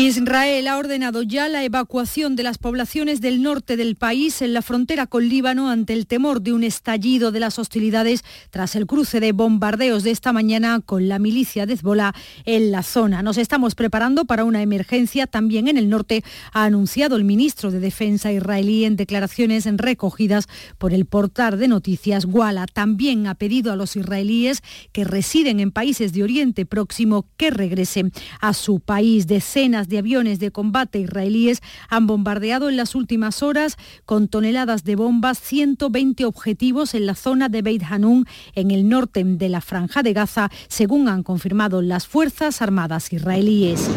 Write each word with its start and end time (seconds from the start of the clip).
Israel 0.00 0.68
ha 0.68 0.78
ordenado 0.78 1.24
ya 1.24 1.48
la 1.48 1.64
evacuación 1.64 2.36
de 2.36 2.44
las 2.44 2.56
poblaciones 2.56 3.20
del 3.20 3.42
norte 3.42 3.76
del 3.76 3.96
país 3.96 4.42
en 4.42 4.52
la 4.52 4.62
frontera 4.62 5.08
con 5.08 5.28
Líbano 5.28 5.70
ante 5.70 5.92
el 5.92 6.06
temor 6.06 6.40
de 6.40 6.52
un 6.52 6.62
estallido 6.62 7.32
de 7.32 7.40
las 7.40 7.58
hostilidades 7.58 8.22
tras 8.50 8.76
el 8.76 8.86
cruce 8.86 9.18
de 9.18 9.32
bombardeos 9.32 10.04
de 10.04 10.12
esta 10.12 10.32
mañana 10.32 10.80
con 10.86 11.08
la 11.08 11.18
milicia 11.18 11.66
de 11.66 11.72
Hezbollah 11.72 12.14
en 12.44 12.70
la 12.70 12.84
zona. 12.84 13.24
Nos 13.24 13.38
estamos 13.38 13.74
preparando 13.74 14.24
para 14.24 14.44
una 14.44 14.62
emergencia 14.62 15.26
también 15.26 15.66
en 15.66 15.76
el 15.76 15.88
norte, 15.88 16.22
ha 16.52 16.62
anunciado 16.62 17.16
el 17.16 17.24
ministro 17.24 17.72
de 17.72 17.80
Defensa 17.80 18.30
israelí 18.30 18.84
en 18.84 18.94
declaraciones 18.94 19.64
recogidas 19.78 20.46
por 20.78 20.94
el 20.94 21.06
portal 21.06 21.58
de 21.58 21.66
noticias 21.66 22.24
Walla. 22.24 22.66
También 22.66 23.26
ha 23.26 23.34
pedido 23.34 23.72
a 23.72 23.76
los 23.76 23.96
israelíes 23.96 24.62
que 24.92 25.02
residen 25.02 25.58
en 25.58 25.72
países 25.72 26.12
de 26.12 26.22
Oriente 26.22 26.66
Próximo 26.66 27.26
que 27.36 27.50
regresen 27.50 28.12
a 28.40 28.54
su 28.54 28.78
país. 28.78 29.26
Decenas 29.26 29.87
de 29.88 29.98
aviones 29.98 30.38
de 30.38 30.50
combate 30.50 31.00
israelíes 31.00 31.60
han 31.88 32.06
bombardeado 32.06 32.68
en 32.68 32.76
las 32.76 32.94
últimas 32.94 33.42
horas 33.42 33.76
con 34.04 34.28
toneladas 34.28 34.84
de 34.84 34.96
bombas 34.96 35.40
120 35.40 36.24
objetivos 36.24 36.94
en 36.94 37.06
la 37.06 37.14
zona 37.14 37.48
de 37.48 37.62
Beit 37.62 37.82
Hanun, 37.82 38.26
en 38.54 38.70
el 38.70 38.88
norte 38.88 39.24
de 39.24 39.48
la 39.48 39.60
franja 39.60 40.02
de 40.02 40.12
Gaza, 40.12 40.50
según 40.68 41.08
han 41.08 41.22
confirmado 41.22 41.82
las 41.82 42.06
Fuerzas 42.06 42.62
Armadas 42.62 43.12
israelíes. 43.12 43.88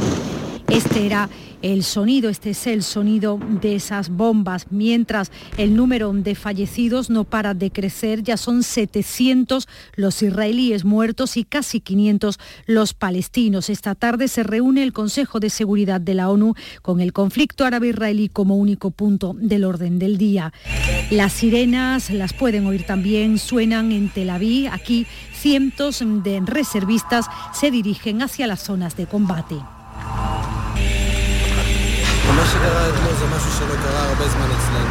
Este 0.72 1.06
era 1.06 1.28
el 1.62 1.84
sonido, 1.84 2.30
este 2.30 2.52
es 2.52 2.66
el 2.66 2.82
sonido 2.82 3.38
de 3.62 3.76
esas 3.76 4.08
bombas, 4.08 4.68
mientras 4.70 5.30
el 5.58 5.76
número 5.76 6.14
de 6.14 6.34
fallecidos 6.34 7.10
no 7.10 7.26
para 7.26 7.54
de 7.54 7.72
crecer, 7.72 8.24
ya 8.24 8.38
son 8.38 8.64
700 8.64 9.68
los 9.98 10.24
israelíes 10.24 10.86
muertos 10.86 11.36
y 11.36 11.44
casi 11.44 11.82
500 11.82 12.40
los 12.68 12.94
palestinos. 12.94 13.70
Esta 13.70 13.96
tarde 13.96 14.30
se 14.30 14.44
reúne 14.44 14.82
el 14.82 14.94
Consejo 14.94 15.42
de 15.42 15.50
Seguridad 15.50 16.00
de 16.00 16.14
la 16.14 16.30
ONU 16.30 16.54
con 16.82 17.02
el 17.02 17.12
conflicto 17.12 17.66
árabe-israelí 17.66 18.30
como 18.30 18.56
único 18.56 18.92
punto 18.92 19.36
del 19.38 19.66
orden 19.66 20.00
del 20.00 20.18
día. 20.18 20.54
Las 21.10 21.34
sirenas 21.34 22.12
las 22.12 22.32
pueden 22.32 22.66
oír 22.66 22.86
también, 22.86 23.40
suenan 23.40 23.92
en 23.92 24.08
Tel 24.08 24.30
Aviv. 24.30 24.70
Aquí 24.72 25.06
cientos 25.34 26.02
de 26.02 26.42
reservistas 26.46 27.26
se 27.54 27.72
dirigen 27.72 28.22
hacia 28.22 28.48
las 28.48 28.64
zonas 28.64 28.96
de 28.96 29.06
combate. 29.06 29.58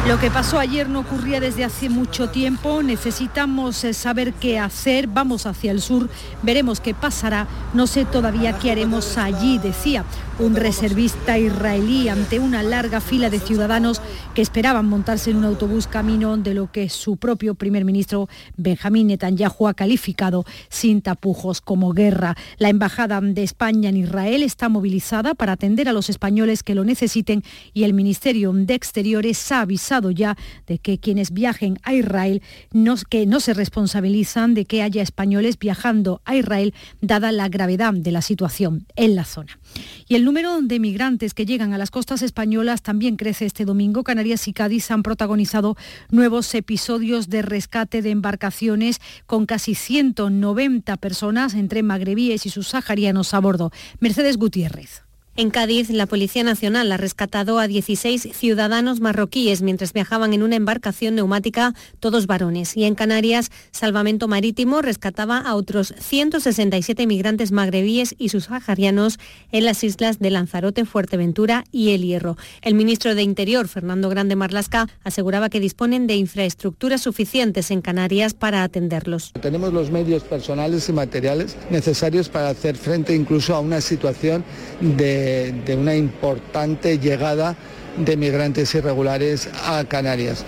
Lo 0.07 0.19
que 0.19 0.31
pasó 0.31 0.57
ayer 0.57 0.89
no 0.89 1.01
ocurría 1.01 1.39
desde 1.39 1.63
hace 1.63 1.89
mucho 1.89 2.29
tiempo. 2.29 2.81
Necesitamos 2.81 3.83
eh, 3.83 3.93
saber 3.93 4.33
qué 4.33 4.59
hacer. 4.59 5.07
Vamos 5.07 5.45
hacia 5.45 5.71
el 5.71 5.81
sur. 5.81 6.09
Veremos 6.41 6.79
qué 6.79 6.93
pasará. 6.93 7.47
No 7.73 7.87
sé 7.87 8.05
todavía 8.05 8.57
qué 8.57 8.71
haremos 8.71 9.17
allí, 9.17 9.57
decía 9.57 10.05
un 10.41 10.55
reservista 10.55 11.37
israelí 11.37 12.09
ante 12.09 12.39
una 12.39 12.63
larga 12.63 12.99
fila 12.99 13.29
de 13.29 13.39
ciudadanos 13.39 14.01
que 14.33 14.41
esperaban 14.41 14.87
montarse 14.87 15.29
en 15.29 15.37
un 15.37 15.45
autobús 15.45 15.85
camino 15.85 16.35
de 16.35 16.55
lo 16.55 16.71
que 16.71 16.89
su 16.89 17.17
propio 17.17 17.53
primer 17.53 17.85
ministro 17.85 18.27
Benjamín 18.57 19.07
Netanyahu 19.07 19.67
ha 19.67 19.75
calificado 19.75 20.43
sin 20.69 21.03
tapujos 21.03 21.61
como 21.61 21.93
guerra. 21.93 22.35
La 22.57 22.69
embajada 22.69 23.21
de 23.21 23.43
España 23.43 23.89
en 23.89 23.97
Israel 23.97 24.41
está 24.41 24.67
movilizada 24.67 25.35
para 25.35 25.53
atender 25.53 25.87
a 25.87 25.93
los 25.93 26.09
españoles 26.09 26.63
que 26.63 26.73
lo 26.73 26.85
necesiten 26.85 27.43
y 27.73 27.83
el 27.83 27.93
Ministerio 27.93 28.51
de 28.51 28.73
Exteriores 28.73 29.51
ha 29.51 29.61
avisado 29.61 30.09
ya 30.09 30.37
de 30.65 30.79
que 30.79 30.97
quienes 30.97 31.31
viajen 31.31 31.77
a 31.83 31.93
Israel 31.93 32.41
no, 32.71 32.95
que 33.09 33.27
no 33.27 33.39
se 33.41 33.53
responsabilizan 33.53 34.55
de 34.55 34.65
que 34.65 34.81
haya 34.81 35.03
españoles 35.03 35.59
viajando 35.59 36.21
a 36.25 36.35
Israel 36.35 36.73
dada 36.99 37.31
la 37.31 37.47
gravedad 37.47 37.93
de 37.93 38.11
la 38.11 38.23
situación 38.23 38.87
en 38.95 39.15
la 39.15 39.25
zona. 39.25 39.59
Y 40.07 40.15
el 40.15 40.30
número 40.31 40.61
de 40.61 40.79
migrantes 40.79 41.33
que 41.33 41.45
llegan 41.45 41.73
a 41.73 41.77
las 41.77 41.91
costas 41.91 42.21
españolas 42.21 42.81
también 42.81 43.17
crece 43.17 43.45
este 43.45 43.65
domingo. 43.65 44.05
Canarias 44.05 44.47
y 44.47 44.53
Cádiz 44.53 44.89
han 44.89 45.03
protagonizado 45.03 45.75
nuevos 46.09 46.55
episodios 46.55 47.27
de 47.27 47.41
rescate 47.41 48.01
de 48.01 48.11
embarcaciones 48.11 49.01
con 49.25 49.45
casi 49.45 49.75
190 49.75 50.95
personas 50.95 51.53
entre 51.53 51.83
magrebíes 51.83 52.45
y 52.45 52.49
sus 52.49 52.69
saharianos 52.69 53.33
a 53.33 53.39
bordo. 53.39 53.71
Mercedes 53.99 54.37
Gutiérrez. 54.37 55.03
En 55.41 55.49
Cádiz, 55.49 55.89
la 55.89 56.05
Policía 56.05 56.43
Nacional 56.43 56.91
ha 56.91 56.97
rescatado 56.97 57.57
a 57.57 57.65
16 57.65 58.29
ciudadanos 58.31 58.99
marroquíes 58.99 59.63
mientras 59.63 59.91
viajaban 59.91 60.35
en 60.35 60.43
una 60.43 60.55
embarcación 60.55 61.15
neumática, 61.15 61.73
todos 61.99 62.27
varones. 62.27 62.77
Y 62.77 62.83
en 62.83 62.93
Canarias, 62.93 63.49
Salvamento 63.71 64.27
Marítimo 64.27 64.83
rescataba 64.83 65.39
a 65.39 65.55
otros 65.55 65.95
167 65.97 67.07
migrantes 67.07 67.51
magrebíes 67.51 68.13
y 68.19 68.29
sus 68.29 68.43
saharianos 68.43 69.17
en 69.51 69.65
las 69.65 69.83
islas 69.83 70.19
de 70.19 70.29
Lanzarote, 70.29 70.85
Fuerteventura 70.85 71.63
y 71.71 71.89
El 71.95 72.03
Hierro. 72.03 72.37
El 72.61 72.75
ministro 72.75 73.15
de 73.15 73.23
Interior, 73.23 73.67
Fernando 73.67 74.09
Grande 74.09 74.35
Marlasca, 74.35 74.89
aseguraba 75.03 75.49
que 75.49 75.59
disponen 75.59 76.05
de 76.05 76.17
infraestructuras 76.17 77.01
suficientes 77.01 77.71
en 77.71 77.81
Canarias 77.81 78.35
para 78.35 78.61
atenderlos. 78.61 79.31
Tenemos 79.41 79.73
los 79.73 79.89
medios 79.89 80.21
personales 80.21 80.87
y 80.87 80.93
materiales 80.93 81.57
necesarios 81.71 82.29
para 82.29 82.49
hacer 82.49 82.77
frente 82.77 83.15
incluso 83.15 83.55
a 83.55 83.59
una 83.59 83.81
situación 83.81 84.43
de 84.81 85.30
de, 85.65 85.75
una 85.75 85.95
importante 85.95 86.99
llegada 86.99 87.55
de 87.97 88.17
migrantes 88.17 88.73
irregulares 88.75 89.49
a 89.65 89.83
Canarias. 89.85 90.45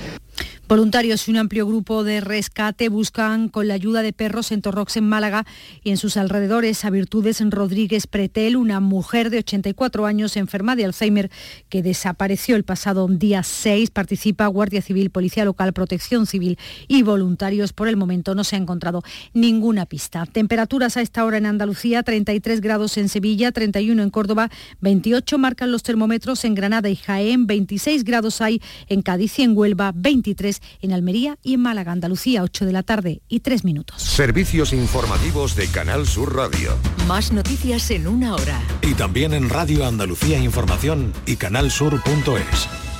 Voluntarios 0.73 1.27
y 1.27 1.31
un 1.31 1.37
amplio 1.37 1.67
grupo 1.67 2.03
de 2.03 2.19
rescate 2.19 2.89
buscan 2.89 3.47
con 3.47 3.67
la 3.67 3.75
ayuda 3.75 4.01
de 4.01 4.11
perros 4.11 4.51
en 4.51 4.63
Torrox 4.63 4.97
en 4.97 5.07
Málaga 5.07 5.45
y 5.83 5.91
en 5.91 5.97
sus 5.97 6.17
alrededores 6.17 6.83
a 6.83 6.89
Virtudes 6.89 7.43
Rodríguez 7.47 8.07
Pretel, 8.07 8.55
una 8.55 8.79
mujer 8.79 9.29
de 9.29 9.37
84 9.37 10.07
años 10.07 10.35
enferma 10.35 10.75
de 10.75 10.85
Alzheimer 10.85 11.29
que 11.69 11.83
desapareció 11.83 12.55
el 12.55 12.63
pasado 12.63 13.07
día 13.07 13.43
6. 13.43 13.91
Participa 13.91 14.47
Guardia 14.47 14.81
Civil, 14.81 15.11
Policía 15.11 15.45
Local, 15.45 15.73
Protección 15.73 16.25
Civil 16.25 16.57
y 16.87 17.03
voluntarios. 17.03 17.71
Por 17.71 17.87
el 17.87 17.95
momento 17.95 18.33
no 18.33 18.43
se 18.43 18.55
ha 18.55 18.59
encontrado 18.59 19.03
ninguna 19.31 19.85
pista. 19.85 20.25
Temperaturas 20.25 20.97
a 20.97 21.01
esta 21.01 21.23
hora 21.23 21.37
en 21.37 21.45
Andalucía, 21.45 22.01
33 22.01 22.61
grados 22.61 22.97
en 22.97 23.09
Sevilla, 23.09 23.51
31 23.51 24.01
en 24.01 24.09
Córdoba, 24.09 24.49
28 24.81 25.37
marcan 25.37 25.71
los 25.71 25.83
termómetros 25.83 26.43
en 26.45 26.55
Granada 26.55 26.89
y 26.89 26.95
Jaén, 26.95 27.45
26 27.45 28.03
grados 28.05 28.41
hay 28.41 28.59
en 28.87 29.03
Cádiz 29.03 29.37
y 29.37 29.43
en 29.43 29.55
Huelva, 29.55 29.91
23 29.93 30.62
en 30.81 30.93
Almería 30.93 31.37
y 31.43 31.55
en 31.55 31.61
Málaga, 31.61 31.91
Andalucía, 31.91 32.43
8 32.43 32.65
de 32.65 32.71
la 32.71 32.83
tarde 32.83 33.21
y 33.27 33.41
3 33.41 33.63
minutos. 33.63 34.01
Servicios 34.01 34.73
informativos 34.73 35.55
de 35.55 35.67
Canal 35.67 36.07
Sur 36.07 36.35
Radio. 36.35 36.77
Más 37.07 37.31
noticias 37.31 37.89
en 37.91 38.07
una 38.07 38.35
hora. 38.35 38.61
Y 38.81 38.93
también 38.93 39.33
en 39.33 39.49
Radio 39.49 39.85
Andalucía 39.85 40.39
Información 40.39 41.13
y 41.25 41.35
canalsur.es. 41.35 42.92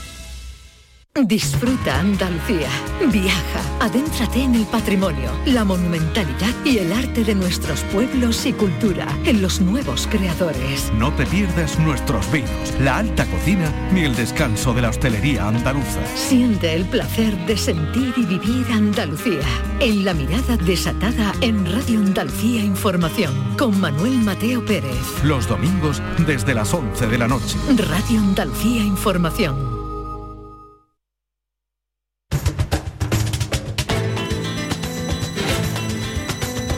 Disfruta 1.22 2.00
Andalucía. 2.00 2.70
Viaja, 3.12 3.62
adéntrate 3.80 4.42
en 4.42 4.56
el 4.56 4.66
patrimonio, 4.66 5.30
la 5.46 5.64
monumentalidad 5.64 6.52
y 6.66 6.80
el 6.80 6.92
arte 6.92 7.24
de 7.24 7.36
nuestros 7.36 7.82
pueblos 7.94 8.48
y 8.48 8.54
cultura, 8.54 9.08
en 9.24 9.40
los 9.40 9.62
nuevos 9.62 10.08
creadores. 10.08 10.92
No 10.98 11.14
te 11.14 11.28
pierdas 11.28 11.78
nuestros 11.78 12.30
vinos, 12.32 12.74
la 12.80 12.98
alta 12.98 13.28
cocina 13.28 13.72
ni 13.94 14.02
el 14.02 14.16
descanso 14.16 14.74
de 14.74 14.82
la 14.82 14.90
hostelería 14.90 15.48
andaluza. 15.48 16.04
Siente 16.16 16.74
el 16.74 16.86
placer 16.86 17.38
de 17.46 17.58
sentir 17.58 18.12
y 18.18 18.26
vivir 18.26 18.66
Andalucía. 18.72 19.46
En 19.80 20.04
la 20.04 20.16
mirada 20.16 20.58
desatada 20.58 21.32
en 21.42 21.64
Radio 21.72 22.00
Andalucía 22.00 22.64
Información, 22.64 23.56
con 23.56 23.80
Manuel 23.80 24.18
Mateo 24.18 24.66
Pérez. 24.66 25.24
Los 25.24 25.48
domingos 25.48 26.02
desde 26.26 26.56
las 26.56 26.74
11 26.74 27.06
de 27.06 27.18
la 27.20 27.28
noche. 27.28 27.56
Radio 27.78 28.20
Andalucía 28.20 28.84
Información. 28.84 29.73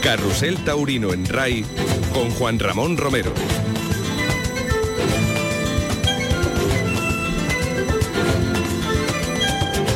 Carrusel 0.05 0.63
Taurino 0.63 1.13
en 1.13 1.25
RAI 1.25 1.65
con 2.13 2.29
Juan 2.29 2.59
Ramón 2.59 2.95
Romero. 2.95 3.33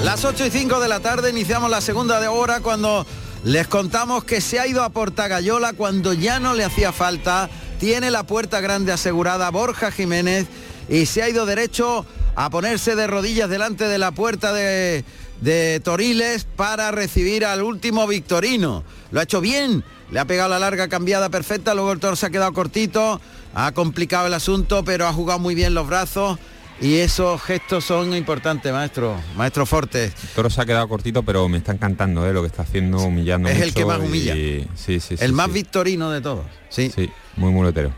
Las 0.04 0.26
8 0.26 0.48
y 0.48 0.50
5 0.50 0.80
de 0.80 0.88
la 0.88 1.00
tarde 1.00 1.30
iniciamos 1.30 1.70
la 1.70 1.80
segunda 1.80 2.20
de 2.20 2.28
hora 2.28 2.62
cuando 2.62 3.06
les 3.44 3.68
contamos 3.68 4.24
que 4.24 4.42
se 4.42 4.60
ha 4.60 4.66
ido 4.66 4.82
a 4.82 4.90
Portagayola 4.90 5.74
cuando 5.74 6.14
ya 6.14 6.40
no 6.40 6.56
le 6.56 6.64
hacía 6.64 6.92
falta, 6.92 7.48
tiene 7.80 8.10
la 8.10 8.24
puerta 8.24 8.62
grande 8.62 8.92
asegurada 8.92 9.52
Borja 9.52 9.92
Jiménez 9.92 10.48
y 10.90 11.06
se 11.06 11.22
ha 11.22 11.30
ido 11.30 11.46
derecho 11.46 12.04
a 12.34 12.50
ponerse 12.50 12.96
de 12.96 13.06
rodillas 13.06 13.48
delante 13.48 13.88
de 13.88 14.00
la 14.00 14.12
puerta 14.12 14.54
de, 14.54 15.06
de 15.42 15.80
Toriles 15.84 16.48
para 16.56 16.90
recibir 16.90 17.46
al 17.46 17.62
último 17.62 18.08
victorino. 18.08 18.84
Lo 19.12 19.20
ha 19.20 19.24
hecho 19.24 19.40
bien, 19.40 19.84
le 20.12 20.20
ha 20.20 20.26
pegado 20.26 20.50
la 20.50 20.60
larga 20.60 20.88
cambiada 20.88 21.30
perfecta, 21.30 21.74
luego 21.74 21.92
el 21.92 22.00
toro 22.00 22.16
se 22.16 22.26
ha 22.26 22.30
quedado 22.30 22.54
cortito, 22.54 23.22
ha 23.54 23.72
complicado 23.72 24.28
el 24.28 24.34
asunto, 24.34 24.84
pero 24.84 25.08
ha 25.08 25.14
jugado 25.14 25.40
muy 25.40 25.56
bien 25.56 25.74
los 25.74 25.88
brazos 25.88 26.40
y 26.82 26.98
esos 26.98 27.42
gestos 27.42 27.84
son 27.84 28.16
importantes, 28.16 28.72
maestro, 28.72 29.20
maestro 29.36 29.66
Fortes. 29.66 30.14
El 30.24 30.30
toro 30.30 30.50
se 30.50 30.62
ha 30.62 30.66
quedado 30.66 30.88
cortito, 30.88 31.24
pero 31.24 31.50
me 31.50 31.58
está 31.58 31.74
encantando 31.74 32.26
¿eh? 32.28 32.34
lo 32.34 32.42
que 32.42 32.48
está 32.48 32.64
haciendo, 32.64 33.00
humillando. 33.00 33.50
Es 33.50 33.62
el 33.62 33.74
que 33.74 33.86
más 33.86 34.00
humilla. 34.00 34.34
Sí, 34.34 34.66
sí, 34.76 35.00
sí. 35.00 35.16
El 35.20 35.34
más 35.34 35.52
victorino 35.52 36.10
de 36.10 36.22
todos. 36.22 36.46
Sí. 36.70 36.90
Sí, 36.94 37.10
muy 37.36 37.52
muletero. 37.52 37.92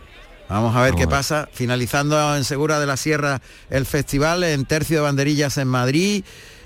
Vamos 0.50 0.76
a 0.76 0.82
ver 0.82 0.92
Vamos 0.92 0.98
qué 0.98 1.04
a 1.04 1.08
ver. 1.08 1.18
pasa. 1.18 1.50
Finalizando 1.54 2.36
en 2.36 2.44
Segura 2.44 2.80
de 2.80 2.88
la 2.88 2.98
Sierra 2.98 3.42
el 3.70 3.86
festival 3.86 4.44
en 4.44 4.66
Tercio 4.66 4.98
de 4.98 5.04
Banderillas 5.04 5.58
en 5.58 5.68
Madrid. 5.68 6.26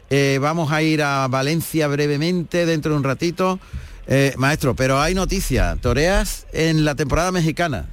Eh, 0.09 0.39
vamos 0.41 0.71
a 0.71 0.81
ir 0.81 1.03
a 1.03 1.27
Valencia 1.27 1.87
brevemente 1.87 2.65
dentro 2.65 2.91
de 2.91 2.97
un 2.97 3.03
ratito. 3.03 3.59
Eh, 4.07 4.33
maestro, 4.37 4.75
pero 4.75 4.99
hay 4.99 5.15
noticia. 5.15 5.77
Toreas 5.81 6.45
en 6.53 6.85
la 6.85 6.95
temporada 6.95 7.31
mexicana. 7.31 7.85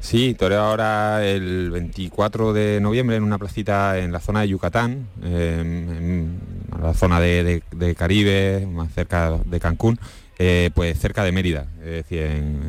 Sí, 0.00 0.34
toreo 0.34 0.62
ahora 0.62 1.26
el 1.26 1.70
24 1.70 2.52
de 2.52 2.80
noviembre 2.80 3.16
en 3.16 3.24
una 3.24 3.36
placita 3.36 3.98
en 3.98 4.12
la 4.12 4.20
zona 4.20 4.42
de 4.42 4.48
Yucatán, 4.48 5.08
eh, 5.22 5.58
en 5.60 6.40
la 6.80 6.94
zona 6.94 7.20
de, 7.20 7.62
Caribe, 7.96 8.66
más 8.66 8.92
cerca 8.92 9.38
de 9.44 9.58
Cancún, 9.58 9.98
eh, 10.38 10.70
pues 10.72 10.98
cerca 10.98 11.24
de 11.24 11.32
Mérida. 11.32 11.66
Es 11.80 12.08
decir, 12.08 12.20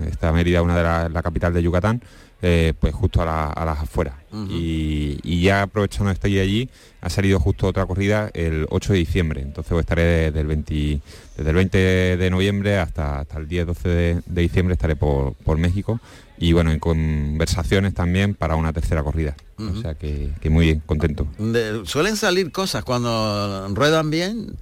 esta 0.09 0.31
Mérida, 0.31 0.63
una 0.63 0.75
de 0.75 0.83
la, 0.83 1.07
la 1.07 1.21
capital 1.21 1.53
de 1.53 1.61
Yucatán, 1.61 2.01
eh, 2.41 2.73
pues 2.79 2.93
justo 2.93 3.21
a, 3.21 3.25
la- 3.25 3.47
a 3.47 3.65
las 3.65 3.79
afueras. 3.79 4.15
y, 4.49 5.19
y 5.23 5.41
ya 5.41 5.63
aprovechando 5.63 6.09
de 6.09 6.13
estar 6.13 6.29
allí, 6.29 6.69
ha 7.01 7.09
salido 7.09 7.39
justo 7.39 7.65
otra 7.67 7.85
corrida 7.85 8.29
el 8.33 8.65
8 8.69 8.93
de 8.93 8.99
diciembre. 8.99 9.41
Entonces 9.41 9.71
pues, 9.71 9.81
estaré 9.83 10.03
desde 10.03 10.39
el 10.41 10.47
20, 10.47 11.01
desde 11.37 11.49
el 11.49 11.55
20 11.55 11.77
de 12.17 12.29
noviembre 12.29 12.77
hasta, 12.77 13.19
hasta 13.21 13.37
el 13.39 13.47
10-12 13.47 13.81
de, 13.83 14.21
de 14.25 14.41
diciembre 14.41 14.73
estaré 14.73 14.95
por, 14.95 15.33
por 15.33 15.57
México 15.57 15.99
y 16.37 16.53
bueno, 16.53 16.71
en 16.71 16.79
conversaciones 16.79 17.93
también 17.93 18.33
para 18.35 18.55
una 18.55 18.71
tercera 18.73 19.03
corrida. 19.03 19.35
O 19.57 19.81
sea 19.81 19.95
que, 19.95 20.29
que 20.39 20.49
muy 20.49 20.65
bien, 20.67 20.81
contento. 20.85 21.27
De- 21.37 21.81
suelen 21.85 22.15
salir 22.15 22.51
cosas 22.53 22.83
cuando 22.85 23.67
ruedan 23.73 24.09
bien. 24.09 24.55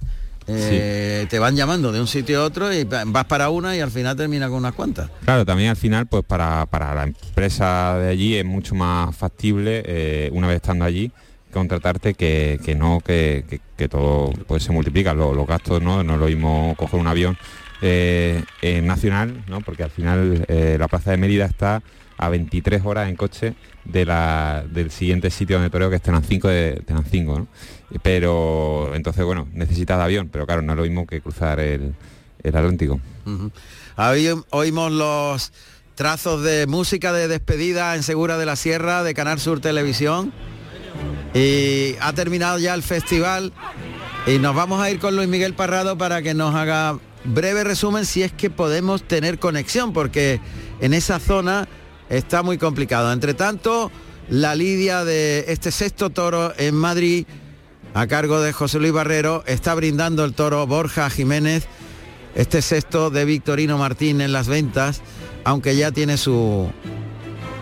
Eh, 0.48 1.26
Te 1.28 1.38
van 1.38 1.54
llamando 1.56 1.92
de 1.92 2.00
un 2.00 2.06
sitio 2.06 2.40
a 2.40 2.44
otro 2.44 2.72
y 2.72 2.84
va- 2.84 3.04
vas 3.06 3.24
para 3.26 3.50
una 3.50 3.76
y 3.76 3.80
al 3.80 3.90
final 3.90 4.16
termina 4.16 4.48
con 4.48 4.58
unas 4.58 4.72
cuantas. 4.74 5.10
Claro, 5.24 5.44
también 5.44 5.70
al 5.70 5.76
final, 5.76 6.06
pues 6.06 6.24
para, 6.24 6.66
para 6.66 6.94
la 6.94 7.04
empresa 7.04 7.98
de 7.98 8.08
allí 8.10 8.34
es 8.36 8.44
mucho 8.44 8.74
más 8.74 9.14
factible, 9.14 9.82
eh, 9.86 10.30
una 10.32 10.46
vez 10.46 10.56
estando 10.56 10.84
allí, 10.84 11.12
contratarte 11.52 12.14
que, 12.14 12.58
que 12.64 12.74
no 12.74 13.00
que, 13.04 13.44
que- 13.48 13.60
que 13.76 13.88
todo 13.88 14.32
pues 14.46 14.62
se 14.62 14.72
multiplica, 14.72 15.14
lo- 15.14 15.34
los 15.34 15.46
gastos 15.46 15.80
no, 15.82 16.02
no 16.02 16.14
es 16.14 16.20
lo 16.20 16.26
mismo 16.26 16.74
coger 16.76 16.98
un 17.00 17.06
avión 17.06 17.36
eh, 17.80 18.42
eh, 18.62 18.82
nacional, 18.82 19.44
¿no? 19.48 19.60
porque 19.60 19.84
al 19.84 19.90
final 19.90 20.44
eh, 20.48 20.76
la 20.78 20.88
plaza 20.88 21.10
de 21.12 21.16
Mérida 21.16 21.44
está 21.46 21.82
a 22.16 22.28
23 22.28 22.82
horas 22.84 23.08
en 23.08 23.14
coche 23.14 23.54
de 23.84 24.04
la, 24.04 24.64
del 24.68 24.90
siguiente 24.90 25.30
sitio 25.30 25.56
donde 25.56 25.70
toreo 25.70 25.88
que 25.88 25.96
es 25.96 26.02
Tenancingo 26.02 26.48
de 26.48 26.82
Tenancingo, 26.84 27.38
¿no? 27.38 27.46
Pero 28.02 28.94
entonces 28.94 29.24
bueno, 29.24 29.48
necesitas 29.52 30.00
avión, 30.00 30.28
pero 30.30 30.46
claro, 30.46 30.62
no 30.62 30.72
es 30.72 30.76
lo 30.76 30.82
mismo 30.84 31.06
que 31.06 31.20
cruzar 31.20 31.60
el, 31.60 31.94
Atlántico. 32.44 33.00
Ahí 33.96 34.30
oímos 34.50 34.92
los 34.92 35.52
trazos 35.94 36.42
de 36.42 36.66
música 36.66 37.12
de 37.12 37.28
despedida 37.28 37.94
en 37.94 38.02
Segura 38.02 38.38
de 38.38 38.46
la 38.46 38.56
Sierra 38.56 39.02
de 39.02 39.12
Canal 39.14 39.40
Sur 39.40 39.60
Televisión. 39.60 40.32
Y 41.34 41.94
ha 42.00 42.12
terminado 42.14 42.58
ya 42.58 42.74
el 42.74 42.82
festival 42.82 43.52
y 44.26 44.38
nos 44.38 44.54
vamos 44.54 44.80
a 44.80 44.90
ir 44.90 44.98
con 44.98 45.16
Luis 45.16 45.28
Miguel 45.28 45.54
Parrado 45.54 45.98
para 45.98 46.22
que 46.22 46.34
nos 46.34 46.54
haga 46.54 46.98
breve 47.24 47.64
resumen 47.64 48.06
si 48.06 48.22
es 48.22 48.32
que 48.32 48.50
podemos 48.50 49.02
tener 49.02 49.38
conexión, 49.38 49.92
porque 49.92 50.40
en 50.80 50.94
esa 50.94 51.18
zona 51.18 51.68
está 52.08 52.42
muy 52.42 52.58
complicado. 52.58 53.12
Entre 53.12 53.34
tanto, 53.34 53.90
la 54.28 54.54
lidia 54.54 55.04
de 55.04 55.46
este 55.48 55.70
sexto 55.70 56.10
toro 56.10 56.52
en 56.58 56.74
Madrid, 56.74 57.26
a 57.98 58.06
cargo 58.06 58.40
de 58.40 58.52
José 58.52 58.78
Luis 58.78 58.92
Barrero, 58.92 59.42
está 59.46 59.74
brindando 59.74 60.24
el 60.24 60.32
toro 60.32 60.64
Borja 60.68 61.10
Jiménez 61.10 61.66
este 62.36 62.62
sexto 62.62 63.10
de 63.10 63.24
Victorino 63.24 63.76
Martín 63.76 64.20
en 64.20 64.32
las 64.32 64.46
ventas, 64.46 65.02
aunque 65.42 65.74
ya 65.74 65.90
tiene 65.90 66.16
su, 66.16 66.70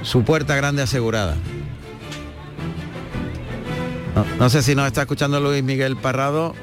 su 0.03 0.25
puerta 0.25 0.55
grande 0.55 0.83
asegurada. 0.83 1.37
No, 4.38 4.50
sé 4.50 4.62
si 4.62 4.75
nos 4.75 4.87
está 4.87 5.03
escuchando 5.03 5.41
Luis 5.41 5.62
Miguel 5.62 5.97
Parrado. 5.97 6.55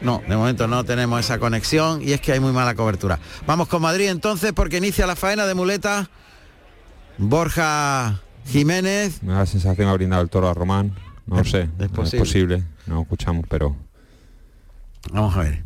No, 0.00 0.22
de 0.26 0.34
momento 0.34 0.66
no 0.66 0.84
tenemos 0.84 1.20
esa 1.20 1.38
conexión 1.38 2.00
y 2.02 2.12
es 2.12 2.22
que 2.22 2.32
hay 2.32 2.40
muy 2.40 2.52
mala 2.52 2.74
cobertura. 2.74 3.18
Vamos 3.46 3.68
con 3.68 3.82
Madrid 3.82 4.08
entonces 4.08 4.54
porque 4.54 4.78
inicia 4.78 5.06
la 5.06 5.16
faena 5.16 5.44
de 5.44 5.54
muleta. 5.54 6.08
Borja 7.18 8.22
Jiménez. 8.46 9.22
La 9.22 9.44
sensación 9.44 9.88
ha 9.88 9.92
brindado 9.92 10.22
el 10.22 10.30
toro 10.30 10.48
a 10.48 10.54
Román. 10.54 10.94
No 11.28 11.36
lo 11.38 11.44
sé, 11.44 11.62
es 11.62 11.68
no 11.78 11.84
es 11.84 11.90
posible. 11.90 12.18
posible, 12.18 12.64
no 12.86 13.02
escuchamos, 13.02 13.44
pero 13.48 13.76
Vamos 15.12 15.36
a 15.36 15.40
ver. 15.40 15.62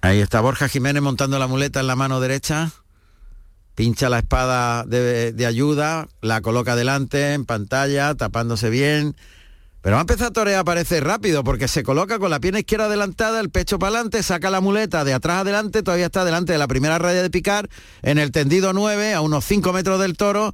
Ahí 0.00 0.20
está 0.20 0.40
Borja 0.40 0.68
Jiménez 0.68 1.02
montando 1.02 1.38
la 1.38 1.46
muleta 1.46 1.80
en 1.80 1.86
la 1.86 1.96
mano 1.96 2.20
derecha. 2.20 2.70
Pincha 3.74 4.08
la 4.08 4.18
espada 4.18 4.84
de, 4.84 5.32
de 5.32 5.46
ayuda, 5.46 6.08
la 6.20 6.40
coloca 6.40 6.76
delante 6.76 7.34
en 7.34 7.44
pantalla, 7.46 8.14
tapándose 8.14 8.68
bien. 8.70 9.16
Pero 9.80 9.94
va 9.94 10.00
a 10.00 10.02
empezar 10.02 10.28
a 10.28 10.32
torear, 10.32 10.64
parece 10.64 11.00
rápido, 11.00 11.42
porque 11.42 11.66
se 11.68 11.82
coloca 11.82 12.18
con 12.18 12.30
la 12.30 12.38
pierna 12.38 12.60
izquierda 12.60 12.86
adelantada, 12.86 13.40
el 13.40 13.50
pecho 13.50 13.78
para 13.78 13.94
adelante, 13.96 14.22
saca 14.22 14.50
la 14.50 14.60
muleta 14.60 15.04
de 15.04 15.12
atrás 15.12 15.40
adelante, 15.40 15.82
todavía 15.82 16.06
está 16.06 16.24
delante 16.24 16.52
de 16.52 16.58
la 16.58 16.68
primera 16.68 16.98
raya 16.98 17.20
de 17.22 17.30
picar, 17.30 17.68
en 18.02 18.18
el 18.18 18.30
tendido 18.30 18.72
9, 18.72 19.14
a 19.14 19.20
unos 19.22 19.44
5 19.44 19.72
metros 19.72 20.00
del 20.00 20.16
toro, 20.16 20.52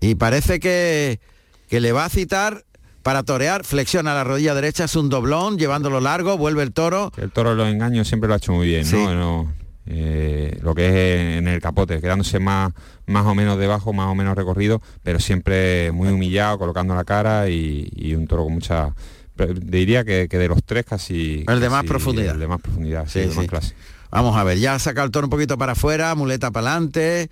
y 0.00 0.16
parece 0.16 0.60
que, 0.60 1.20
que 1.68 1.80
le 1.80 1.92
va 1.92 2.04
a 2.04 2.10
citar 2.10 2.66
para 3.02 3.22
torear, 3.22 3.64
flexiona 3.64 4.14
la 4.14 4.24
rodilla 4.24 4.54
derecha, 4.54 4.84
es 4.84 4.96
un 4.96 5.08
doblón, 5.08 5.58
llevándolo 5.58 6.00
largo, 6.00 6.36
vuelve 6.38 6.62
el 6.62 6.72
toro. 6.72 7.12
el 7.16 7.30
toro 7.30 7.50
de 7.50 7.56
los 7.56 7.68
engaños 7.68 8.08
siempre 8.08 8.28
lo 8.28 8.34
ha 8.34 8.36
hecho 8.38 8.52
muy 8.52 8.66
bien, 8.68 8.84
Sí. 8.84 8.96
¿no? 8.96 9.14
No, 9.14 9.52
eh, 9.86 10.58
lo 10.62 10.74
que 10.74 10.86
es 10.86 11.38
en 11.38 11.48
el 11.48 11.60
capote, 11.60 12.00
quedándose 12.00 12.38
más, 12.38 12.72
más 13.06 13.26
o 13.26 13.34
menos 13.34 13.58
debajo, 13.58 13.92
más 13.92 14.06
o 14.06 14.14
menos 14.14 14.36
recorrido, 14.36 14.80
pero 15.02 15.18
siempre 15.18 15.90
muy 15.92 16.08
humillado, 16.08 16.58
colocando 16.58 16.94
la 16.94 17.04
cara 17.04 17.48
y, 17.48 17.88
y 17.94 18.14
un 18.14 18.26
toro 18.26 18.44
con 18.44 18.54
mucha... 18.54 18.94
Diría 19.60 20.04
que, 20.04 20.28
que 20.28 20.38
de 20.38 20.46
los 20.46 20.62
tres 20.62 20.84
casi... 20.84 21.44
El 21.48 21.58
de 21.60 21.68
más 21.70 21.84
profundidad. 21.84 22.34
El 22.34 22.40
de 22.40 22.46
más 22.48 22.60
profundidad, 22.60 23.06
sí, 23.06 23.12
Sí, 23.14 23.18
el 23.20 23.28
de 23.30 23.34
más 23.34 23.42
sí. 23.44 23.48
clase. 23.48 23.74
Vamos 24.10 24.36
a 24.36 24.44
ver, 24.44 24.58
ya 24.58 24.78
saca 24.78 25.02
el 25.02 25.10
toro 25.10 25.26
un 25.26 25.30
poquito 25.30 25.56
para 25.58 25.72
afuera, 25.72 26.14
muleta 26.14 26.50
para 26.50 26.70
adelante, 26.72 27.30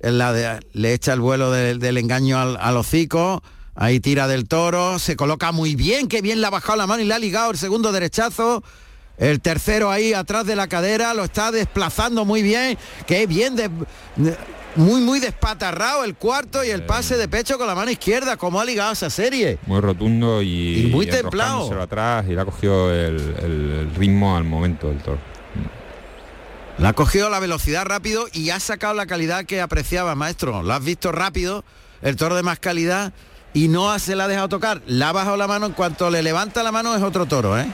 la 0.00 0.32
de- 0.32 0.60
le 0.74 0.92
echa 0.92 1.14
el 1.14 1.20
vuelo 1.20 1.50
del- 1.50 1.78
del 1.78 1.96
engaño 1.98 2.38
al, 2.38 2.58
al 2.60 2.76
hocico, 2.76 3.42
ahí 3.74 4.00
tira 4.00 4.28
del 4.28 4.46
toro, 4.48 4.98
se 4.98 5.16
coloca 5.16 5.52
muy 5.52 5.74
bien, 5.76 6.08
que 6.08 6.20
bien 6.22 6.40
le 6.40 6.46
ha 6.46 6.50
bajado 6.50 6.76
la 6.76 6.86
mano 6.86 7.02
y 7.02 7.06
le 7.06 7.14
ha 7.14 7.18
ligado 7.18 7.50
el 7.50 7.58
segundo 7.58 7.92
derechazo. 7.92 8.62
El 9.18 9.40
tercero 9.40 9.90
ahí 9.90 10.14
atrás 10.14 10.46
de 10.46 10.56
la 10.56 10.68
cadera 10.68 11.14
lo 11.14 11.22
está 11.24 11.52
desplazando 11.52 12.24
muy 12.24 12.42
bien, 12.42 12.78
que 13.06 13.26
bien, 13.26 13.54
de- 13.56 13.70
muy 14.74 15.02
muy 15.02 15.20
despatarrado 15.20 16.02
el 16.02 16.14
cuarto 16.14 16.64
y 16.64 16.70
el 16.70 16.84
pase 16.86 17.18
de 17.18 17.28
pecho 17.28 17.58
con 17.58 17.66
la 17.66 17.74
mano 17.74 17.90
izquierda, 17.90 18.38
como 18.38 18.58
ha 18.58 18.64
ligado 18.64 18.92
esa 18.92 19.10
serie. 19.10 19.58
Muy 19.66 19.80
rotundo 19.80 20.40
y, 20.40 20.84
Y 20.84 20.86
muy 20.86 21.04
templado. 21.06 21.70
atrás 21.80 22.24
y 22.26 22.34
le 22.34 22.40
ha 22.40 22.44
cogido 22.46 22.90
el, 22.90 23.16
el- 23.42 23.94
ritmo 23.96 24.34
al 24.36 24.44
momento 24.44 24.88
del 24.88 24.98
toro. 25.02 25.18
Le 26.78 26.88
ha 26.88 26.94
cogido 26.94 27.28
la 27.28 27.38
velocidad 27.38 27.84
rápido 27.84 28.26
y 28.32 28.48
ha 28.48 28.58
sacado 28.60 28.94
la 28.94 29.04
calidad 29.06 29.44
que 29.44 29.60
apreciaba, 29.60 30.14
maestro. 30.14 30.62
Lo 30.62 30.72
has 30.72 30.82
visto 30.82 31.12
rápido, 31.12 31.64
el 32.00 32.16
toro 32.16 32.34
de 32.34 32.42
más 32.42 32.58
calidad, 32.58 33.12
y 33.54 33.68
no 33.68 33.98
se 33.98 34.16
la 34.16 34.24
ha 34.24 34.28
dejado 34.28 34.48
tocar. 34.48 34.80
Le 34.86 35.04
ha 35.04 35.12
bajado 35.12 35.36
la 35.36 35.46
mano, 35.46 35.66
en 35.66 35.72
cuanto 35.72 36.10
le 36.10 36.22
levanta 36.22 36.62
la 36.62 36.72
mano 36.72 36.94
es 36.94 37.02
otro 37.02 37.26
toro, 37.26 37.58
¿eh? 37.58 37.66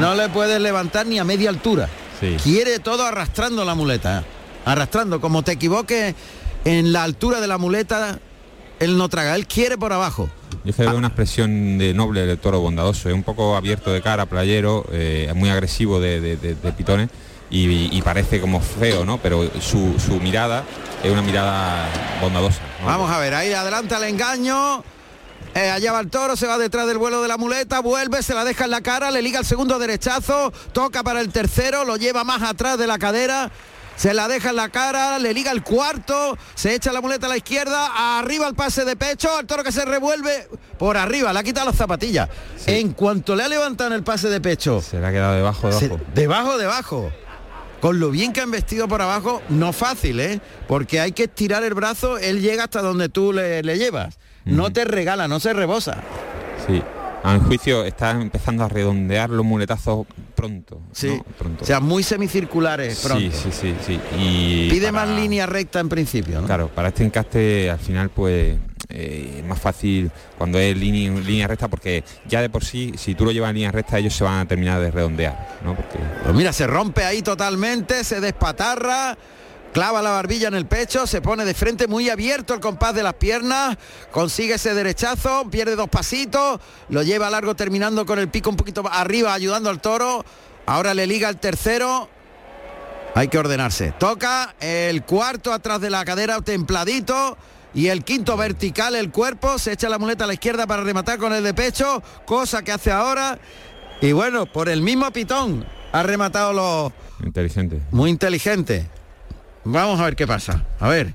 No 0.00 0.14
le 0.14 0.28
puedes 0.28 0.60
levantar 0.60 1.06
ni 1.06 1.18
a 1.18 1.24
media 1.24 1.48
altura. 1.50 1.88
Sí. 2.20 2.36
Quiere 2.42 2.78
todo 2.78 3.04
arrastrando 3.04 3.64
la 3.64 3.74
muleta. 3.74 4.20
¿eh? 4.20 4.24
Arrastrando. 4.66 5.20
Como 5.20 5.42
te 5.42 5.52
equivoques 5.52 6.14
en 6.64 6.92
la 6.92 7.02
altura 7.04 7.40
de 7.40 7.46
la 7.48 7.58
muleta, 7.58 8.18
él 8.80 8.96
no 8.96 9.08
traga, 9.08 9.34
él 9.34 9.46
quiere 9.46 9.78
por 9.78 9.92
abajo. 9.92 10.28
Yo 10.64 10.72
que 10.74 10.82
veo 10.82 10.96
una 10.96 11.08
expresión 11.08 11.78
de 11.78 11.94
noble 11.94 12.24
del 12.26 12.38
toro 12.38 12.60
bondadoso, 12.60 13.08
es 13.08 13.14
un 13.14 13.22
poco 13.24 13.56
abierto 13.56 13.90
de 13.92 14.00
cara, 14.02 14.26
playero, 14.26 14.84
eh, 14.92 15.32
muy 15.34 15.48
agresivo 15.50 15.98
de, 15.98 16.20
de- 16.20 16.36
de- 16.36 16.54
de 16.54 16.72
pitones 16.72 17.08
y, 17.52 17.96
y 17.96 18.02
parece 18.02 18.40
como 18.40 18.60
feo, 18.60 19.04
¿no? 19.04 19.18
Pero 19.18 19.48
su, 19.60 19.94
su 20.04 20.14
mirada 20.20 20.64
es 21.04 21.12
una 21.12 21.22
mirada 21.22 21.86
bondadosa. 22.20 22.60
¿no? 22.80 22.86
Vamos 22.86 23.10
a 23.10 23.18
ver, 23.18 23.34
ahí 23.34 23.52
adelanta 23.52 23.98
el 23.98 24.04
engaño. 24.04 24.82
Eh, 25.54 25.70
allá 25.70 25.92
va 25.92 26.00
el 26.00 26.08
toro, 26.08 26.34
se 26.34 26.46
va 26.46 26.56
detrás 26.56 26.86
del 26.86 26.96
vuelo 26.96 27.20
de 27.20 27.28
la 27.28 27.36
muleta, 27.36 27.80
vuelve, 27.80 28.22
se 28.22 28.32
la 28.34 28.42
deja 28.42 28.64
en 28.64 28.70
la 28.70 28.80
cara, 28.80 29.10
le 29.10 29.20
liga 29.20 29.38
el 29.38 29.44
segundo 29.44 29.78
derechazo, 29.78 30.50
toca 30.72 31.02
para 31.02 31.20
el 31.20 31.30
tercero, 31.30 31.84
lo 31.84 31.96
lleva 31.96 32.24
más 32.24 32.40
atrás 32.42 32.78
de 32.78 32.86
la 32.86 32.98
cadera, 32.98 33.50
se 33.94 34.14
la 34.14 34.28
deja 34.28 34.48
en 34.48 34.56
la 34.56 34.70
cara, 34.70 35.18
le 35.18 35.34
liga 35.34 35.50
el 35.50 35.62
cuarto, 35.62 36.38
se 36.54 36.74
echa 36.74 36.90
la 36.90 37.02
muleta 37.02 37.26
a 37.26 37.28
la 37.28 37.36
izquierda, 37.36 38.18
arriba 38.18 38.48
el 38.48 38.54
pase 38.54 38.86
de 38.86 38.96
pecho, 38.96 39.28
el 39.40 39.46
toro 39.46 39.62
que 39.62 39.72
se 39.72 39.84
revuelve 39.84 40.48
por 40.78 40.96
arriba, 40.96 41.34
le 41.34 41.40
ha 41.40 41.42
quitado 41.42 41.66
las 41.66 41.76
zapatillas. 41.76 42.30
En 42.66 42.94
cuanto 42.94 43.36
le 43.36 43.42
ha 43.44 43.48
levantado 43.48 43.90
en 43.90 43.96
el 43.96 44.04
pase 44.04 44.30
de 44.30 44.40
pecho, 44.40 44.80
Se 44.80 44.98
le 45.00 45.06
ha 45.06 45.10
quedado 45.12 45.34
debajo, 45.34 45.70
se- 45.70 45.88
debajo. 45.88 46.00
debajo, 46.14 46.56
debajo. 46.56 47.12
Con 47.82 48.00
lo 48.00 48.10
bien 48.10 48.32
que 48.32 48.40
han 48.40 48.50
vestido 48.50 48.88
por 48.88 49.02
abajo, 49.02 49.42
no 49.50 49.72
fácil, 49.74 50.20
¿eh? 50.20 50.40
Porque 50.68 51.00
hay 51.00 51.12
que 51.12 51.24
estirar 51.24 51.64
el 51.64 51.74
brazo, 51.74 52.16
él 52.16 52.40
llega 52.40 52.64
hasta 52.64 52.80
donde 52.80 53.10
tú 53.10 53.32
le, 53.34 53.62
le 53.62 53.76
llevas. 53.76 54.18
No 54.46 54.72
te 54.72 54.84
regala, 54.86 55.28
no 55.28 55.38
se 55.40 55.52
rebosa. 55.52 56.00
Sí. 56.66 56.80
A 57.24 57.34
mi 57.34 57.40
juicio 57.40 57.84
está 57.84 58.10
empezando 58.12 58.64
a 58.64 58.68
redondear 58.68 59.30
los 59.30 59.44
muletazos 59.44 60.06
pronto. 60.34 60.80
Sí. 60.92 61.08
¿no? 61.08 61.22
Pronto. 61.38 61.62
O 61.62 61.66
sea, 61.66 61.78
muy 61.78 62.02
semicirculares 62.02 62.98
pronto. 63.00 63.20
Sí, 63.36 63.50
sí, 63.50 63.50
sí, 63.52 63.74
sí. 63.86 64.00
Y 64.18 64.70
Pide 64.70 64.92
para- 64.92 65.06
más 65.06 65.16
línea 65.20 65.46
recta 65.46 65.78
en 65.78 65.88
principio, 65.88 66.40
¿no? 66.40 66.46
Claro, 66.46 66.68
para 66.68 66.88
este 66.88 67.04
encaste 67.04 67.70
al 67.70 67.78
final 67.78 68.10
pues 68.10 68.58
eh, 68.94 69.42
más 69.46 69.58
fácil 69.58 70.10
cuando 70.38 70.58
es 70.58 70.76
línea, 70.76 71.46
recta 71.46 71.68
porque 71.68 72.04
ya 72.26 72.40
de 72.40 72.50
por 72.50 72.64
sí, 72.64 72.92
si 72.96 73.14
tú 73.14 73.24
lo 73.24 73.32
llevas 73.32 73.50
en 73.50 73.56
línea 73.56 73.72
recta 73.72 73.98
ellos 73.98 74.14
se 74.14 74.24
van 74.24 74.40
a 74.40 74.46
terminar 74.46 74.80
de 74.80 74.90
redondear, 74.90 75.58
¿no? 75.64 75.74
Pues 75.74 76.34
mira, 76.34 76.52
se 76.52 76.66
rompe 76.66 77.04
ahí 77.04 77.22
totalmente, 77.22 78.04
se 78.04 78.20
despatarra, 78.20 79.16
clava 79.72 80.02
la 80.02 80.10
barbilla 80.10 80.48
en 80.48 80.54
el 80.54 80.66
pecho, 80.66 81.06
se 81.06 81.20
pone 81.20 81.44
de 81.44 81.54
frente 81.54 81.86
muy 81.86 82.10
abierto 82.10 82.54
el 82.54 82.60
compás 82.60 82.94
de 82.94 83.02
las 83.02 83.14
piernas, 83.14 83.76
consigue 84.10 84.54
ese 84.54 84.74
derechazo, 84.74 85.48
pierde 85.50 85.74
dos 85.76 85.88
pasitos, 85.88 86.60
lo 86.90 87.02
lleva 87.02 87.30
largo 87.30 87.54
terminando 87.54 88.04
con 88.04 88.18
el 88.18 88.28
pico 88.28 88.50
un 88.50 88.56
poquito 88.56 88.84
arriba 88.90 89.32
ayudando 89.32 89.70
al 89.70 89.80
toro. 89.80 90.24
Ahora 90.66 90.94
le 90.94 91.06
liga 91.06 91.28
el 91.28 91.38
tercero. 91.38 92.08
Hay 93.14 93.28
que 93.28 93.38
ordenarse. 93.38 93.92
Toca 93.98 94.54
el 94.60 95.04
cuarto 95.04 95.52
atrás 95.52 95.80
de 95.80 95.90
la 95.90 96.04
cadera 96.04 96.40
templadito. 96.40 97.36
Y 97.74 97.88
el 97.88 98.04
quinto 98.04 98.36
vertical 98.36 98.94
el 98.94 99.10
cuerpo, 99.10 99.58
se 99.58 99.72
echa 99.72 99.88
la 99.88 99.98
muleta 99.98 100.24
a 100.24 100.26
la 100.26 100.34
izquierda 100.34 100.66
para 100.66 100.82
rematar 100.82 101.18
con 101.18 101.32
el 101.32 101.42
de 101.42 101.54
pecho, 101.54 102.02
cosa 102.26 102.62
que 102.62 102.72
hace 102.72 102.90
ahora. 102.92 103.38
Y 104.00 104.12
bueno, 104.12 104.46
por 104.46 104.68
el 104.68 104.82
mismo 104.82 105.10
pitón 105.10 105.64
ha 105.92 106.02
rematado 106.02 106.52
lo 106.52 106.92
inteligente. 107.24 107.80
muy 107.90 108.10
inteligente. 108.10 108.86
Vamos 109.64 110.00
a 110.00 110.04
ver 110.04 110.16
qué 110.16 110.26
pasa. 110.26 110.64
A 110.80 110.88
ver. 110.88 111.14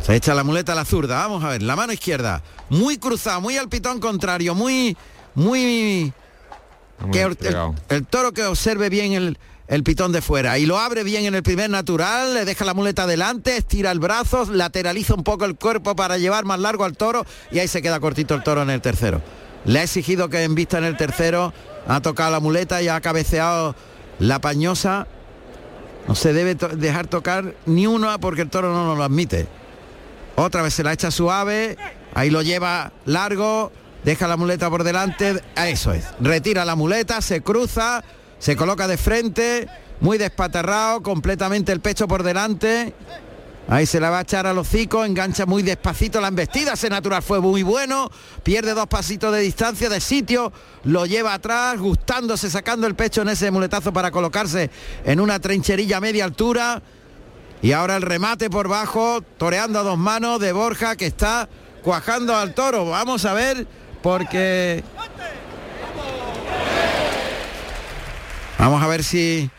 Se 0.00 0.14
echa 0.14 0.34
la 0.34 0.44
muleta 0.44 0.72
a 0.72 0.74
la 0.74 0.84
zurda. 0.84 1.16
Vamos 1.16 1.42
a 1.42 1.48
ver. 1.48 1.62
La 1.62 1.76
mano 1.76 1.92
izquierda. 1.92 2.42
Muy 2.68 2.98
cruzada, 2.98 3.40
muy 3.40 3.56
al 3.56 3.68
pitón 3.68 4.00
contrario. 4.00 4.54
Muy, 4.54 4.96
muy... 5.34 6.12
Muy 7.00 7.10
que 7.10 7.22
el 7.90 8.06
toro 8.06 8.32
que 8.32 8.44
observe 8.44 8.90
bien 8.90 9.12
el, 9.12 9.38
el 9.68 9.82
pitón 9.82 10.12
de 10.12 10.22
fuera. 10.22 10.58
Y 10.58 10.66
lo 10.66 10.78
abre 10.78 11.04
bien 11.04 11.26
en 11.26 11.34
el 11.34 11.42
primer 11.42 11.70
natural, 11.70 12.34
le 12.34 12.44
deja 12.44 12.64
la 12.64 12.74
muleta 12.74 13.04
adelante, 13.04 13.56
estira 13.56 13.90
el 13.92 14.00
brazo, 14.00 14.46
lateraliza 14.50 15.14
un 15.14 15.24
poco 15.24 15.44
el 15.44 15.56
cuerpo 15.56 15.94
para 15.94 16.18
llevar 16.18 16.44
más 16.44 16.58
largo 16.58 16.84
al 16.84 16.96
toro. 16.96 17.24
Y 17.52 17.58
ahí 17.58 17.68
se 17.68 17.82
queda 17.82 18.00
cortito 18.00 18.34
el 18.34 18.42
toro 18.42 18.62
en 18.62 18.70
el 18.70 18.80
tercero. 18.80 19.22
Le 19.64 19.80
ha 19.80 19.82
exigido 19.82 20.30
que 20.30 20.42
en 20.42 20.54
vista 20.54 20.78
en 20.78 20.84
el 20.84 20.96
tercero, 20.96 21.52
ha 21.86 22.00
tocado 22.00 22.30
la 22.30 22.40
muleta 22.40 22.80
y 22.82 22.88
ha 22.88 23.00
cabeceado 23.00 23.74
la 24.18 24.40
pañosa. 24.40 25.06
No 26.06 26.14
se 26.14 26.32
debe 26.32 26.54
dejar 26.54 27.06
tocar 27.06 27.54
ni 27.66 27.86
una 27.86 28.18
porque 28.18 28.42
el 28.42 28.50
toro 28.50 28.72
no 28.72 28.86
nos 28.86 28.96
lo 28.96 29.04
admite. 29.04 29.46
Otra 30.36 30.62
vez 30.62 30.72
se 30.72 30.84
la 30.84 30.92
echa 30.92 31.10
suave, 31.10 31.76
ahí 32.14 32.30
lo 32.30 32.42
lleva 32.42 32.92
largo, 33.04 33.72
deja 34.04 34.28
la 34.28 34.36
muleta 34.36 34.70
por 34.70 34.84
delante, 34.84 35.42
eso 35.56 35.92
es. 35.92 36.06
Retira 36.20 36.64
la 36.64 36.76
muleta, 36.76 37.20
se 37.20 37.42
cruza, 37.42 38.04
se 38.38 38.56
coloca 38.56 38.86
de 38.86 38.96
frente, 38.96 39.68
muy 40.00 40.18
despatarrado, 40.18 41.02
completamente 41.02 41.72
el 41.72 41.80
pecho 41.80 42.06
por 42.08 42.22
delante. 42.22 42.94
Ahí 43.70 43.84
se 43.84 44.00
la 44.00 44.08
va 44.08 44.20
a 44.20 44.22
echar 44.22 44.46
al 44.46 44.56
hocico, 44.56 45.04
engancha 45.04 45.44
muy 45.44 45.62
despacito 45.62 46.22
la 46.22 46.28
embestida, 46.28 46.72
ese 46.72 46.88
natural 46.88 47.22
fue 47.22 47.38
muy 47.38 47.62
bueno, 47.62 48.10
pierde 48.42 48.72
dos 48.72 48.86
pasitos 48.86 49.30
de 49.34 49.40
distancia, 49.40 49.90
de 49.90 50.00
sitio, 50.00 50.50
lo 50.84 51.04
lleva 51.04 51.34
atrás, 51.34 51.78
gustándose, 51.78 52.48
sacando 52.48 52.86
el 52.86 52.94
pecho 52.94 53.20
en 53.20 53.28
ese 53.28 53.50
muletazo 53.50 53.92
para 53.92 54.10
colocarse 54.10 54.70
en 55.04 55.20
una 55.20 55.38
trincherilla 55.38 55.98
a 55.98 56.00
media 56.00 56.24
altura. 56.24 56.80
Y 57.60 57.72
ahora 57.72 57.96
el 57.96 58.02
remate 58.02 58.48
por 58.48 58.68
bajo, 58.68 59.20
toreando 59.36 59.80
a 59.80 59.82
dos 59.82 59.98
manos 59.98 60.40
de 60.40 60.52
Borja 60.52 60.96
que 60.96 61.06
está 61.06 61.48
cuajando 61.82 62.36
al 62.36 62.54
toro. 62.54 62.88
Vamos 62.88 63.26
a 63.26 63.34
ver, 63.34 63.66
porque... 64.02 64.82
Vamos 68.58 68.82
a 68.82 68.86
ver 68.86 69.04
si... 69.04 69.50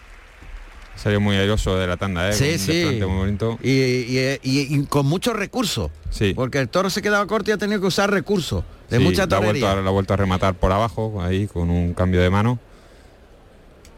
Salió 0.95 1.21
muy 1.21 1.37
airoso 1.37 1.77
de 1.77 1.87
la 1.87 1.95
tanda, 1.95 2.29
¿eh? 2.29 2.33
Sí, 2.33 2.51
un 2.53 2.59
sí. 2.59 2.83
muy 3.07 3.17
bonito. 3.17 3.57
Y, 3.63 3.69
y- 3.71 4.39
y- 4.43 4.75
y 4.75 4.85
con 4.85 5.05
muchos 5.05 5.33
recursos. 5.33 5.91
Sí. 6.09 6.33
Porque 6.33 6.59
el 6.59 6.67
toro 6.67 6.89
se 6.89 7.01
quedaba 7.01 7.25
corto 7.25 7.51
y 7.51 7.53
ha 7.53 7.57
tenido 7.57 7.79
que 7.79 7.87
usar 7.87 8.11
recursos 8.11 8.65
de 8.89 8.97
Sí, 8.97 9.03
mucha 9.03 9.25
torería. 9.25 9.71
a, 9.71 9.75
la 9.75 9.87
ha 9.87 9.93
vuelto 9.93 10.13
a 10.13 10.17
rematar 10.17 10.55
por 10.55 10.73
abajo, 10.73 11.21
ahí 11.21 11.47
con 11.47 11.69
un 11.69 11.93
cambio 11.93 12.21
de 12.21 12.29
mano. 12.29 12.59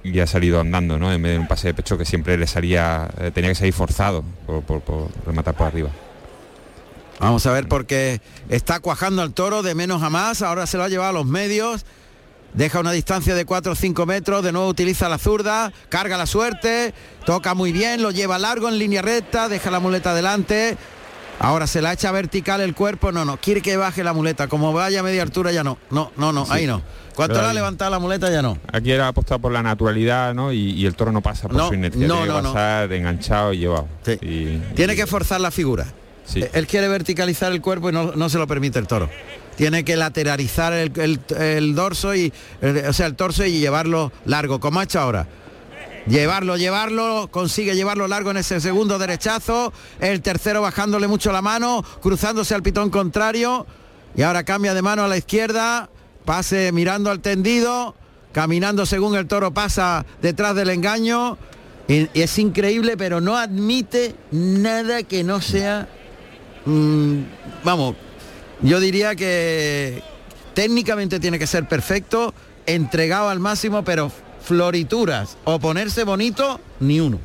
Y 0.04 0.20
ha 0.20 0.28
salido 0.28 0.60
andando, 0.60 1.00
¿no? 1.00 1.12
En 1.12 1.22
vez 1.24 1.32
de 1.34 1.40
un 1.40 1.48
pase 1.48 1.70
de 1.70 1.74
pecho 1.74 1.98
que 1.98 2.06
siempre 2.06 2.38
le 2.38 2.46
salía, 2.46 3.10
eh, 3.20 3.32
tenía 3.34 3.50
que 3.50 3.56
salir 3.56 3.74
forzado 3.74 4.24
por, 4.46 4.62
por- 4.62 4.82
por 4.82 5.08
rematar 5.26 5.56
por 5.56 5.66
arriba. 5.68 5.90
Vamos 7.20 7.46
a 7.48 7.52
ver 7.52 7.68
porque 7.68 8.20
está 8.50 8.80
cuajando 8.80 9.22
al 9.24 9.34
toro 9.34 9.64
de 9.64 9.74
menos 9.76 10.04
a 10.04 10.10
más, 10.12 10.42
ahora 10.44 10.68
se 10.68 10.78
lo 10.78 10.84
ha 10.84 10.90
llevado 10.90 11.10
a 11.12 11.14
los 11.14 11.26
medios, 11.26 11.86
deja 12.54 12.80
una 12.80 12.92
distancia 12.92 13.36
de 13.36 13.46
4 13.46 13.72
o 13.72 13.76
5 13.76 14.06
metros, 14.06 14.44
de 14.44 14.52
nuevo 14.52 14.68
utiliza 14.68 15.08
la 15.10 15.18
zurda, 15.18 15.72
carga 15.90 16.18
la 16.18 16.26
suerte, 16.26 16.94
toca 17.26 17.54
muy 17.54 17.72
bien, 17.72 18.02
lo 18.02 18.12
lleva 18.12 18.38
largo 18.40 18.68
en 18.70 18.78
línea 18.78 19.02
recta, 19.02 19.50
deja 19.50 19.72
la 19.72 19.80
muleta 19.80 20.12
adelante, 20.12 20.78
ahora 21.40 21.68
se 21.68 21.82
la 21.82 21.94
echa 21.94 22.12
vertical 22.12 22.62
el 22.62 22.76
cuerpo, 22.76 23.12
no, 23.12 23.26
no, 23.26 23.38
quiere 23.38 23.62
que 23.62 23.78
baje 23.78 24.04
la 24.04 24.14
muleta, 24.14 24.48
como 24.48 24.74
vaya 24.74 25.00
a 25.00 25.04
media 25.04 25.22
altura 25.24 25.52
ya 25.52 25.64
no, 25.64 25.78
no, 25.90 26.12
no, 26.18 26.32
no, 26.34 26.46
Sí. 26.46 26.52
ahí 26.54 26.68
no. 26.68 26.82
Cuando 27.16 27.42
la 27.42 27.50
ha 27.50 27.54
levantado 27.54 27.92
la 27.92 28.00
muleta 28.00 28.32
ya 28.32 28.42
no. 28.42 28.58
Aquí 28.72 28.90
era 28.92 29.10
apostado 29.10 29.40
por 29.42 29.52
la 29.52 29.62
naturalidad, 29.62 30.34
¿no? 30.34 30.54
Y, 30.54 30.72
y 30.72 30.86
el 30.86 30.96
toro 30.96 31.12
no 31.12 31.22
pasa 31.22 31.48
por 31.50 31.58
No, 31.58 31.68
su 31.68 31.74
inercia, 31.74 32.08
no, 32.08 32.14
tiene 32.16 32.28
que 32.28 32.34
no, 32.34 32.42
no. 32.42 32.54
pasar 32.54 32.92
enganchado 32.94 33.52
y 33.54 33.58
llevado. 33.60 33.88
Sí. 34.06 34.14
Y- 34.22 34.58
Tiene 34.76 34.94
y- 34.94 34.96
que 34.96 35.06
forzar 35.06 35.42
la 35.42 35.52
figura. 35.52 35.86
Sí. 36.26 36.44
Él 36.54 36.68
quiere 36.68 36.88
verticalizar 36.88 37.52
el 37.52 37.60
cuerpo 37.62 37.90
y 37.90 37.92
no, 37.94 38.14
no 38.16 38.30
se 38.30 38.38
lo 38.38 38.48
permite 38.48 38.80
el 38.80 38.88
toro. 38.88 39.10
Tiene 39.62 39.86
que 39.86 39.96
lateralizar 39.96 40.74
el, 40.74 40.92
el- 41.00 41.20
el 41.40 41.76
dorso 41.76 42.16
y 42.16 42.34
el- 42.62 42.84
o 42.88 42.94
sea 42.94 43.06
el 43.06 43.14
torso 43.16 43.46
y 43.46 43.60
llevarlo 43.60 44.12
largo, 44.26 44.60
como 44.60 44.80
ha 44.80 44.86
hecho 44.86 45.00
ahora. 45.00 45.28
Llevarlo, 46.08 46.58
llevarlo, 46.58 47.28
consigue 47.30 47.76
llevarlo 47.76 48.08
largo 48.08 48.32
en 48.32 48.38
ese 48.38 48.60
segundo 48.60 48.98
derechazo, 48.98 49.72
el 50.00 50.24
tercero 50.24 50.64
bajándole 50.64 51.08
mucho 51.08 51.32
la 51.32 51.44
mano, 51.44 51.86
cruzándose 52.02 52.56
al 52.56 52.64
pitón 52.64 52.90
contrario. 52.90 53.68
Y 54.16 54.24
ahora 54.24 54.44
cambia 54.46 54.74
de 54.74 54.82
mano 54.82 55.04
a 55.04 55.08
la 55.08 55.18
izquierda, 55.18 55.92
pase 56.26 56.72
mirando 56.72 57.12
al 57.12 57.20
tendido, 57.20 57.94
caminando 58.32 58.88
según 58.88 59.16
el 59.16 59.28
toro 59.28 59.54
pasa 59.54 60.08
detrás 60.24 60.56
del 60.56 60.72
engaño. 60.72 61.38
Y, 61.88 62.10
y 62.16 62.24
es 62.24 62.40
increíble, 62.40 62.98
pero 62.98 63.22
no 63.22 63.38
admite 63.38 64.16
nada 64.32 65.04
que 65.04 65.24
no 65.24 65.40
sea 65.40 65.88
Mm, 66.66 67.22
vamos, 67.64 67.96
yo 68.62 68.80
diría 68.80 69.16
que 69.16 70.02
técnicamente 70.54 71.20
tiene 71.20 71.40
que 71.40 71.48
ser 71.48 71.68
perfecto, 71.68 72.34
entregado 72.66 73.30
al 73.30 73.40
máximo, 73.40 73.84
pero 73.84 74.12
florituras 74.44 75.38
o 75.44 75.60
ponerse 75.60 76.04
bonito, 76.04 76.60
ni 76.80 77.00
uno. 77.00 77.20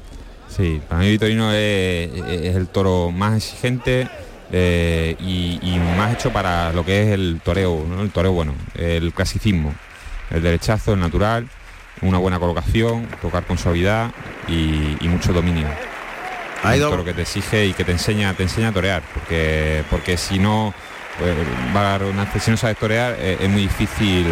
Sí, 0.49 0.81
para 0.88 1.00
mí 1.00 1.11
Vitorino 1.11 1.52
es, 1.52 2.11
es 2.12 2.57
el 2.57 2.69
toro 2.69 3.11
más 3.11 3.37
exigente 3.37 4.09
eh, 4.52 5.16
y, 5.19 5.59
y 5.61 5.78
más 5.97 6.14
hecho 6.14 6.33
para 6.33 6.73
lo 6.73 6.85
que 6.85 7.02
es 7.02 7.09
el 7.09 7.40
toreo, 7.45 7.85
¿no? 7.88 8.02
el 8.02 8.11
toreo 8.11 8.33
bueno, 8.33 8.55
el 8.76 9.12
clasicismo, 9.12 9.75
el 10.31 10.43
derechazo, 10.43 10.95
el 10.95 11.00
natural, 11.00 11.49
una 12.02 12.19
buena 12.19 12.38
colocación, 12.38 13.07
tocar 13.21 13.45
con 13.45 13.59
suavidad 13.59 14.12
y, 14.49 14.97
y 15.00 15.09
mucho 15.09 15.33
dominio. 15.33 15.66
Ha 16.62 16.75
un 16.75 16.81
toro 16.81 17.05
que 17.05 17.12
te 17.12 17.23
exige 17.23 17.66
y 17.66 17.75
que 17.75 17.85
te 17.85 17.93
enseña, 17.93 18.35
te 18.35 18.45
enseña 18.45 18.69
a 18.69 18.73
torear, 18.73 19.02
porque, 19.12 19.85
porque 19.90 20.16
si 20.16 20.38
no 20.38 20.75
va 21.75 21.81
a 21.81 21.83
dar 21.83 22.05
una 22.05 22.31
sabes 22.41 22.77
torear 22.77 23.17
eh, 23.19 23.39
es 23.41 23.49
muy 23.49 23.63
difícil 23.63 24.27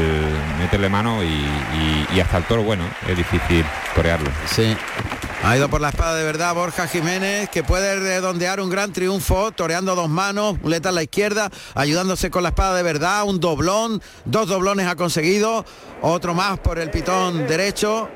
meterle 0.58 0.88
mano 0.88 1.22
y, 1.22 2.20
hasta 2.20 2.38
el 2.38 2.44
toro 2.44 2.62
bueno 2.62 2.84
es 3.08 3.16
difícil 3.16 3.64
torearlo. 3.94 4.30
Sí. 4.46 4.76
Ha 5.42 5.58
ido 5.58 5.68
por 5.68 5.82
la 5.82 5.90
espada 5.90 6.14
de 6.14 6.24
verdad 6.24 6.54
Borja 6.54 6.88
Jiménez, 6.88 7.50
que 7.50 7.62
puede 7.62 7.96
redondear 7.96 8.60
un 8.60 8.70
gran 8.70 8.94
triunfo, 8.94 9.52
toreando 9.52 9.94
dos 9.94 10.08
manos, 10.08 10.58
muleta 10.62 10.88
a 10.88 10.92
la 10.92 11.02
izquierda, 11.02 11.50
ayudándose 11.74 12.30
con 12.30 12.44
la 12.44 12.48
espada 12.48 12.74
de 12.74 12.82
verdad, 12.82 13.24
un 13.24 13.40
doblón, 13.40 14.00
dos 14.24 14.48
doblones 14.48 14.86
ha 14.86 14.96
conseguido, 14.96 15.66
otro 16.00 16.32
más 16.32 16.58
por 16.60 16.78
el 16.78 16.90
pitón 16.90 17.46
derecho, 17.46 18.08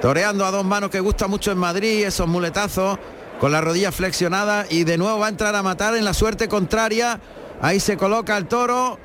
toreando 0.00 0.46
a 0.46 0.50
dos 0.50 0.64
manos 0.64 0.88
que 0.88 1.00
gusta 1.00 1.26
mucho 1.26 1.52
en 1.52 1.58
Madrid, 1.58 2.06
esos 2.06 2.26
muletazos, 2.26 2.98
con 3.38 3.52
la 3.52 3.60
rodilla 3.60 3.92
flexionada 3.92 4.64
y 4.70 4.84
de 4.84 4.96
nuevo 4.96 5.18
va 5.18 5.26
a 5.26 5.28
entrar 5.28 5.54
a 5.54 5.62
matar 5.62 5.94
en 5.94 6.06
la 6.06 6.14
suerte 6.14 6.48
contraria. 6.48 7.20
Ahí 7.62 7.80
se 7.80 7.96
coloca 7.96 8.36
el 8.36 8.46
toro, 8.46 8.98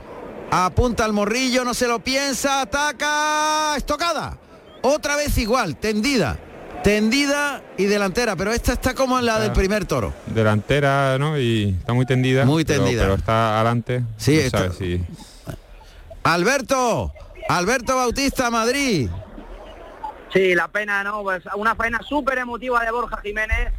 apunta 0.52 1.06
al 1.06 1.14
morrillo, 1.14 1.64
no 1.64 1.74
se 1.74 1.88
lo 1.88 2.00
piensa, 2.00 2.62
ataca, 2.62 3.76
estocada. 3.78 4.38
Otra 4.82 5.16
vez 5.16 5.38
igual, 5.38 5.78
tendida, 5.78 6.38
tendida 6.84 7.62
y 7.78 7.86
delantera, 7.86 8.36
pero 8.36 8.52
esta 8.52 8.74
está 8.74 8.94
como 8.94 9.18
en 9.20 9.26
la 9.26 9.40
del 9.40 9.52
Ah. 9.52 9.54
primer 9.54 9.86
toro. 9.86 10.14
delantera, 10.26 11.18
¿no? 11.20 11.38
Y 11.40 11.76
está 11.80 11.94
muy 11.94 12.06
tendida. 12.06 12.46
Muy 12.46 12.66
tendida. 12.66 13.04
Pero, 13.04 13.14
está 13.16 13.56
adelante. 13.60 14.04
Sí, 14.18 14.36
no 14.36 14.42
está- 14.42 14.72
si- 14.74 15.02
Alberto, 16.24 17.14
Alberto 17.50 17.96
Bautista, 17.96 18.50
Madrid. 18.50 19.10
Sí, 20.34 20.56
la 20.56 20.68
pena, 20.68 21.04
¿no? 21.04 21.24
Pues 21.24 21.44
una 21.56 21.76
faena 21.76 22.00
súper 22.08 22.38
emotiva 22.40 22.84
de 22.84 22.92
Borja 22.92 23.18
Jiménez, 23.22 23.72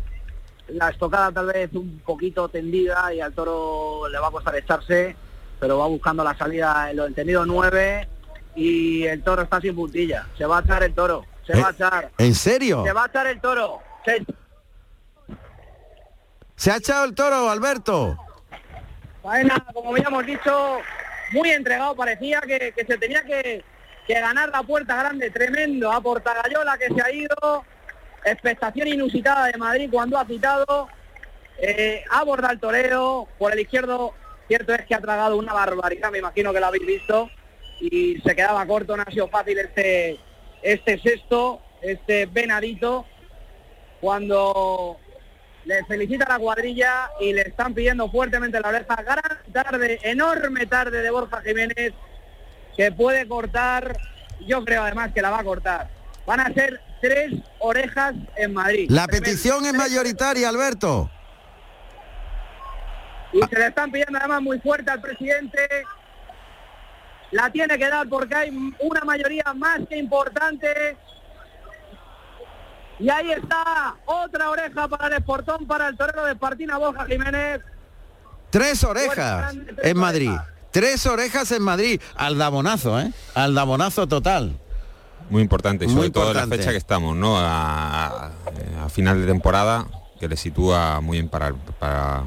la 0.68 0.90
estocada 0.90 1.32
tal 1.32 1.46
vez 1.46 1.70
un 1.72 2.00
poquito 2.04 2.48
tendida 2.48 3.12
y 3.12 3.20
al 3.20 3.32
toro 3.32 4.08
le 4.08 4.18
va 4.18 4.28
a 4.28 4.30
costar 4.30 4.54
echarse, 4.56 5.16
pero 5.60 5.78
va 5.78 5.86
buscando 5.86 6.22
la 6.24 6.36
salida 6.36 6.90
en 6.90 6.96
lo 6.96 7.06
entendido 7.06 7.44
9 7.46 8.08
y 8.54 9.04
el 9.04 9.22
toro 9.22 9.42
está 9.42 9.60
sin 9.60 9.74
puntilla. 9.74 10.26
Se 10.36 10.44
va 10.44 10.58
a 10.58 10.60
echar 10.62 10.82
el 10.82 10.94
toro, 10.94 11.24
se 11.46 11.52
va 11.60 11.68
a 11.68 11.70
Eh, 11.70 11.74
echar. 11.74 12.10
¿En 12.18 12.34
serio? 12.34 12.84
Se 12.84 12.92
va 12.92 13.04
a 13.04 13.06
echar 13.06 13.26
el 13.26 13.40
toro. 13.40 13.78
Se- 14.04 14.24
¿Se 16.56 16.70
ha 16.72 16.76
echado 16.76 17.04
el 17.04 17.14
toro, 17.14 17.48
Alberto? 17.50 18.16
Faena, 19.22 19.64
como 19.72 19.90
habíamos 19.92 20.26
dicho, 20.26 20.78
muy 21.32 21.50
entregado, 21.50 21.94
parecía 21.94 22.40
que, 22.40 22.72
que 22.76 22.84
se 22.84 22.98
tenía 22.98 23.22
que, 23.22 23.64
que 24.06 24.14
ganar 24.20 24.48
la 24.48 24.62
puerta 24.62 24.96
grande, 24.96 25.30
tremendo, 25.30 25.92
a 25.92 26.00
Portagayola 26.00 26.76
que 26.78 26.88
se 26.92 27.02
ha 27.02 27.12
ido, 27.12 27.64
expectación 28.24 28.88
inusitada 28.88 29.46
de 29.46 29.58
Madrid 29.58 29.88
cuando 29.90 30.18
ha 30.18 30.24
citado, 30.24 30.88
eh, 31.58 32.04
aborda 32.10 32.50
el 32.50 32.60
torero, 32.60 33.28
por 33.38 33.52
el 33.52 33.60
izquierdo, 33.60 34.14
cierto 34.46 34.74
es 34.74 34.86
que 34.86 34.94
ha 34.94 35.00
tragado 35.00 35.36
una 35.36 35.52
barbaridad, 35.52 36.10
me 36.10 36.18
imagino 36.18 36.52
que 36.52 36.60
lo 36.60 36.66
habéis 36.66 36.86
visto, 36.86 37.30
y 37.80 38.20
se 38.20 38.34
quedaba 38.34 38.66
corto, 38.66 38.96
no 38.96 39.04
ha 39.06 39.10
sido 39.10 39.28
fácil 39.28 39.58
este, 39.58 40.18
este 40.62 40.98
sexto, 40.98 41.60
este 41.82 42.26
venadito, 42.26 43.06
cuando 44.00 44.98
le 45.64 45.84
felicita 45.84 46.26
la 46.28 46.38
cuadrilla 46.38 47.10
y 47.20 47.32
le 47.32 47.42
están 47.42 47.74
pidiendo 47.74 48.10
fuertemente 48.10 48.60
la 48.60 48.68
oreja. 48.68 48.96
Gran 49.02 49.52
tarde, 49.52 49.98
enorme 50.02 50.66
tarde 50.66 51.02
de 51.02 51.10
Borja 51.10 51.42
Jiménez, 51.42 51.92
que 52.76 52.92
puede 52.92 53.28
cortar, 53.28 53.96
yo 54.46 54.64
creo 54.64 54.82
además 54.82 55.12
que 55.12 55.20
la 55.20 55.30
va 55.30 55.40
a 55.40 55.44
cortar. 55.44 55.88
Van 56.26 56.40
a 56.40 56.52
ser 56.54 56.80
tres 57.00 57.32
orejas 57.58 58.14
en 58.36 58.54
Madrid. 58.54 58.90
La 58.90 59.06
petición 59.06 59.66
es 59.66 59.74
mayoritaria, 59.74 60.48
Alberto. 60.48 61.10
Y 63.32 63.40
se 63.42 63.58
le 63.58 63.66
están 63.66 63.90
pidiendo 63.90 64.18
además 64.18 64.42
muy 64.42 64.58
fuerte 64.60 64.90
al 64.90 65.00
presidente. 65.00 65.68
La 67.30 67.50
tiene 67.50 67.76
que 67.78 67.88
dar 67.88 68.08
porque 68.08 68.34
hay 68.34 68.50
una 68.78 69.00
mayoría 69.04 69.44
más 69.54 69.80
que 69.88 69.98
importante. 69.98 70.96
Y 72.98 73.10
ahí 73.10 73.30
está 73.32 73.96
otra 74.06 74.50
oreja 74.50 74.88
para 74.88 75.08
el 75.08 75.12
esportón, 75.14 75.66
para 75.66 75.88
el 75.88 75.96
torero 75.96 76.24
de 76.24 76.34
Partina 76.34 76.78
Borja 76.78 77.04
Jiménez. 77.04 77.60
Tres 78.50 78.82
orejas 78.82 79.54
en 79.82 79.98
Madrid. 79.98 80.32
Tres 80.70 81.06
orejas 81.06 81.52
en 81.52 81.62
Madrid. 81.62 82.00
Aldabonazo, 82.16 82.98
¿eh? 83.00 83.12
Aldabonazo 83.34 84.06
total. 84.06 84.58
Muy 85.30 85.42
importante, 85.42 85.84
y 85.84 85.88
sobre 85.88 86.10
todo 86.10 86.24
en 86.24 86.28
importante. 86.30 86.56
la 86.56 86.62
fecha 86.62 86.70
que 86.72 86.78
estamos, 86.78 87.16
¿no? 87.16 87.36
A, 87.38 88.30
final 88.92 89.20
de 89.20 89.26
temporada, 89.26 89.86
que 90.18 90.28
le 90.28 90.36
sitúa 90.36 91.00
muy 91.00 91.18
bien 91.18 91.28
para, 91.28 91.52
para, 91.78 92.24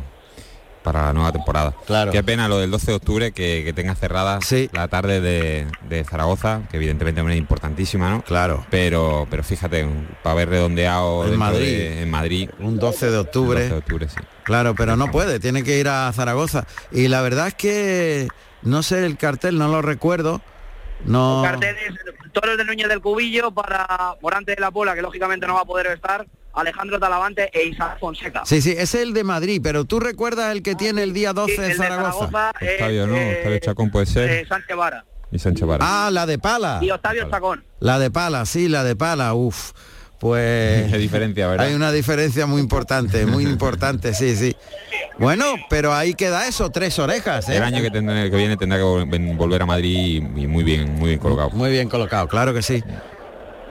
para 0.84 1.08
la 1.08 1.14
nueva 1.14 1.32
temporada. 1.32 1.76
Claro. 1.86 2.12
Qué 2.12 2.24
pena 2.24 2.48
lo 2.48 2.60
del 2.60 2.70
12 2.72 2.88
de 2.92 2.94
octubre 2.96 3.32
que, 3.32 3.64
que 3.66 3.74
tenga 3.74 3.96
cerrada 3.96 4.40
la 4.74 4.88
tarde 4.88 5.20
de, 5.22 5.68
de 5.90 6.04
Zaragoza, 6.04 6.62
que 6.70 6.78
evidentemente 6.78 7.22
es 7.22 7.38
importantísima, 7.38 8.10
¿no? 8.10 8.22
Claro. 8.24 8.66
Pero, 8.70 9.28
pero 9.30 9.44
fíjate, 9.44 9.88
para 10.24 10.34
haber 10.34 10.50
redondeado 10.50 11.26
En 11.26 11.38
Madrid. 11.38 11.60
de- 11.66 12.02
en 12.04 12.10
Madrid. 12.12 12.50
Un 12.60 12.78
12 12.80 13.10
de 13.12 13.18
octubre. 13.18 13.60
12 13.62 13.74
de 13.74 13.80
octubre, 13.80 14.08
sí. 14.10 14.16
Claro, 14.44 14.76
pero 14.76 14.96
no 14.96 15.12
puede, 15.12 15.40
tiene 15.40 15.64
que 15.64 15.80
ir 15.80 15.88
a 15.88 16.12
Zaragoza. 16.14 16.66
Y 16.92 17.08
la 17.08 17.22
verdad 17.22 17.48
es 17.48 17.54
que 17.56 18.28
no 18.64 18.84
sé 18.84 19.06
el 19.06 19.18
cartel, 19.18 19.58
no 19.58 19.68
lo 19.68 19.82
recuerdo. 19.82 20.42
No. 21.06 21.42
Carteles, 21.44 21.94
toros 22.32 22.58
de 22.58 22.66
Núñez 22.66 22.88
del 22.88 23.02
Cubillo 23.02 23.52
para 23.52 24.16
Morante 24.22 24.56
de 24.56 24.62
la 24.62 24.72
Pola, 24.72 24.94
que 24.96 25.02
lógicamente 25.02 25.48
no 25.48 25.56
va 25.56 25.62
a 25.62 25.66
poder 25.66 25.88
estar, 25.88 26.26
Alejandro 26.54 27.00
Talavante 27.00 27.50
e 27.54 27.66
Isaac 27.68 27.98
Fonseca. 28.00 28.44
Sí, 28.46 28.62
sí, 28.62 28.76
es 28.78 28.94
el 28.96 29.14
de 29.14 29.24
Madrid, 29.24 29.60
pero 29.64 29.86
tú 29.86 30.00
recuerdas 30.00 30.52
el 30.52 30.62
que 30.64 30.76
tiene 30.76 31.04
el 31.04 31.14
día 31.14 31.34
12 31.34 31.54
Sí, 31.54 31.58
en 31.60 31.64
el 31.64 31.70
de 31.72 31.76
Zaragoza. 31.78 32.28
Zaragoza 32.28 32.52
es, 32.60 32.70
Estadio, 32.72 33.08
¿no? 33.08 33.16
eh, 33.16 33.32
Estadio 33.38 33.60
Chacón 33.60 33.90
puede 33.92 34.06
ser. 34.06 34.30
eh, 34.30 34.46
Sánchez 34.48 34.76
Vara 34.76 35.06
Y 35.32 35.40
Sánchez 35.40 35.66
Vara. 35.68 35.86
Ah, 35.88 36.10
la 36.12 36.26
de 36.26 36.38
Pala. 36.40 36.80
y 36.82 36.92
Octavio 36.92 37.30
Chacón. 37.30 37.64
La 37.80 38.00
de 38.00 38.12
Pala, 38.12 38.46
sí, 38.46 38.68
la 38.68 38.84
de 38.84 38.96
Pala, 38.96 39.34
uf. 39.34 39.72
Pues 40.20 40.88
Qué 40.92 40.98
diferencia, 40.98 41.48
¿verdad? 41.48 41.66
hay 41.68 41.74
una 41.74 41.92
diferencia 41.92 42.46
muy 42.46 42.62
importante, 42.62 43.26
muy 43.26 43.44
importante, 43.48 44.14
sí, 44.14 44.36
sí. 44.36 44.56
Bueno, 45.18 45.46
pero 45.70 45.94
ahí 45.94 46.14
queda 46.16 46.48
eso, 46.48 46.70
tres 46.72 46.98
orejas, 46.98 47.48
¿eh? 47.50 47.58
El 47.58 47.64
año 47.64 47.82
que, 47.82 47.92
tendrá- 47.92 48.30
que 48.30 48.36
viene 48.36 48.58
tendrá 48.58 48.78
que 48.80 48.84
vol- 48.84 49.38
volver 49.38 49.62
a 49.62 49.66
Madrid 49.66 50.24
y, 50.36 50.42
y 50.44 50.48
muy 50.48 50.64
bien, 50.64 50.96
muy 50.96 51.10
bien 51.10 51.20
colocado. 51.20 51.50
Muy 51.52 51.70
bien 51.70 51.90
colocado, 51.90 52.28
claro 52.28 52.54
que 52.54 52.62
sí. 52.64 52.84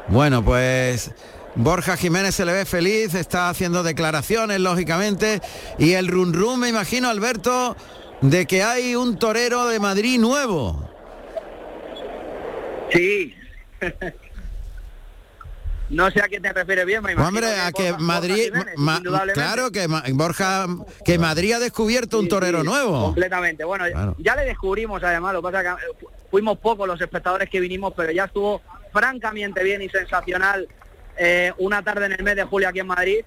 Bueno, 0.08 0.44
pues 0.44 1.10
Borja 1.56 1.96
Jiménez 1.96 2.34
se 2.36 2.44
le 2.44 2.52
ve 2.52 2.64
feliz, 2.64 3.14
está 3.14 3.48
haciendo 3.48 3.82
declaraciones, 3.82 4.60
lógicamente, 4.60 5.40
y 5.78 5.92
el 5.92 6.06
run 6.08 6.32
run, 6.32 6.60
me 6.60 6.68
imagino, 6.68 7.08
Alberto, 7.08 7.76
de 8.20 8.46
que 8.46 8.62
hay 8.62 8.94
un 8.94 9.18
torero 9.18 9.66
de 9.66 9.80
Madrid 9.80 10.20
nuevo. 10.20 10.88
Sí. 12.92 13.34
no 15.90 16.10
sé 16.10 16.22
a 16.22 16.28
qué 16.28 16.40
te 16.40 16.52
refieres 16.52 16.86
bien, 16.86 17.02
me 17.02 17.12
imagino. 17.12 17.28
Hombre, 17.28 17.46
a 17.60 17.70
que 17.72 17.92
Borja- 17.92 17.96
Borja 17.98 17.98
Madrid, 18.04 18.44
Jiménez, 18.44 18.74
claro 19.34 19.70
que 19.70 19.86
Borja, 20.12 20.66
que 21.04 21.18
Madrid 21.18 21.52
ha 21.52 21.58
descubierto 21.58 22.18
un 22.18 22.28
torero 22.28 22.62
nuevo. 22.64 23.02
Completamente. 23.06 23.64
Bueno, 23.64 23.84
Claro. 23.90 24.14
ya 24.18 24.36
le 24.36 24.44
descubrimos 24.44 25.02
además, 25.04 25.32
lo 25.34 25.40
que 25.42 25.52
pasa 25.52 25.60
es 25.60 25.64
que 25.76 25.84
eh, 25.84 25.94
fu- 26.00 26.10
fuimos 26.30 26.58
pocos 26.58 26.86
los 26.86 27.00
espectadores 27.00 27.48
que 27.50 27.60
vinimos, 27.60 27.92
pero 27.96 28.12
ya 28.12 28.24
estuvo 28.24 28.62
francamente 28.92 29.62
bien 29.64 29.82
y 29.82 29.88
sensacional 29.88 30.66
eh, 31.16 31.52
una 31.58 31.82
tarde 31.82 32.06
en 32.06 32.12
el 32.12 32.22
mes 32.22 32.36
de 32.36 32.44
julio 32.44 32.68
aquí 32.68 32.78
en 32.80 32.86
Madrid. 32.86 33.24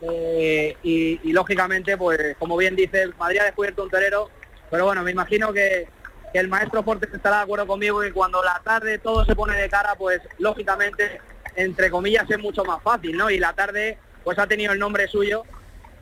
Eh, 0.00 0.76
y, 0.82 1.20
y, 1.22 1.32
lógicamente, 1.32 1.96
pues 1.96 2.36
como 2.38 2.56
bien 2.56 2.76
dice, 2.76 3.08
Madrid 3.18 3.38
ha 3.40 3.44
descubierto 3.44 3.82
un 3.84 3.90
torero, 3.90 4.28
pero 4.70 4.84
bueno, 4.84 5.02
me 5.02 5.10
imagino 5.12 5.52
que, 5.52 5.88
que 6.32 6.38
el 6.38 6.48
maestro 6.48 6.82
Fortes 6.82 7.12
estará 7.12 7.38
de 7.38 7.42
acuerdo 7.44 7.66
conmigo 7.66 8.00
que 8.00 8.12
cuando 8.12 8.42
la 8.42 8.60
tarde 8.62 8.98
todo 8.98 9.24
se 9.24 9.34
pone 9.34 9.56
de 9.56 9.68
cara, 9.70 9.94
pues 9.96 10.20
lógicamente, 10.38 11.20
entre 11.56 11.90
comillas, 11.90 12.30
es 12.30 12.38
mucho 12.38 12.64
más 12.64 12.82
fácil, 12.82 13.16
¿no? 13.16 13.30
Y 13.30 13.38
la 13.38 13.52
tarde, 13.52 13.98
pues 14.22 14.38
ha 14.38 14.46
tenido 14.46 14.72
el 14.72 14.78
nombre 14.78 15.08
suyo, 15.08 15.44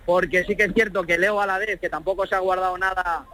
porque 0.06 0.44
sí 0.44 0.56
que 0.56 0.64
es 0.64 0.74
cierto 0.74 1.04
que 1.04 1.18
Leo 1.18 1.36
Valadez, 1.36 1.80
que 1.80 1.88
tampoco 1.88 2.26
se 2.26 2.34
ha 2.34 2.40
guardado 2.40 2.76
nada 2.78 3.26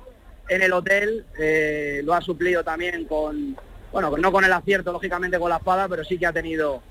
en 0.48 0.62
el 0.62 0.72
hotel, 0.72 1.26
eh, 1.38 2.00
lo 2.04 2.14
ha 2.14 2.20
suplido 2.20 2.64
también 2.64 3.04
con, 3.04 3.57
bueno, 3.92 4.16
no 4.16 4.33
con 4.33 4.44
el 4.44 4.52
acierto, 4.52 4.92
lógicamente 4.92 5.38
con 5.38 5.50
la 5.50 5.57
espada, 5.57 5.88
pero 5.88 6.04
sí 6.04 6.18
que 6.18 6.26
ha 6.26 6.33
tenido 6.33 6.83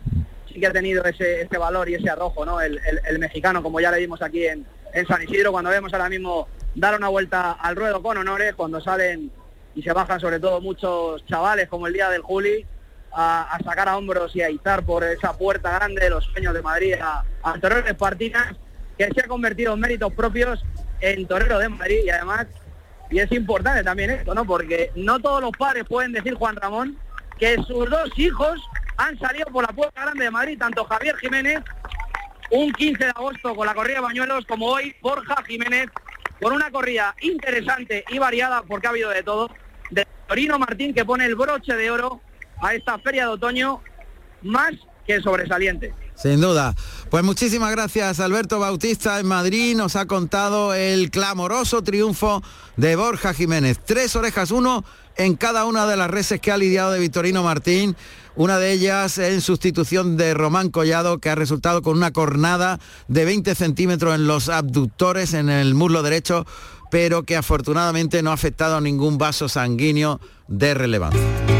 sí 0.51 0.59
que 0.59 0.67
ha 0.67 0.71
tenido 0.71 1.03
ese, 1.03 1.45
valor 1.57 1.89
y 1.89 1.95
ese 1.95 2.09
arrojo, 2.09 2.45
¿no? 2.45 2.61
El 2.61 2.79
mexicano, 3.19 3.61
como 3.61 3.79
ya 3.79 3.91
le 3.91 3.99
vimos 3.99 4.21
aquí 4.21 4.47
en, 4.47 4.65
en 4.93 5.05
San 5.07 5.21
Isidro, 5.21 5.51
cuando 5.51 5.69
vemos 5.69 5.93
ahora 5.93 6.09
mismo 6.09 6.47
dar 6.75 6.95
una 6.95 7.09
vuelta 7.09 7.51
al 7.53 7.75
ruedo 7.75 8.01
con 8.01 8.17
honores, 8.17 8.55
cuando 8.55 8.81
salen 8.81 9.31
y 9.75 9.83
se 9.83 9.93
bajan 9.93 10.19
sobre 10.19 10.39
todo 10.39 10.61
muchos 10.61 11.25
chavales 11.25 11.67
como 11.69 11.87
el 11.87 11.93
día 11.93 12.09
del 12.09 12.21
Juli, 12.21 12.65
a, 13.13 13.57
sacar 13.63 13.89
a 13.89 13.97
hombros 13.97 14.35
y 14.35 14.41
a 14.41 14.49
izar 14.49 14.83
por 14.83 15.03
esa 15.03 15.37
puerta 15.37 15.71
grande 15.71 16.01
de 16.03 16.09
los 16.09 16.25
sueños 16.25 16.53
de 16.53 16.61
Madrid 16.61 16.93
a, 17.01 17.23
a 17.43 17.59
Torero 17.59 17.87
Espartinas, 17.87 18.55
que 18.97 19.09
se 19.13 19.21
ha 19.21 19.27
convertido 19.27 19.73
en 19.73 19.79
méritos 19.79 20.13
propios 20.13 20.63
en 21.01 21.27
Torero 21.27 21.59
de 21.59 21.69
Madrid 21.69 21.99
y 22.05 22.09
además, 22.09 22.47
y 23.09 23.19
es 23.19 23.31
importante 23.31 23.83
también 23.83 24.09
esto, 24.09 24.33
¿no? 24.33 24.45
Porque 24.45 24.91
no 24.95 25.19
todos 25.19 25.41
los 25.41 25.51
padres 25.51 25.85
pueden 25.87 26.11
decir, 26.11 26.33
Juan 26.35 26.55
Ramón, 26.55 26.97
que 27.37 27.55
sus 27.63 27.89
dos 27.89 28.09
hijos 28.17 28.59
han 28.97 29.17
salido 29.19 29.45
por 29.47 29.65
la 29.65 29.73
puerta 29.73 30.01
grande 30.01 30.25
de 30.25 30.31
Madrid, 30.31 30.57
tanto 30.57 30.83
Javier 30.85 31.15
Jiménez, 31.17 31.61
un 32.51 32.71
15 32.71 33.05
de 33.05 33.09
agosto 33.11 33.55
con 33.55 33.67
la 33.67 33.73
corrida 33.73 33.95
de 33.95 34.01
Bañuelos, 34.01 34.45
como 34.45 34.67
hoy 34.67 34.95
Borja 35.01 35.35
Jiménez, 35.45 35.87
con 36.41 36.53
una 36.53 36.71
corrida 36.71 37.15
interesante 37.21 38.03
y 38.09 38.19
variada, 38.19 38.63
porque 38.63 38.87
ha 38.87 38.91
habido 38.91 39.09
de 39.09 39.23
todo, 39.23 39.49
de 39.91 40.05
Torino 40.27 40.57
Martín, 40.57 40.93
que 40.93 41.05
pone 41.05 41.25
el 41.25 41.35
broche 41.35 41.75
de 41.75 41.91
oro 41.91 42.21
a 42.61 42.73
esta 42.73 42.97
feria 42.99 43.23
de 43.23 43.29
otoño, 43.29 43.81
más 44.41 44.73
que 45.05 45.21
sobresaliente. 45.21 45.93
Sin 46.15 46.41
duda. 46.41 46.75
Pues 47.11 47.23
muchísimas 47.23 47.71
gracias 47.71 48.19
Alberto 48.19 48.59
Bautista 48.59 49.19
en 49.19 49.27
Madrid. 49.27 49.75
Nos 49.75 49.95
ha 49.95 50.07
contado 50.07 50.73
el 50.73 51.11
clamoroso 51.11 51.83
triunfo 51.83 52.41
de 52.75 52.95
Borja 52.95 53.33
Jiménez. 53.33 53.79
Tres 53.85 54.15
orejas, 54.15 54.49
uno 54.49 54.83
en 55.15 55.35
cada 55.35 55.65
una 55.65 55.85
de 55.85 55.95
las 55.95 56.09
reses 56.09 56.41
que 56.41 56.51
ha 56.51 56.57
lidiado 56.57 56.91
de 56.91 56.99
Victorino 56.99 57.43
Martín. 57.43 57.95
Una 58.35 58.59
de 58.59 58.71
ellas 58.71 59.17
en 59.17 59.41
sustitución 59.41 60.17
de 60.17 60.33
Román 60.33 60.69
Collado, 60.69 61.19
que 61.19 61.29
ha 61.29 61.35
resultado 61.35 61.81
con 61.81 61.97
una 61.97 62.11
cornada 62.11 62.79
de 63.07 63.25
20 63.25 63.55
centímetros 63.55 64.13
en 64.13 64.27
los 64.27 64.49
abductores, 64.49 65.33
en 65.33 65.49
el 65.49 65.73
muslo 65.73 66.03
derecho, 66.03 66.45
pero 66.91 67.23
que 67.23 67.35
afortunadamente 67.35 68.21
no 68.21 68.29
ha 68.29 68.35
afectado 68.35 68.77
a 68.77 68.81
ningún 68.81 69.17
vaso 69.17 69.49
sanguíneo 69.49 70.19
de 70.47 70.75
relevancia. 70.75 71.56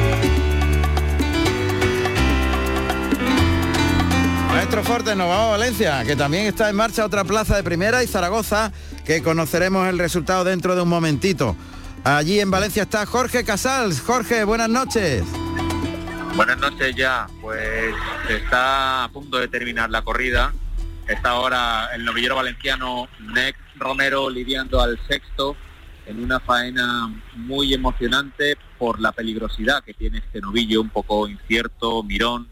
Maestro 4.67 4.83
Forte, 4.83 5.15
nos 5.15 5.29
vamos 5.29 5.45
a 5.45 5.51
Valencia, 5.51 6.03
que 6.03 6.17
también 6.17 6.45
está 6.45 6.69
en 6.69 6.75
marcha 6.75 7.05
otra 7.05 7.23
plaza 7.23 7.55
de 7.55 7.63
primera 7.63 8.03
y 8.03 8.07
Zaragoza, 8.07 8.73
que 9.05 9.23
conoceremos 9.23 9.87
el 9.87 9.97
resultado 9.97 10.43
dentro 10.43 10.75
de 10.75 10.81
un 10.81 10.89
momentito. 10.89 11.55
Allí 12.03 12.41
en 12.41 12.51
Valencia 12.51 12.83
está 12.83 13.05
Jorge 13.05 13.45
Casals. 13.45 14.01
Jorge, 14.01 14.43
buenas 14.43 14.67
noches. 14.67 15.23
Buenas 16.35 16.57
noches 16.59 16.93
ya, 16.97 17.27
pues 17.39 17.95
está 18.27 19.05
a 19.05 19.09
punto 19.09 19.37
de 19.37 19.47
terminar 19.47 19.89
la 19.89 20.01
corrida 20.01 20.53
Está 21.07 21.29
ahora 21.29 21.87
el 21.95 22.03
novillero 22.03 22.35
valenciano 22.35 23.07
Nec 23.21 23.55
Romero 23.77 24.29
lidiando 24.29 24.81
al 24.81 24.99
sexto 25.07 25.55
en 26.05 26.21
una 26.21 26.41
faena 26.41 27.09
muy 27.35 27.73
emocionante 27.73 28.57
por 28.77 28.99
la 28.99 29.13
peligrosidad 29.13 29.81
que 29.81 29.93
tiene 29.93 30.17
este 30.17 30.41
novillo, 30.41 30.81
un 30.81 30.89
poco 30.89 31.29
incierto, 31.29 32.03
mirón, 32.03 32.49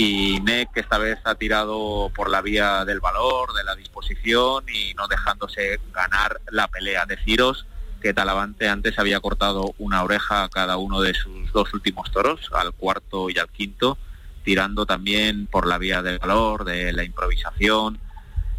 y 0.00 0.38
Nec 0.42 0.68
esta 0.76 0.96
vez 0.96 1.18
ha 1.24 1.34
tirado 1.34 2.12
por 2.14 2.30
la 2.30 2.40
vía 2.40 2.84
del 2.84 3.00
valor, 3.00 3.52
de 3.52 3.64
la 3.64 3.74
disposición 3.74 4.62
y 4.72 4.94
no 4.94 5.08
dejándose 5.08 5.80
ganar 5.92 6.40
la 6.52 6.68
pelea. 6.68 7.04
Deciros 7.04 7.66
que 8.00 8.14
Talavante 8.14 8.68
antes 8.68 8.96
había 9.00 9.18
cortado 9.18 9.74
una 9.76 10.04
oreja 10.04 10.44
a 10.44 10.48
cada 10.50 10.76
uno 10.76 11.00
de 11.00 11.14
sus 11.14 11.50
dos 11.50 11.74
últimos 11.74 12.12
toros, 12.12 12.48
al 12.52 12.74
cuarto 12.74 13.28
y 13.28 13.40
al 13.40 13.48
quinto, 13.48 13.98
tirando 14.44 14.86
también 14.86 15.48
por 15.48 15.66
la 15.66 15.78
vía 15.78 16.00
del 16.00 16.20
valor, 16.20 16.64
de 16.64 16.92
la 16.92 17.02
improvisación. 17.02 17.98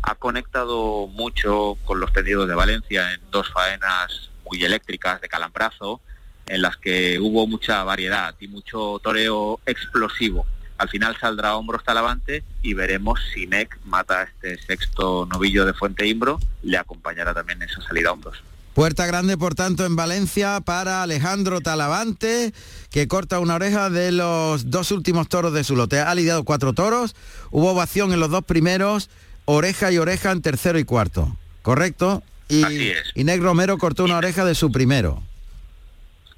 Ha 0.01 0.15
conectado 0.15 1.07
mucho 1.07 1.77
con 1.85 2.01
los 2.01 2.11
tendidos 2.11 2.49
de 2.49 2.55
Valencia 2.55 3.13
en 3.13 3.21
dos 3.31 3.47
faenas 3.49 4.29
muy 4.45 4.61
eléctricas 4.61 5.21
de 5.21 5.29
calambrazo, 5.29 6.01
en 6.47 6.61
las 6.61 6.75
que 6.75 7.17
hubo 7.17 7.47
mucha 7.47 7.81
variedad 7.85 8.35
y 8.41 8.49
mucho 8.49 8.99
toreo 9.01 9.61
explosivo. 9.65 10.45
Al 10.79 10.89
final 10.89 11.15
saldrá 11.19 11.55
hombros 11.55 11.83
Talavante 11.83 12.43
y 12.61 12.73
veremos 12.73 13.19
si 13.33 13.45
Nec 13.45 13.77
mata 13.85 14.21
a 14.21 14.23
este 14.23 14.57
sexto 14.65 15.27
novillo 15.29 15.65
de 15.65 15.73
Fuente 15.73 16.07
Imbro, 16.07 16.39
le 16.63 16.77
acompañará 16.77 17.33
también 17.33 17.61
esa 17.61 17.81
salida 17.81 18.09
a 18.09 18.13
hombros. 18.13 18.41
Puerta 18.73 19.05
grande, 19.05 19.37
por 19.37 19.55
tanto, 19.55 19.85
en 19.85 19.97
Valencia 19.97 20.61
para 20.61 21.03
Alejandro 21.03 21.59
Talavante, 21.59 22.53
que 22.91 23.09
corta 23.09 23.39
una 23.39 23.55
oreja 23.55 23.89
de 23.89 24.13
los 24.13 24.71
dos 24.71 24.91
últimos 24.91 25.27
toros 25.27 25.53
de 25.53 25.65
su 25.65 25.75
lote. 25.75 25.99
Ha 25.99 26.15
lidiado 26.15 26.45
cuatro 26.45 26.71
toros, 26.71 27.13
hubo 27.51 27.71
ovación 27.71 28.13
en 28.13 28.21
los 28.21 28.29
dos 28.29 28.45
primeros, 28.45 29.09
oreja 29.43 29.91
y 29.91 29.97
oreja 29.97 30.31
en 30.31 30.41
tercero 30.41 30.79
y 30.79 30.85
cuarto. 30.85 31.35
¿Correcto? 31.61 32.23
Y, 32.47 32.63
Así 32.63 32.89
es. 32.91 33.11
y 33.15 33.25
Neg 33.25 33.41
Romero 33.41 33.77
cortó 33.77 34.05
una 34.05 34.15
oreja 34.15 34.45
de 34.45 34.55
su 34.55 34.71
primero. 34.71 35.21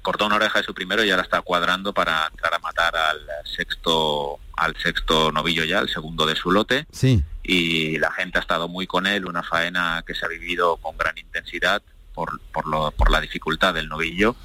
Cortó 0.02 0.26
una 0.26 0.34
oreja 0.36 0.58
de 0.58 0.64
su 0.64 0.74
primero 0.74 1.04
y 1.04 1.10
ahora 1.10 1.22
está 1.22 1.40
cuadrando 1.42 1.92
para 1.94 2.26
entrar 2.30 2.52
a 2.54 2.58
matar 2.58 2.94
al 2.96 3.20
sexto 3.56 4.38
al 4.56 4.76
sexto 4.76 5.32
novillo 5.32 5.64
ya, 5.64 5.78
el 5.78 5.88
segundo 5.88 6.26
de 6.26 6.36
su 6.36 6.50
lote. 6.50 6.86
Sí. 6.92 7.22
Y 7.42 7.98
la 7.98 8.12
gente 8.12 8.38
ha 8.38 8.40
estado 8.42 8.68
muy 8.68 8.86
con 8.86 9.06
él, 9.06 9.26
una 9.26 9.42
faena 9.42 10.04
que 10.06 10.14
se 10.14 10.24
ha 10.24 10.28
vivido 10.28 10.76
con 10.76 10.96
gran 10.96 11.16
intensidad 11.18 11.82
por, 12.14 12.40
por, 12.52 12.66
lo- 12.68 12.90
por 12.92 13.10
la 13.10 13.20
dificultad 13.20 13.74
del 13.74 13.88
novillo 13.88 14.36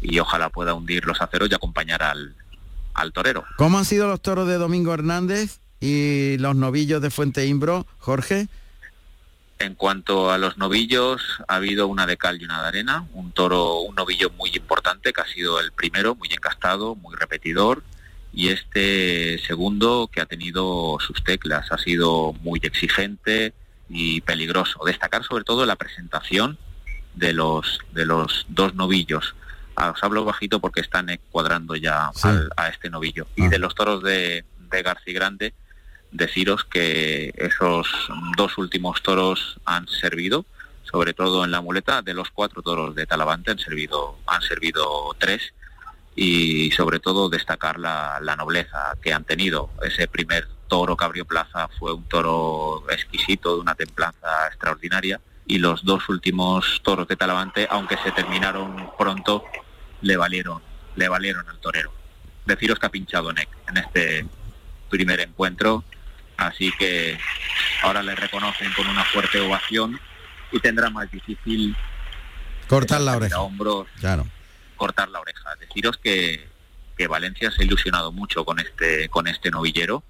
y 0.00 0.18
ojalá 0.18 0.48
pueda 0.50 0.74
hundir 0.74 1.06
los 1.06 1.20
aceros 1.22 1.48
y 1.50 1.54
acompañar 1.54 2.02
al, 2.02 2.34
al 2.94 3.12
torero. 3.12 3.44
¿Cómo 3.56 3.78
han 3.78 3.84
sido 3.84 4.08
los 4.08 4.20
toros 4.20 4.48
de 4.48 4.58
Domingo 4.58 4.92
Hernández 4.92 5.60
y 5.80 6.36
los 6.38 6.56
novillos 6.56 7.00
de 7.00 7.10
Fuente 7.10 7.46
Imbro, 7.46 7.86
Jorge? 7.98 8.48
En 9.62 9.76
cuanto 9.76 10.32
a 10.32 10.38
los 10.38 10.58
novillos, 10.58 11.22
ha 11.46 11.54
habido 11.54 11.86
una 11.86 12.04
de 12.04 12.16
cal 12.16 12.40
y 12.42 12.44
una 12.44 12.62
de 12.62 12.68
arena, 12.68 13.06
un 13.12 13.30
toro, 13.30 13.78
un 13.82 13.94
novillo 13.94 14.28
muy 14.30 14.50
importante 14.52 15.12
que 15.12 15.20
ha 15.20 15.26
sido 15.26 15.60
el 15.60 15.70
primero, 15.70 16.16
muy 16.16 16.28
encastado, 16.32 16.96
muy 16.96 17.14
repetidor, 17.14 17.84
y 18.32 18.48
este 18.48 19.38
segundo 19.46 20.10
que 20.12 20.20
ha 20.20 20.26
tenido 20.26 20.98
sus 20.98 21.22
teclas, 21.22 21.70
ha 21.70 21.78
sido 21.78 22.32
muy 22.42 22.58
exigente 22.62 23.54
y 23.88 24.20
peligroso. 24.22 24.80
Destacar 24.84 25.22
sobre 25.22 25.44
todo 25.44 25.64
la 25.64 25.76
presentación 25.76 26.58
de 27.14 27.32
los 27.32 27.78
de 27.92 28.04
los 28.04 28.46
dos 28.48 28.74
novillos. 28.74 29.36
Ah, 29.76 29.90
Os 29.90 30.02
hablo 30.02 30.24
bajito 30.24 30.58
porque 30.60 30.80
están 30.80 31.08
eh, 31.08 31.20
cuadrando 31.30 31.76
ya 31.76 32.10
Sí. 32.14 32.26
al- 32.26 32.50
a 32.56 32.68
este 32.68 32.90
novillo. 32.90 33.28
Y 33.36 33.44
Ah. 33.44 33.48
de 33.48 33.58
los 33.60 33.74
toros 33.76 34.02
de, 34.02 34.44
de 34.58 34.82
García 34.82 35.14
Grande, 35.14 35.54
deciros 36.12 36.64
que 36.64 37.32
esos 37.36 37.88
dos 38.36 38.58
últimos 38.58 39.02
toros 39.02 39.58
han 39.64 39.88
servido, 39.88 40.44
sobre 40.84 41.14
todo 41.14 41.44
en 41.44 41.50
la 41.50 41.60
muleta, 41.60 42.02
de 42.02 42.14
los 42.14 42.30
cuatro 42.30 42.62
toros 42.62 42.94
de 42.94 43.06
Talavante 43.06 43.50
han 43.50 43.58
servido, 43.58 44.18
han 44.26 44.42
servido 44.42 45.16
tres 45.18 45.54
y 46.14 46.70
sobre 46.72 47.00
todo 47.00 47.30
destacar 47.30 47.78
la, 47.78 48.20
nobleza 48.36 48.96
que 49.02 49.12
han 49.12 49.24
tenido. 49.24 49.70
Ese 49.82 50.06
primer 50.06 50.46
toro 50.68 50.96
que 50.96 51.04
abrió 51.04 51.24
plaza 51.24 51.68
fue 51.78 51.94
un 51.94 52.04
toro 52.04 52.84
exquisito, 52.90 53.54
de 53.54 53.60
una 53.62 53.74
templanza 53.74 54.48
extraordinaria 54.48 55.20
y 55.46 55.58
los 55.58 55.84
dos 55.84 56.08
últimos 56.08 56.80
toros 56.82 57.08
de 57.08 57.16
Talavante, 57.16 57.66
aunque 57.70 57.96
se 57.98 58.12
terminaron 58.12 58.90
pronto, 58.98 59.44
le 60.02 60.16
valieron, 60.16 60.62
le 60.96 61.08
valieron 61.08 61.48
al 61.48 61.58
torero. 61.58 61.92
Deciros 62.44 62.78
que 62.78 62.86
ha 62.86 62.90
pinchado 62.90 63.30
en 63.30 63.76
este 63.76 64.26
primer 64.90 65.20
encuentro, 65.20 65.84
así 66.36 66.72
que 66.78 67.18
ahora 67.82 68.02
le 68.02 68.14
reconocen 68.14 68.72
con 68.74 68.86
una 68.88 69.04
fuerte 69.04 69.40
ovación 69.40 69.98
y 70.50 70.60
tendrá 70.60 70.90
más 70.90 71.10
difícil 71.10 71.76
Cortar 72.68 73.00
la 73.00 73.12
a 73.12 73.16
oreja. 73.16 73.40
hombros 73.40 73.86
Claro. 74.00 74.26
cortar 74.76 75.08
la 75.08 75.20
oreja. 75.20 75.54
Deciros 75.60 75.98
que, 75.98 76.48
que 76.96 77.06
Valencia 77.06 77.50
se 77.50 77.62
ha 77.62 77.64
ilusionado 77.66 78.12
mucho 78.12 78.44
con 78.44 78.58
este, 78.58 79.08
con 79.08 79.26
este 79.28 79.50
novillero 79.50 80.02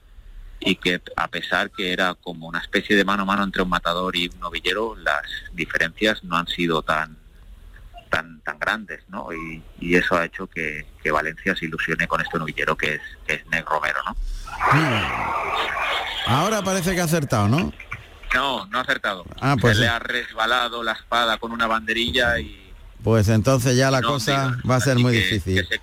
y 0.61 0.77
que 0.77 1.01
a 1.17 1.29
pesar 1.29 1.71
que 1.71 1.93
era 1.93 2.15
como 2.15 2.47
una 2.47 2.61
especie 2.61 2.95
de 2.97 3.05
mano 3.05 3.25
a 3.25 3.27
mano 3.27 3.43
entre 3.43 3.63
un 3.63 3.69
matador 3.69 4.15
y 4.17 4.29
un 4.29 4.39
novillero, 4.41 4.95
las 4.97 5.23
diferencias 5.53 6.23
no 6.25 6.37
han 6.37 6.47
sido 6.47 6.83
tan 6.83 7.17
tan 8.13 8.41
tan 8.43 8.59
grandes, 8.59 9.01
¿no? 9.09 9.29
Y, 9.33 9.63
y 9.81 9.97
eso 9.97 10.15
ha 10.17 10.25
hecho 10.27 10.47
que, 10.47 10.87
que 11.03 11.11
Valencia 11.11 11.57
se 11.57 11.65
ilusione 11.65 12.07
con 12.07 12.21
este 12.21 12.39
novillero 12.39 12.77
que 12.77 12.95
es, 12.97 13.01
que 13.27 13.35
es 13.35 13.47
Neg 13.47 13.65
Romero, 13.67 13.99
¿no? 14.07 14.15
Ahora 16.27 16.63
parece 16.63 16.95
que 16.95 17.01
ha 17.01 17.05
acertado, 17.05 17.49
¿no? 17.49 17.73
No, 18.35 18.67
no 18.67 18.79
ha 18.79 18.83
acertado. 18.83 19.25
Ah, 19.41 19.57
pues 19.61 19.77
Se 19.77 19.83
le 19.83 19.89
ha 19.89 19.99
resbalado 19.99 20.83
la 20.83 20.93
espada 20.93 21.39
con 21.39 21.53
una 21.53 21.67
banderilla 21.67 22.39
y 22.39 22.73
Pues 23.03 23.29
entonces 23.29 23.77
ya 23.77 23.91
la 23.91 24.01
No, 24.01 24.09
cosa 24.09 24.57
va 24.69 24.77
a 24.77 24.81
ser 24.81 24.99
muy 24.99 25.13
que- 25.13 25.19
difícil. 25.19 25.57
que 25.69 25.77
se, 25.77 25.81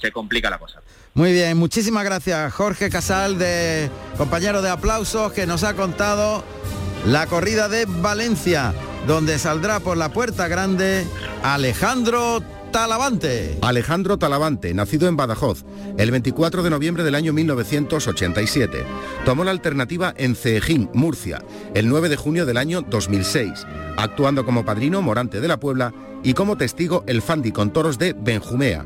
se 0.00 0.12
complica 0.12 0.50
la 0.50 0.58
cosa. 0.58 0.80
Muy 1.14 1.32
bien, 1.32 1.56
muchísimas 1.56 2.04
gracias 2.04 2.52
Jorge 2.54 2.88
Casal, 2.90 3.38
de 3.38 3.90
compañero 4.16 4.62
de 4.62 4.70
aplausos, 4.70 5.32
que 5.32 5.46
nos 5.46 5.64
ha 5.64 5.74
contado 5.74 6.44
la 7.06 7.26
corrida 7.26 7.68
de 7.68 7.86
Valencia, 7.86 8.74
donde 9.06 9.38
saldrá 9.38 9.80
por 9.80 9.96
la 9.96 10.12
puerta 10.12 10.48
grande 10.48 11.06
Alejandro 11.42 12.42
Talavante. 12.72 13.58
Alejandro 13.62 14.18
Talavante, 14.18 14.74
nacido 14.74 15.08
en 15.08 15.16
Badajoz, 15.16 15.64
el 15.98 16.10
24 16.10 16.62
de 16.62 16.70
noviembre 16.70 17.02
del 17.02 17.14
año 17.14 17.32
1987. 17.32 18.84
Tomó 19.24 19.44
la 19.44 19.50
alternativa 19.50 20.14
en 20.16 20.36
Ceejín, 20.36 20.90
Murcia, 20.92 21.42
el 21.74 21.88
9 21.88 22.08
de 22.08 22.16
junio 22.16 22.46
del 22.46 22.58
año 22.58 22.82
2006, 22.82 23.66
actuando 23.96 24.44
como 24.44 24.64
padrino 24.64 25.02
Morante 25.02 25.40
de 25.40 25.48
la 25.48 25.58
Puebla 25.58 25.92
y 26.22 26.34
como 26.34 26.56
testigo 26.56 27.02
el 27.06 27.22
Fandi 27.22 27.50
con 27.50 27.72
toros 27.72 27.98
de 27.98 28.12
Benjumea. 28.12 28.84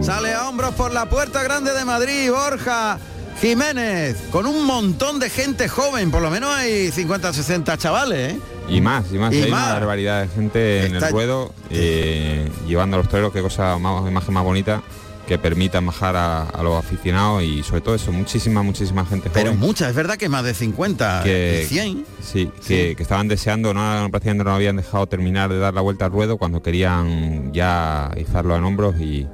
Sale 0.00 0.32
a 0.32 0.48
hombros 0.48 0.74
por 0.74 0.92
la 0.92 1.08
puerta 1.08 1.42
grande 1.42 1.72
de 1.72 1.84
Madrid, 1.84 2.30
Borja 2.30 2.98
Jiménez, 3.40 4.16
con 4.30 4.46
un 4.46 4.64
montón 4.64 5.18
de 5.18 5.28
gente 5.28 5.68
joven, 5.68 6.10
por 6.10 6.22
lo 6.22 6.30
menos 6.30 6.54
hay 6.54 6.90
50 6.90 7.32
60 7.32 7.76
chavales, 7.78 8.34
¿eh? 8.34 8.38
Y 8.68 8.80
más, 8.80 9.04
y 9.12 9.18
más. 9.18 9.32
Y 9.34 9.42
hay 9.42 9.50
más. 9.50 9.64
una 9.64 9.74
barbaridad 9.74 10.22
de 10.22 10.28
gente 10.28 10.86
en 10.86 10.96
el 10.96 11.10
ruedo, 11.10 11.52
eh, 11.70 12.48
llevando 12.66 12.96
a 12.96 13.00
los 13.00 13.08
toreros, 13.08 13.32
qué 13.32 13.42
cosa 13.42 13.78
más, 13.78 14.08
imagen 14.08 14.34
más 14.34 14.44
bonita 14.44 14.82
que 15.26 15.38
permitan 15.38 15.84
bajar 15.84 16.16
a, 16.16 16.44
a 16.44 16.62
los 16.62 16.74
aficionados 16.82 17.42
y 17.42 17.62
sobre 17.62 17.82
todo 17.82 17.94
eso, 17.94 18.10
muchísima, 18.12 18.62
muchísima 18.62 19.04
gente 19.04 19.28
Pero 19.30 19.50
joven. 19.50 19.60
muchas, 19.60 19.90
es 19.90 19.94
verdad 19.94 20.16
que 20.16 20.30
más 20.30 20.42
de 20.42 20.54
50 20.54 21.20
que, 21.22 21.64
y 21.64 21.66
100. 21.66 22.06
sí, 22.22 22.50
que, 22.66 22.96
que 22.96 23.02
estaban 23.02 23.28
deseando, 23.28 23.74
no, 23.74 24.08
prácticamente 24.10 24.44
no 24.44 24.54
habían 24.54 24.76
dejado 24.76 25.06
terminar 25.06 25.50
de 25.50 25.58
dar 25.58 25.74
la 25.74 25.82
vuelta 25.82 26.06
al 26.06 26.12
ruedo 26.12 26.38
cuando 26.38 26.62
querían 26.62 27.52
ya 27.52 28.10
izarlo 28.16 28.56
en 28.56 28.64
hombros 28.64 28.98
y, 29.00 29.26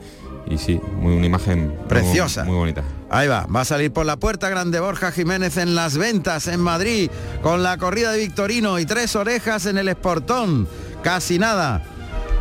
y 0.46 0.58
sí, 0.58 0.80
muy 0.98 1.14
una 1.14 1.26
imagen 1.26 1.68
muy- 1.68 1.86
Preciosa. 1.88 2.44
muy, 2.44 2.56
bonita. 2.56 2.82
Ahí 3.10 3.28
va, 3.28 3.46
va 3.46 3.60
a 3.62 3.64
salir 3.64 3.92
por 3.92 4.04
la 4.06 4.16
puerta 4.16 4.48
grande 4.48 4.80
Borja 4.80 5.12
Jiménez 5.12 5.56
en 5.56 5.74
las 5.74 5.96
ventas 5.96 6.48
en 6.48 6.60
Madrid 6.60 7.10
con 7.42 7.62
la 7.62 7.78
corrida 7.78 8.12
de 8.12 8.18
Victorino 8.18 8.78
y 8.78 8.86
tres 8.86 9.14
orejas 9.16 9.66
en 9.66 9.78
el 9.78 9.88
Esportón. 9.88 10.68
Casi 11.02 11.38
nada. 11.38 11.82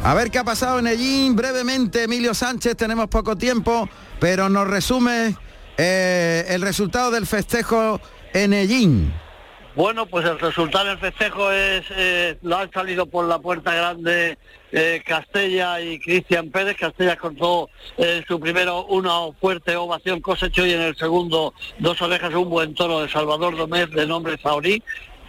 A 0.03 0.13
ver 0.15 0.31
qué 0.31 0.39
ha 0.39 0.43
pasado 0.43 0.79
en 0.79 0.87
Ellín. 0.87 1.35
Brevemente, 1.35 2.03
Emilio 2.03 2.33
Sánchez, 2.33 2.75
tenemos 2.75 3.07
poco 3.07 3.35
tiempo, 3.37 3.87
pero 4.19 4.49
nos 4.49 4.67
resume 4.67 5.35
eh, 5.77 6.45
el 6.49 6.61
resultado 6.61 7.11
del 7.11 7.25
festejo 7.25 8.01
en 8.33 8.53
Ellín. 8.53 9.13
Bueno, 9.75 10.05
pues 10.05 10.23
el 10.25 10.37
resultado 10.37 10.85
del 10.85 10.99
festejo 10.99 11.51
es, 11.51 11.83
eh, 11.89 12.37
lo 12.43 12.57
han 12.57 12.71
salido 12.71 13.07
por 13.07 13.25
la 13.25 13.39
puerta 13.39 13.73
grande 13.73 14.37
eh, 14.71 15.01
Castella 15.03 15.81
y 15.81 15.97
Cristian 15.99 16.51
Pérez. 16.51 16.77
Castella 16.77 17.17
cortó 17.17 17.71
en 17.97 18.23
su 18.27 18.39
primero 18.39 18.85
una 18.85 19.31
fuerte 19.41 19.75
ovación 19.75 20.21
cosechó 20.21 20.63
y 20.67 20.73
en 20.73 20.81
el 20.81 20.95
segundo 20.95 21.55
dos 21.79 21.99
orejas 22.03 22.35
un 22.35 22.51
buen 22.51 22.75
toro 22.75 23.01
de 23.01 23.09
Salvador 23.09 23.57
Domés 23.57 23.89
de 23.89 24.05
nombre 24.05 24.37
Zaurí 24.37 24.83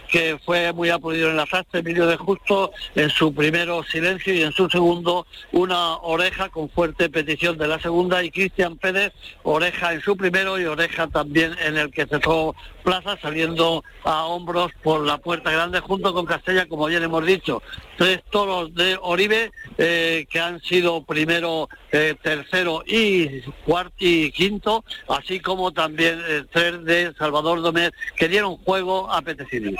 que 0.07 0.37
fue 0.45 0.71
muy 0.71 0.89
aplaudido 0.89 1.29
en 1.29 1.37
la 1.37 1.45
sastre, 1.45 1.79
Emilio 1.79 2.05
de 2.05 2.15
Justo, 2.15 2.71
en 2.95 3.09
su 3.09 3.33
primero 3.33 3.83
silencio 3.83 4.33
y 4.33 4.43
en 4.43 4.51
su 4.51 4.69
segundo 4.69 5.25
una 5.51 5.97
oreja 5.97 6.49
con 6.49 6.69
fuerte 6.69 7.09
petición 7.09 7.57
de 7.57 7.67
la 7.67 7.79
segunda 7.79 8.23
y 8.23 8.31
Cristian 8.31 8.77
Pérez, 8.77 9.13
oreja 9.43 9.93
en 9.93 10.01
su 10.01 10.15
primero 10.15 10.59
y 10.59 10.65
oreja 10.65 11.07
también 11.07 11.55
en 11.59 11.77
el 11.77 11.91
que 11.91 12.05
cerró 12.05 12.55
plaza 12.85 13.17
saliendo 13.21 13.83
a 14.03 14.25
hombros 14.25 14.71
por 14.83 15.05
la 15.05 15.17
puerta 15.17 15.51
grande 15.51 15.79
junto 15.79 16.13
con 16.13 16.25
Castella, 16.25 16.67
como 16.67 16.85
bien 16.85 17.03
hemos 17.03 17.25
dicho, 17.25 17.61
tres 17.97 18.21
toros 18.29 18.73
de 18.75 18.97
Oribe 19.01 19.51
eh, 19.77 20.27
que 20.29 20.39
han 20.39 20.61
sido 20.61 21.03
primero, 21.03 21.67
eh, 21.91 22.15
tercero 22.21 22.83
y 22.85 23.41
cuarto 23.65 23.95
y 23.99 24.31
quinto, 24.31 24.85
así 25.09 25.39
como 25.39 25.73
también 25.73 26.21
eh, 26.27 26.43
tres 26.53 26.83
de 26.85 27.13
Salvador 27.17 27.61
Domés 27.61 27.91
que 28.15 28.29
dieron 28.29 28.55
juego 28.57 29.11
apetecido. 29.11 29.71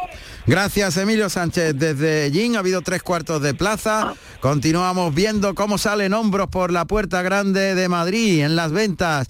Gracias 0.48 0.98
Emilio 0.98 1.30
Sánchez. 1.30 1.76
Desde 1.78 2.32
Jin 2.32 2.56
ha 2.56 2.60
habido 2.60 2.82
tres 2.82 3.04
cuartos 3.04 3.41
de 3.41 3.54
plaza. 3.54 4.15
Continuamos 4.39 5.13
viendo 5.13 5.54
cómo 5.54 5.78
salen 5.78 6.13
hombros 6.13 6.48
por 6.48 6.72
la 6.72 6.86
puerta 6.86 7.22
grande 7.22 7.76
de 7.76 7.88
Madrid 7.88 8.44
en 8.44 8.56
las 8.56 8.72
ventas. 8.72 9.28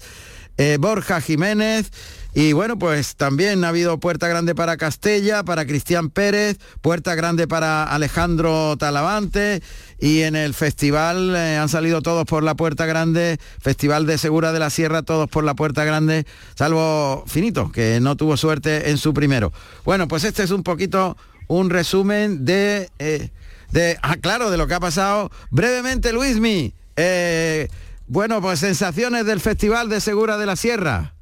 Borja 0.78 1.20
Jiménez 1.20 1.90
y 2.38 2.52
bueno, 2.52 2.78
pues 2.78 3.16
también 3.16 3.64
ha 3.64 3.68
habido 3.68 3.98
puerta 3.98 4.28
grande 4.28 4.54
para 4.54 4.76
Castella, 4.76 5.42
para 5.42 5.64
Cristian 5.64 6.10
Pérez, 6.10 6.58
puerta 6.82 7.14
grande 7.14 7.48
para 7.48 7.84
Alejandro 7.84 8.76
Talavante 8.76 9.62
y 9.98 10.20
en 10.20 10.36
el 10.36 10.52
festival 10.52 11.34
eh, 11.34 11.56
han 11.56 11.70
salido 11.70 12.02
todos 12.02 12.26
por 12.26 12.42
la 12.42 12.54
puerta 12.54 12.84
grande, 12.84 13.38
Festival 13.58 14.04
de 14.04 14.18
Segura 14.18 14.52
de 14.52 14.58
la 14.58 14.68
Sierra, 14.68 15.00
todos 15.00 15.30
por 15.30 15.44
la 15.44 15.54
puerta 15.54 15.86
grande, 15.86 16.26
salvo 16.56 17.24
Finito, 17.26 17.72
que 17.72 18.00
no 18.02 18.16
tuvo 18.16 18.36
suerte 18.36 18.90
en 18.90 18.98
su 18.98 19.14
primero. 19.14 19.50
Bueno, 19.86 20.06
pues 20.06 20.22
este 20.24 20.42
es 20.42 20.50
un 20.50 20.62
poquito 20.62 21.16
un 21.48 21.70
resumen 21.70 22.44
de, 22.44 22.90
eh, 22.98 23.30
de 23.70 23.98
ah, 24.02 24.16
claro, 24.20 24.50
de 24.50 24.58
lo 24.58 24.66
que 24.66 24.74
ha 24.74 24.80
pasado. 24.80 25.30
Brevemente, 25.48 26.12
Luismi, 26.12 26.74
eh, 26.96 27.68
bueno, 28.08 28.42
pues 28.42 28.60
sensaciones 28.60 29.24
del 29.24 29.40
Festival 29.40 29.88
de 29.88 30.02
Segura 30.02 30.36
de 30.36 30.44
la 30.44 30.56
Sierra. 30.56 31.15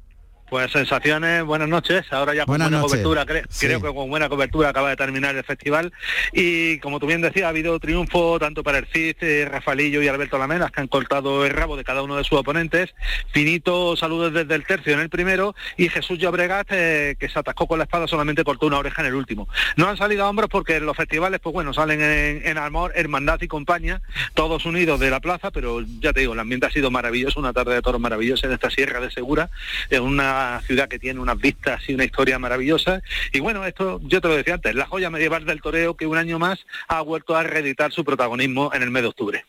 Pues 0.49 0.71
sensaciones, 0.71 1.43
buenas 1.43 1.67
noches. 1.67 2.05
Ahora 2.11 2.35
ya 2.35 2.45
con 2.45 2.59
buena 2.59 2.79
cobertura, 2.79 3.25
creo 3.25 3.81
que 3.81 3.93
con 3.93 4.09
buena 4.11 4.29
cobertura 4.29 4.69
acaba 4.69 4.89
de 4.89 4.95
terminar 4.95 5.35
el 5.35 5.43
festival. 5.43 5.91
Y 6.33 6.77
como 6.79 6.99
tú 6.99 7.07
bien 7.07 7.21
decías, 7.21 7.45
ha 7.45 7.49
habido 7.49 7.79
triunfo 7.79 8.37
tanto 8.37 8.61
para 8.61 8.77
el 8.77 8.85
CID, 8.85 9.15
eh, 9.21 9.47
Rafaelillo 9.49 10.03
y 10.03 10.07
Alberto 10.07 10.37
Lamenas, 10.37 10.71
que 10.71 10.81
han 10.81 10.87
cortado 10.87 11.47
el 11.47 11.51
rabo 11.51 11.77
de 11.77 11.83
cada 11.83 12.03
uno 12.03 12.15
de 12.15 12.23
sus 12.23 12.37
oponentes. 12.37 12.93
Finito, 13.33 13.97
saludos 13.97 14.33
desde 14.33 14.53
el 14.53 14.63
tercio 14.65 14.93
en 14.93 14.99
el 14.99 15.09
primero. 15.09 15.55
Y 15.77 15.89
Jesús 15.89 16.19
Llobregat, 16.19 16.67
eh, 16.69 17.15
que 17.19 17.27
se 17.27 17.39
atascó 17.39 17.65
con 17.65 17.79
la 17.79 17.85
espada, 17.85 18.07
solamente 18.07 18.43
cortó 18.43 18.67
una 18.67 18.77
oreja 18.77 19.01
en 19.01 19.07
el 19.07 19.15
último. 19.15 19.49
No 19.77 19.89
han 19.89 19.97
salido 19.97 20.25
a 20.25 20.29
hombros 20.29 20.51
porque 20.51 20.79
los 20.79 20.95
festivales, 20.95 21.39
pues 21.41 21.53
bueno, 21.53 21.73
salen 21.73 22.01
en, 22.03 22.45
en 22.45 22.57
Amor, 22.59 22.91
Hermandad 22.93 23.41
y 23.41 23.47
Compañía, 23.47 23.99
todos 24.35 24.67
unidos 24.67 24.99
de 24.99 25.09
la 25.09 25.19
plaza, 25.19 25.49
pero 25.49 25.81
ya 25.99 26.13
te 26.13 26.19
digo, 26.19 26.33
el 26.33 26.39
ambiente 26.39 26.67
ha 26.67 26.71
sido 26.71 26.91
maravilloso, 26.91 27.39
una 27.39 27.51
tarde 27.51 27.73
de 27.73 27.81
toros 27.81 27.99
maravillosa 27.99 28.45
en 28.45 28.53
esta 28.53 28.69
Sierra 28.69 28.99
de 28.99 29.09
Segura, 29.09 29.49
en 29.89 30.03
una 30.03 30.34
ciudad 30.65 30.87
que 30.87 30.99
tiene 30.99 31.19
unas 31.19 31.37
vistas 31.37 31.81
y 31.87 31.93
una 31.93 32.05
historia 32.05 32.39
maravillosa. 32.39 33.01
Y 33.31 33.39
bueno, 33.39 33.65
esto 33.65 33.99
yo 34.03 34.21
te 34.21 34.27
lo 34.27 34.35
decía 34.35 34.55
antes, 34.55 34.75
la 34.75 34.85
joya 34.85 35.09
medieval 35.09 35.45
del 35.45 35.61
toreo 35.61 35.95
que 35.95 36.07
un 36.07 36.17
año 36.17 36.39
más 36.39 36.59
ha 36.87 37.01
vuelto 37.01 37.35
a 37.35 37.43
reeditar 37.43 37.91
su 37.91 38.03
protagonismo 38.03 38.71
en 38.73 38.83
el 38.83 38.91
mes 38.91 39.03
de 39.03 39.09
octubre. 39.09 39.45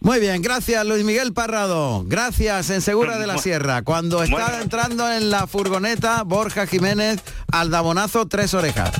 Muy 0.00 0.20
bien, 0.20 0.42
gracias 0.42 0.86
Luis 0.86 1.04
Miguel 1.04 1.32
Parrado. 1.32 2.04
Gracias 2.06 2.70
en 2.70 2.80
Segura 2.80 3.18
de 3.18 3.26
la 3.26 3.38
Sierra. 3.38 3.82
Cuando 3.82 4.22
está 4.22 4.60
entrando 4.62 5.10
en 5.10 5.30
la 5.30 5.48
furgoneta, 5.48 6.22
Borja 6.22 6.66
Jiménez, 6.66 7.20
Aldabonazo, 7.50 8.28
tres 8.28 8.54
orejas. 8.54 8.92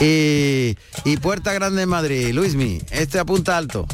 Y, 0.00 0.76
y 1.04 1.16
Puerta 1.18 1.52
Grande 1.52 1.82
en 1.82 1.88
Madrid. 1.90 2.32
Luismi, 2.32 2.80
este 2.90 3.18
apunta 3.18 3.58
alto. 3.58 3.86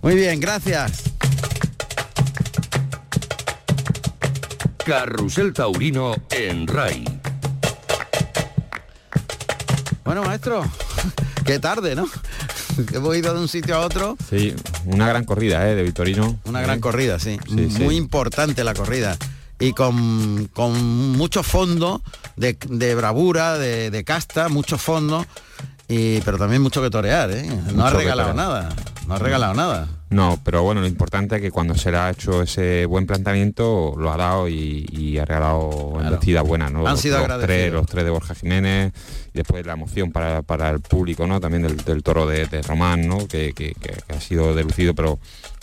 Muy 0.00 0.14
bien, 0.14 0.38
gracias. 0.38 1.14
Carrusel 4.84 5.54
Taurino 5.54 6.14
en 6.30 6.66
RAI. 6.66 7.04
Bueno, 10.04 10.22
maestro, 10.22 10.62
qué 11.46 11.58
tarde, 11.58 11.94
¿no? 11.94 12.06
Hemos 12.92 13.16
ido 13.16 13.32
de 13.32 13.40
un 13.40 13.48
sitio 13.48 13.76
a 13.76 13.80
otro. 13.80 14.18
Sí, 14.28 14.54
una 14.84 15.08
gran 15.08 15.24
corrida, 15.24 15.66
¿eh? 15.70 15.74
De 15.74 15.82
Vitorino. 15.82 16.38
Una 16.44 16.60
gran 16.60 16.80
corrida, 16.80 17.18
sí. 17.18 17.38
Muy 17.48 17.96
importante 17.96 18.62
la 18.62 18.74
corrida. 18.74 19.16
Y 19.58 19.72
con, 19.72 20.50
mucho 21.16 21.42
fondo 21.42 22.02
de, 22.36 22.94
bravura, 22.94 23.56
de, 23.56 24.04
casta, 24.04 24.50
mucho 24.50 24.76
fondo. 24.76 25.24
Y, 25.88 26.20
pero 26.20 26.36
también 26.36 26.60
mucho 26.60 26.82
que 26.82 26.90
torear, 26.90 27.30
¿eh? 27.30 27.48
No 27.72 27.86
ha 27.86 27.90
regalado 27.90 28.34
nada. 28.34 28.68
No 29.06 29.14
ha 29.14 29.18
regalado 29.18 29.54
nada. 29.54 29.88
No, 30.14 30.38
pero 30.44 30.62
bueno, 30.62 30.80
lo 30.80 30.86
importante 30.86 31.34
es 31.34 31.42
que 31.42 31.50
cuando 31.50 31.74
se 31.74 31.90
le 31.90 31.96
ha 31.96 32.08
hecho 32.08 32.42
ese 32.42 32.86
buen 32.86 33.04
planteamiento, 33.04 33.96
lo 33.98 34.12
ha 34.12 34.16
dado 34.16 34.48
y, 34.48 35.18
ha 35.18 35.24
regalado 35.24 35.98
claro. 36.22 36.44
buenas, 36.44 36.70
¿no? 36.70 36.86
Han 36.86 36.96
sido 36.96 37.26
los 37.26 37.40
tres, 37.40 37.72
los 37.72 37.84
tres 37.86 38.04
de 38.04 38.10
Borja 38.10 38.36
Jiménez, 38.36 38.92
y 39.32 39.38
después 39.38 39.66
la 39.66 39.72
emoción 39.72 40.12
para, 40.12 40.70
el 40.70 40.80
público, 40.80 41.26
¿no? 41.26 41.40
También 41.40 41.62
del, 41.84 42.02
toro 42.04 42.28
de, 42.28 42.46
Román, 42.62 43.08
¿no? 43.08 43.26
Que, 43.26 43.74
ha 44.08 44.20
sido 44.20 44.54
delucido, 44.54 44.94
pero 44.94 45.18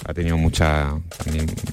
ha 0.06 0.14
tenido 0.14 0.38
mucha 0.38 0.96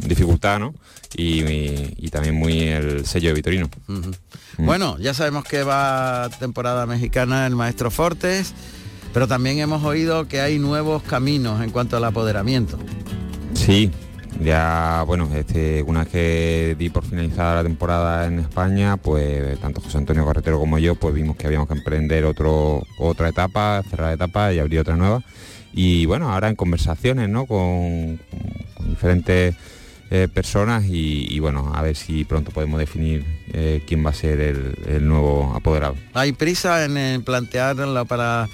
dificultad, 0.04 0.60
¿no? 0.60 0.72
Y, 1.16 2.08
también 2.10 2.36
muy 2.36 2.60
el 2.68 3.06
sello 3.06 3.30
de 3.30 3.34
Vitorino. 3.34 3.68
Mm. 3.88 4.64
Bueno, 4.64 4.98
ya 4.98 5.14
sabemos 5.14 5.44
que 5.44 5.64
va 5.64 6.30
temporada 6.38 6.86
mexicana 6.86 7.44
el 7.44 7.56
Maestro 7.56 7.90
Fortes. 7.90 8.54
Pero 9.12 9.26
también 9.26 9.58
hemos 9.58 9.84
oído 9.84 10.28
que 10.28 10.40
hay 10.40 10.58
nuevos 10.58 11.02
caminos 11.02 11.62
en 11.62 11.70
cuanto 11.70 11.96
al 11.96 12.04
apoderamiento. 12.04 12.78
Sí, 13.54 13.90
ya 14.40 15.02
bueno, 15.06 15.28
este, 15.34 15.82
una 15.82 16.00
vez 16.00 16.08
que 16.08 16.76
di 16.78 16.90
por 16.90 17.04
finalizada 17.04 17.56
la 17.56 17.62
temporada 17.64 18.26
en 18.26 18.38
España, 18.38 18.96
pues 18.96 19.58
tanto 19.58 19.80
José 19.80 19.98
Antonio 19.98 20.24
Carretero 20.24 20.60
como 20.60 20.78
yo, 20.78 20.94
pues 20.94 21.14
vimos 21.14 21.36
que 21.36 21.46
habíamos 21.46 21.68
que 21.68 21.74
emprender 21.74 22.24
otro, 22.24 22.84
otra 22.98 23.28
etapa, 23.28 23.82
cerrar 23.90 24.14
etapa 24.14 24.52
y 24.52 24.60
abrir 24.60 24.80
otra 24.80 24.96
nueva. 24.96 25.22
Y 25.72 26.06
bueno, 26.06 26.32
ahora 26.32 26.48
en 26.48 26.56
conversaciones 26.56 27.28
¿no? 27.28 27.46
con, 27.46 28.20
diferentes 28.88 29.54
eh, 30.10 30.28
personas 30.32 30.84
y, 30.86 31.38
bueno, 31.40 31.72
a 31.74 31.82
ver 31.82 31.96
si 31.96 32.24
pronto 32.24 32.50
podemos 32.52 32.78
definir 32.78 33.24
eh, 33.52 33.82
quién 33.86 34.04
va 34.04 34.10
a 34.10 34.14
ser 34.14 34.40
el, 34.40 35.06
nuevo 35.06 35.52
apoderado. 35.54 35.96
¿Hay 36.14 36.32
prisa 36.32 36.84
en 36.84 37.22
plantearlo 37.22 38.06
para 38.06 38.48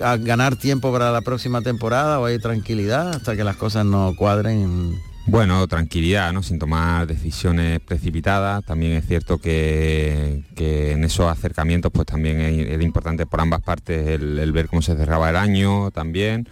a 0.00 0.16
ganar 0.16 0.56
tiempo 0.56 0.92
para 0.92 1.12
la 1.12 1.20
próxima 1.20 1.62
temporada 1.62 2.20
o 2.20 2.26
hay 2.26 2.38
tranquilidad 2.38 3.10
hasta 3.10 3.36
que 3.36 3.44
las 3.44 3.56
cosas 3.56 3.84
no 3.84 4.14
cuadren? 4.16 4.98
Bueno, 5.26 5.66
tranquilidad, 5.68 6.32
¿no? 6.32 6.42
Sin 6.42 6.58
tomar 6.58 7.06
decisiones 7.06 7.80
precipitadas. 7.80 8.64
También 8.64 8.92
es 8.92 9.06
cierto 9.06 9.38
que, 9.38 10.42
en 10.56 11.04
esos 11.04 11.30
acercamientos 11.30 11.92
pues 11.92 12.06
también 12.06 12.40
es, 12.40 12.82
importante 12.82 13.26
por 13.26 13.40
ambas 13.40 13.60
partes 13.60 14.08
el, 14.08 14.52
ver 14.52 14.66
cómo 14.68 14.82
se 14.82 14.96
cerraba 14.96 15.30
el 15.30 15.36
año 15.36 15.90
también, 15.92 16.48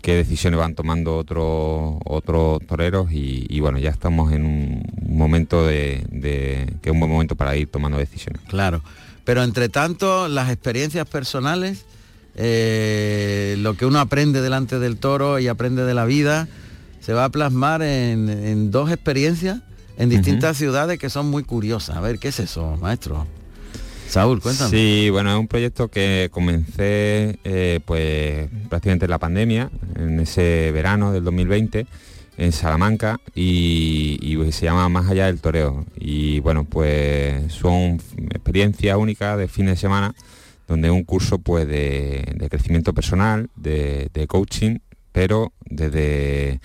qué 0.00 0.14
decisiones 0.14 0.58
van 0.58 0.74
tomando 0.74 1.16
otros 1.16 1.96
otros 2.04 2.60
toreros 2.66 3.08
y, 3.10 3.60
bueno, 3.60 3.78
ya 3.78 3.90
estamos 3.90 4.32
en 4.32 4.46
un 4.46 4.82
momento 5.06 5.66
de, 5.66 6.04
de, 6.08 6.72
que 6.80 6.88
es 6.88 6.92
un 6.92 7.00
buen 7.00 7.12
momento 7.12 7.36
para 7.36 7.56
ir 7.56 7.70
tomando 7.70 7.98
decisiones. 7.98 8.40
Claro, 8.48 8.82
pero 9.24 9.42
entre 9.42 9.68
tanto 9.68 10.28
las 10.28 10.50
experiencias 10.50 11.06
personales 11.06 11.84
eh, 12.34 13.56
lo 13.58 13.74
que 13.74 13.86
uno 13.86 14.00
aprende 14.00 14.40
delante 14.40 14.78
del 14.78 14.96
toro 14.96 15.38
y 15.38 15.48
aprende 15.48 15.84
de 15.84 15.94
la 15.94 16.04
vida, 16.04 16.48
se 17.00 17.12
va 17.12 17.24
a 17.24 17.28
plasmar 17.28 17.82
en, 17.82 18.70
dos 18.70 18.90
experiencias 18.90 19.60
en 19.98 20.08
distintas 20.08 20.56
ciudades 20.56 20.98
que 20.98 21.10
son 21.10 21.30
muy 21.30 21.42
curiosas. 21.44 21.96
A 21.96 22.00
ver, 22.00 22.18
¿qué 22.18 22.28
es 22.28 22.40
eso, 22.40 22.76
maestro? 22.80 23.26
Saúl, 24.08 24.40
cuéntame. 24.40 24.70
Sí, 24.70 25.08
bueno, 25.10 25.32
es 25.32 25.38
un 25.38 25.48
proyecto 25.48 25.88
que 25.88 26.28
comencé 26.30 27.38
eh, 27.44 27.80
pues 27.84 28.48
prácticamente 28.68 29.06
en 29.06 29.10
la 29.10 29.18
pandemia, 29.18 29.70
en 29.96 30.20
ese 30.20 30.70
verano 30.72 31.12
del 31.12 31.24
2020 31.24 31.86
en 32.38 32.52
Salamanca 32.52 33.20
y, 33.34 34.18
y, 34.20 34.52
se 34.52 34.66
llama 34.66 34.88
Más 34.88 35.10
allá 35.10 35.26
del 35.26 35.40
toreo. 35.40 35.84
Y 35.98 36.40
bueno, 36.40 36.64
pues 36.64 37.52
son 37.52 38.00
experiencias 38.30 38.96
únicas 38.96 39.38
de 39.38 39.48
fin 39.48 39.66
de 39.66 39.76
semana 39.76 40.14
donde 40.68 40.90
un 40.90 41.04
curso 41.04 41.38
pues 41.38 41.66
de, 41.68 42.46
crecimiento 42.50 42.92
personal, 42.94 43.50
de, 43.56 44.26
coaching, 44.28 44.78
pero 45.12 45.52
desde 45.64 46.60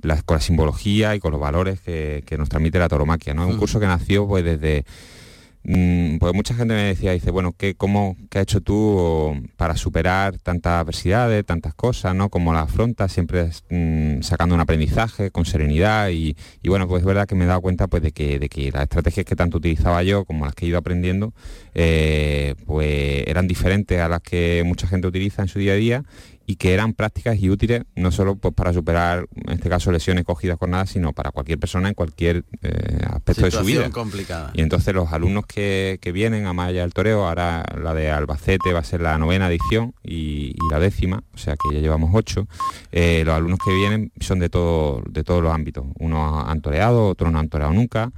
la, 0.00 0.20
con 0.22 0.36
la 0.36 0.40
simbología 0.40 1.14
y 1.14 1.20
con 1.20 1.32
los 1.32 1.40
valores 1.40 1.80
que, 1.80 2.24
nos 2.38 2.48
transmite 2.48 2.78
la 2.78 2.88
tauromaquia. 2.88 3.34
¿no? 3.34 3.46
Un 3.46 3.58
curso 3.58 3.80
que 3.80 3.86
nació 3.86 4.26
pues 4.26 4.44
desde 4.44 4.84
Mm, 4.84 5.21
pues 5.64 6.34
mucha 6.34 6.54
gente 6.54 6.74
me 6.74 6.82
decía, 6.82 7.12
dice, 7.12 7.30
bueno, 7.30 7.54
¿qué, 7.56 7.74
cómo, 7.74 8.16
¿qué 8.30 8.38
has 8.38 8.42
hecho 8.42 8.60
tú 8.60 9.36
para 9.56 9.76
superar 9.76 10.38
tantas 10.38 10.80
adversidades, 10.80 11.44
tantas 11.46 11.74
cosas, 11.74 12.14
¿no? 12.14 12.30
Como 12.30 12.52
la 12.52 12.62
afrontas, 12.62 13.12
siempre 13.12 13.50
mm, 13.70 14.22
sacando 14.22 14.54
un 14.54 14.60
aprendizaje 14.60 15.30
con 15.30 15.44
serenidad 15.44 16.10
y, 16.10 16.36
bueno, 16.64 16.88
pues 16.88 17.02
es 17.02 17.06
verdad 17.06 17.28
que 17.28 17.36
me 17.36 17.44
he 17.44 17.46
dado 17.46 17.60
cuenta 17.60 17.86
pues 17.86 18.02
de 18.02 18.12
que, 18.12 18.38
de 18.40 18.48
que 18.48 18.72
las 18.72 18.82
estrategias 18.82 19.24
que 19.24 19.36
tanto 19.36 19.58
utilizaba 19.58 20.02
yo 20.02 20.24
como 20.24 20.44
las 20.44 20.54
que 20.54 20.66
he 20.66 20.68
ido 20.68 20.78
aprendiendo, 20.78 21.32
eh, 21.74 22.54
pues 22.66 23.24
eran 23.26 23.46
diferentes 23.46 24.00
a 24.00 24.08
las 24.08 24.20
que 24.20 24.62
mucha 24.66 24.88
gente 24.88 25.06
utiliza 25.06 25.42
en 25.42 25.48
su 25.48 25.58
día 25.60 25.72
a 25.72 25.76
día 25.76 26.04
y 26.46 26.56
que 26.56 26.74
eran 26.74 26.92
prácticas 26.92 27.38
y 27.38 27.50
útiles 27.50 27.82
no 27.94 28.10
solo 28.10 28.36
pues, 28.36 28.54
para 28.54 28.72
superar, 28.72 29.26
en 29.34 29.52
este 29.52 29.68
caso, 29.68 29.92
lesiones 29.92 30.24
cogidas 30.24 30.58
con 30.58 30.70
nada, 30.70 30.86
sino 30.86 31.12
para 31.12 31.30
cualquier 31.30 31.58
persona 31.58 31.88
en 31.88 31.94
cualquier 31.94 32.44
eh, 32.62 32.98
aspecto 33.08 33.44
de 33.44 33.50
su 33.50 33.64
vida. 33.64 33.90
complicada. 33.90 34.50
Y 34.54 34.60
entonces 34.60 34.94
los 34.94 35.12
alumnos 35.12 35.46
que, 35.46 35.98
vienen 36.12 36.44
a 36.44 36.52
Maya 36.52 36.82
del 36.82 36.92
Toreo, 36.92 37.26
ahora 37.26 37.64
la 37.82 37.94
de 37.94 38.10
Albacete 38.10 38.74
va 38.74 38.80
a 38.80 38.84
ser 38.84 39.00
la 39.00 39.16
novena 39.16 39.48
edición 39.48 39.94
y, 40.02 40.54
la 40.70 40.78
décima, 40.78 41.22
o 41.34 41.38
sea 41.38 41.54
que 41.56 41.74
ya 41.74 41.80
llevamos 41.80 42.10
ocho, 42.14 42.46
eh, 42.92 43.22
los 43.24 43.34
alumnos 43.34 43.58
que 43.64 43.74
vienen 43.74 44.12
son 44.20 44.38
de, 44.38 44.48
todo, 44.48 45.02
de 45.08 45.24
todos 45.24 45.42
los 45.42 45.52
ámbitos. 45.52 45.84
Unos 45.98 46.44
han 46.46 46.60
toreado, 46.60 47.08
otros 47.08 47.32
no 47.32 47.38
han 47.38 47.48
toreado 47.48 47.72
nunca. 47.72 48.12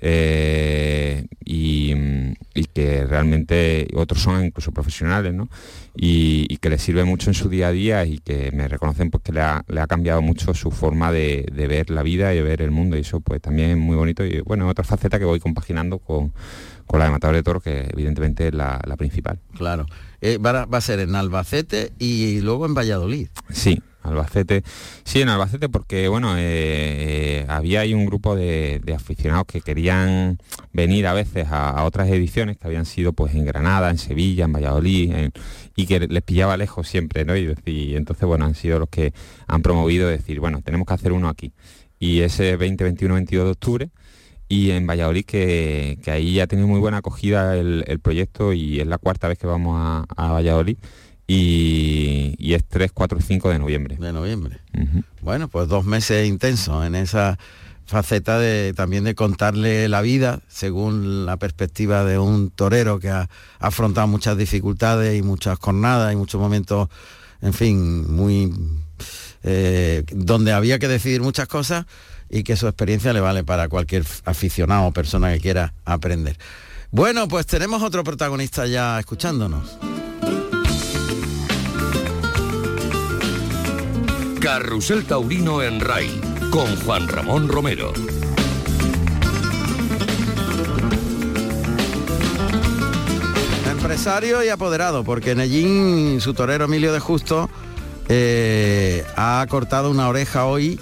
Eh, 0.00 1.26
y, 1.44 1.94
que 2.74 3.04
realmente 3.04 3.88
otros 3.94 4.22
son 4.22 4.44
incluso 4.44 4.70
profesionales, 4.70 5.34
¿no? 5.34 5.48
Y, 5.96 6.56
que 6.58 6.70
les 6.70 6.82
sirve 6.82 7.04
mucho 7.04 7.30
en 7.30 7.34
su 7.34 7.48
día 7.48 7.68
a 7.68 7.72
día 7.72 8.04
y 8.04 8.18
que 8.18 8.52
me 8.52 8.68
reconocen 8.68 9.10
pues 9.10 9.24
que 9.24 9.32
le 9.32 9.40
ha, 9.40 9.86
cambiado 9.88 10.22
mucho 10.22 10.54
su 10.54 10.70
forma 10.70 11.10
de, 11.10 11.50
ver 11.52 11.90
la 11.90 12.02
vida 12.02 12.32
y 12.32 12.36
de 12.36 12.42
ver 12.42 12.62
el 12.62 12.70
mundo 12.70 12.96
y 12.96 13.00
eso 13.00 13.20
pues 13.20 13.40
también 13.40 13.70
es 13.70 13.76
muy 13.76 13.96
bonito 13.96 14.24
y 14.24 14.40
bueno, 14.40 14.68
otra 14.68 14.84
faceta 14.84 15.18
que 15.18 15.24
voy 15.24 15.40
compaginando 15.40 15.98
con, 15.98 16.32
la 16.92 17.04
de 17.04 17.10
Matador 17.10 17.36
de 17.36 17.42
Toro, 17.42 17.60
que 17.60 17.88
evidentemente 17.92 18.48
es 18.48 18.54
la, 18.54 18.78
principal. 18.96 19.38
Claro. 19.56 19.86
Eh, 20.20 20.38
va, 20.38 20.68
a 20.70 20.80
ser 20.80 21.00
en 21.00 21.14
Albacete 21.14 21.92
y 21.98 22.40
luego 22.40 22.66
en 22.66 22.74
Valladolid. 22.74 23.28
Sí, 23.50 23.82
Albacete. 24.02 24.62
Sí, 25.04 25.20
en 25.20 25.28
Albacete 25.28 25.68
porque, 25.68 26.08
bueno, 26.08 26.36
eh, 26.36 26.40
eh, 26.40 27.46
había 27.48 27.80
ahí 27.80 27.94
un 27.94 28.06
grupo 28.06 28.34
de, 28.34 28.80
aficionados 28.94 29.46
que 29.46 29.60
querían 29.60 30.38
venir 30.72 31.06
a 31.06 31.12
veces 31.12 31.48
a, 31.50 31.84
otras 31.84 32.08
ediciones 32.08 32.56
que 32.56 32.66
habían 32.66 32.86
sido 32.86 33.12
pues 33.12 33.34
en 33.34 33.44
Granada, 33.44 33.90
en 33.90 33.98
Sevilla, 33.98 34.44
en 34.44 34.52
Valladolid, 34.52 35.30
y 35.76 35.86
que 35.86 36.00
les 36.00 36.22
pillaba 36.22 36.56
lejos 36.56 36.88
siempre, 36.88 37.24
¿no? 37.24 37.36
Y, 37.36 37.94
entonces, 37.94 38.26
bueno, 38.26 38.44
han 38.44 38.54
sido 38.54 38.78
los 38.78 38.88
que 38.88 39.12
han 39.46 39.62
promovido 39.62 40.08
decir, 40.08 40.40
bueno, 40.40 40.62
tenemos 40.62 40.86
que 40.86 40.94
hacer 40.94 41.12
uno 41.12 41.28
aquí. 41.28 41.52
Y 41.98 42.20
ese 42.20 42.56
20, 42.56 42.84
21, 42.84 43.14
22 43.14 43.44
de 43.44 43.50
octubre, 43.50 43.90
y 44.48 44.72
en 44.72 44.86
Valladolid 44.86 45.24
que, 45.24 45.98
ahí 46.06 46.40
ha 46.40 46.46
tenido 46.46 46.66
muy 46.66 46.80
buena 46.80 46.98
acogida 46.98 47.56
el, 47.56 48.00
proyecto 48.02 48.52
y 48.52 48.80
es 48.80 48.86
la 48.86 48.98
cuarta 48.98 49.28
vez 49.28 49.38
que 49.38 49.46
vamos 49.46 50.06
a 50.16 50.32
Valladolid 50.32 50.76
y, 51.32 52.54
es 52.54 52.64
3, 52.64 52.90
4, 52.92 53.20
5 53.20 53.50
de 53.50 53.58
noviembre. 53.60 53.96
De 54.00 54.12
noviembre. 54.12 54.58
Bueno, 55.22 55.46
pues 55.46 55.68
dos 55.68 55.84
meses 55.84 56.26
intensos 56.26 56.84
en 56.84 56.96
esa 56.96 57.38
faceta 57.86 58.38
de 58.38 58.72
también 58.74 59.04
de 59.04 59.14
contarle 59.14 59.88
la 59.88 60.00
vida 60.00 60.40
según 60.48 61.26
la 61.26 61.36
perspectiva 61.36 62.04
de 62.04 62.18
un 62.18 62.50
torero 62.50 62.98
que 62.98 63.10
ha, 63.10 63.28
afrontado 63.60 64.08
muchas 64.08 64.36
dificultades 64.36 65.16
y 65.16 65.22
muchas 65.22 65.58
jornadas 65.60 66.12
y 66.12 66.16
muchos 66.16 66.40
momentos, 66.40 66.88
en 67.42 67.52
fin, 67.52 68.12
muy 68.12 68.52
eh, 69.44 70.02
donde 70.12 70.52
había 70.52 70.80
que 70.80 70.88
decidir 70.88 71.20
muchas 71.20 71.46
cosas 71.46 71.86
y 72.28 72.42
que 72.42 72.56
su 72.56 72.66
experiencia 72.66 73.12
le 73.12 73.20
vale 73.20 73.44
para 73.44 73.68
cualquier 73.68 74.04
aficionado 74.24 74.86
o 74.86 74.92
persona 74.92 75.32
que 75.32 75.40
quiera 75.40 75.74
aprender. 75.84 76.36
Bueno, 76.90 77.28
pues 77.28 77.46
tenemos 77.46 77.82
otro 77.82 78.02
protagonista 78.02 78.66
ya 78.66 78.98
escuchándonos. 78.98 79.78
Carrusel 84.52 85.04
Taurino 85.04 85.62
en 85.62 85.78
RAI 85.78 86.10
con 86.50 86.74
Juan 86.80 87.06
Ramón 87.06 87.46
Romero. 87.46 87.92
Empresario 93.70 94.42
y 94.42 94.48
apoderado, 94.48 95.04
porque 95.04 95.36
Nellín, 95.36 96.20
su 96.20 96.34
torero 96.34 96.64
Emilio 96.64 96.92
de 96.92 96.98
Justo, 96.98 97.48
eh, 98.08 99.04
ha 99.14 99.46
cortado 99.48 99.88
una 99.88 100.08
oreja 100.08 100.46
hoy 100.46 100.80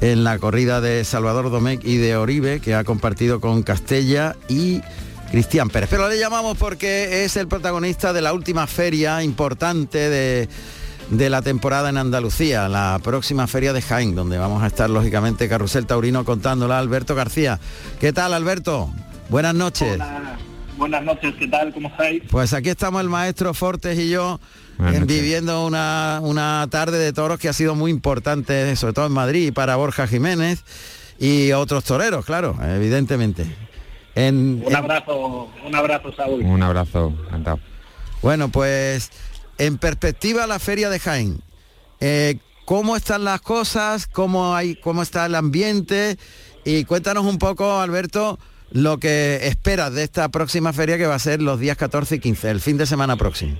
en 0.00 0.24
la 0.24 0.40
corrida 0.40 0.80
de 0.80 1.04
Salvador 1.04 1.52
Domecq 1.52 1.84
y 1.84 1.98
de 1.98 2.16
Oribe, 2.16 2.58
que 2.58 2.74
ha 2.74 2.82
compartido 2.82 3.40
con 3.40 3.62
Castella 3.62 4.34
y 4.48 4.80
Cristian 5.30 5.70
Pérez. 5.70 5.88
Pero 5.88 6.08
le 6.08 6.18
llamamos 6.18 6.58
porque 6.58 7.24
es 7.24 7.36
el 7.36 7.46
protagonista 7.46 8.12
de 8.12 8.22
la 8.22 8.32
última 8.32 8.66
feria 8.66 9.22
importante 9.22 10.10
de 10.10 10.48
de 11.10 11.30
la 11.30 11.42
temporada 11.42 11.90
en 11.90 11.98
Andalucía, 11.98 12.68
la 12.68 12.98
próxima 13.02 13.46
feria 13.46 13.72
de 13.72 13.82
Jaén, 13.82 14.14
donde 14.14 14.38
vamos 14.38 14.62
a 14.62 14.66
estar 14.66 14.88
lógicamente 14.88 15.48
Carrusel 15.48 15.86
Taurino 15.86 16.24
contándola 16.24 16.78
Alberto 16.78 17.14
García. 17.14 17.60
¿Qué 18.00 18.12
tal 18.12 18.32
Alberto? 18.34 18.90
Buenas 19.28 19.54
noches. 19.54 19.98
Buenas 20.76 21.04
noches, 21.04 21.34
¿qué 21.38 21.46
tal? 21.46 21.72
¿Cómo 21.72 21.88
estáis? 21.88 22.22
Pues 22.30 22.52
aquí 22.52 22.68
estamos 22.68 23.00
el 23.00 23.08
maestro 23.08 23.54
Fortes 23.54 23.98
y 23.98 24.10
yo 24.10 24.40
viviendo 25.06 25.64
una, 25.66 26.18
una 26.22 26.66
tarde 26.70 26.98
de 26.98 27.12
toros 27.12 27.38
que 27.38 27.48
ha 27.48 27.52
sido 27.52 27.74
muy 27.74 27.90
importante, 27.90 28.74
sobre 28.74 28.92
todo 28.92 29.06
en 29.06 29.12
Madrid, 29.12 29.52
para 29.52 29.76
Borja 29.76 30.06
Jiménez 30.06 30.64
y 31.18 31.52
otros 31.52 31.84
toreros, 31.84 32.24
claro, 32.24 32.56
evidentemente. 32.60 33.46
un 34.16 34.64
abrazo, 34.74 35.48
un 35.64 35.74
abrazo, 35.74 36.12
Saúl. 36.12 36.42
Un 36.42 36.62
abrazo, 36.62 37.12
encantado. 37.26 37.60
Bueno, 38.20 38.48
pues 38.48 39.10
en 39.58 39.78
perspectiva 39.78 40.46
la 40.46 40.58
feria 40.58 40.90
de 40.90 40.98
Jaén, 40.98 41.40
eh, 42.00 42.36
¿cómo 42.64 42.96
están 42.96 43.24
las 43.24 43.40
cosas? 43.40 44.06
¿Cómo, 44.06 44.54
hay, 44.54 44.76
¿Cómo 44.76 45.02
está 45.02 45.26
el 45.26 45.34
ambiente? 45.34 46.18
Y 46.64 46.84
cuéntanos 46.84 47.24
un 47.24 47.38
poco, 47.38 47.80
Alberto, 47.80 48.38
lo 48.70 48.98
que 48.98 49.46
esperas 49.46 49.94
de 49.94 50.02
esta 50.02 50.28
próxima 50.30 50.72
feria 50.72 50.98
que 50.98 51.06
va 51.06 51.14
a 51.14 51.18
ser 51.18 51.40
los 51.40 51.60
días 51.60 51.76
14 51.76 52.16
y 52.16 52.18
15, 52.18 52.50
el 52.50 52.60
fin 52.60 52.76
de 52.76 52.86
semana 52.86 53.16
próximo. 53.16 53.56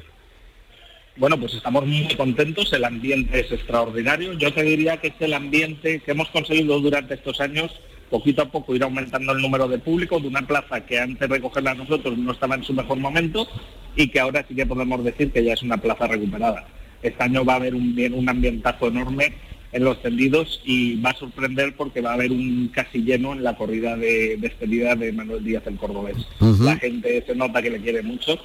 Bueno, 1.17 1.39
pues 1.39 1.55
estamos 1.55 1.87
muy 1.87 2.13
contentos, 2.17 2.73
el 2.73 2.85
ambiente 2.85 3.39
es 3.39 3.53
extraordinario. 3.53 4.33
Yo 4.33 4.53
te 4.53 4.65
diría 4.65 4.97
que 4.97 5.09
es 5.09 5.15
el 5.21 5.35
ambiente 5.35 6.01
que 6.01 6.11
hemos 6.11 6.29
conseguido 6.31 6.81
durante 6.81 7.15
estos 7.15 7.41
años, 7.41 7.71
poquito 8.15 8.43
a 8.43 8.49
poco 8.49 8.77
ir 8.77 8.83
aumentando 8.85 9.33
el 9.33 9.43
número 9.43 9.67
de 9.67 9.79
público 9.79 10.21
de 10.21 10.29
una 10.29 10.47
plaza 10.47 10.87
que 10.87 11.01
antes 11.01 11.29
de 11.29 11.41
cogerla 11.41 11.73
a 11.73 11.75
nosotros 11.75 12.17
no 12.17 12.31
estaba 12.31 12.55
en 12.55 12.63
su 12.63 12.73
mejor 12.73 12.97
momento 12.99 13.49
y 13.97 14.07
que 14.07 14.21
ahora 14.21 14.45
sí 14.47 14.55
que 14.55 14.65
podemos 14.67 15.03
decir 15.03 15.33
que 15.33 15.43
ya 15.43 15.55
es 15.55 15.63
una 15.63 15.79
plaza 15.79 16.07
recuperada. 16.07 16.65
Este 17.03 17.21
año 17.21 17.45
va 17.45 17.55
a 17.55 17.57
haber 17.57 17.75
un, 17.75 17.99
un 18.15 18.29
ambientazo 18.29 18.87
enorme 18.87 19.35
en 19.73 19.83
los 19.83 20.01
tendidos 20.01 20.63
y 20.65 21.01
va 21.01 21.11
a 21.11 21.17
sorprender 21.17 21.75
porque 21.75 22.03
va 22.03 22.13
a 22.13 22.15
haber 22.15 22.31
un 22.31 22.71
casi 22.73 23.03
lleno 23.03 23.33
en 23.33 23.43
la 23.43 23.57
corrida 23.57 23.97
de 23.97 24.37
despedida 24.37 24.95
de 24.95 25.11
Manuel 25.11 25.43
Díaz 25.43 25.67
el 25.67 25.77
Cordobés. 25.77 26.17
La 26.61 26.77
gente 26.77 27.25
se 27.27 27.35
nota 27.35 27.61
que 27.63 27.71
le 27.71 27.81
quiere 27.81 28.03
mucho 28.03 28.39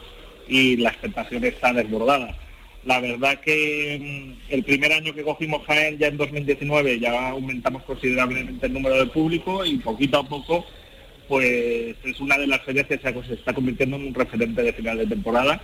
y 0.47 0.77
la 0.77 0.89
expectación 0.89 1.43
está 1.45 1.73
desbordada. 1.73 2.35
La 2.85 2.99
verdad 2.99 3.39
que 3.41 3.99
mm, 3.99 4.53
el 4.53 4.63
primer 4.63 4.93
año 4.93 5.13
que 5.13 5.23
cogimos 5.23 5.65
Jaén, 5.65 5.97
ya 5.97 6.07
en 6.07 6.17
2019, 6.17 6.99
ya 6.99 7.29
aumentamos 7.29 7.83
considerablemente 7.83 8.65
el 8.65 8.73
número 8.73 8.97
de 8.97 9.07
público 9.07 9.65
y 9.65 9.77
poquito 9.77 10.19
a 10.19 10.27
poco 10.27 10.65
pues 11.29 11.95
es 12.03 12.19
una 12.19 12.37
de 12.39 12.47
las 12.47 12.61
ferias 12.63 12.87
que 12.87 12.97
se 12.97 13.33
está 13.35 13.53
convirtiendo 13.53 13.95
en 13.95 14.07
un 14.07 14.13
referente 14.15 14.63
de 14.63 14.73
final 14.73 14.97
de 14.97 15.05
temporada 15.05 15.61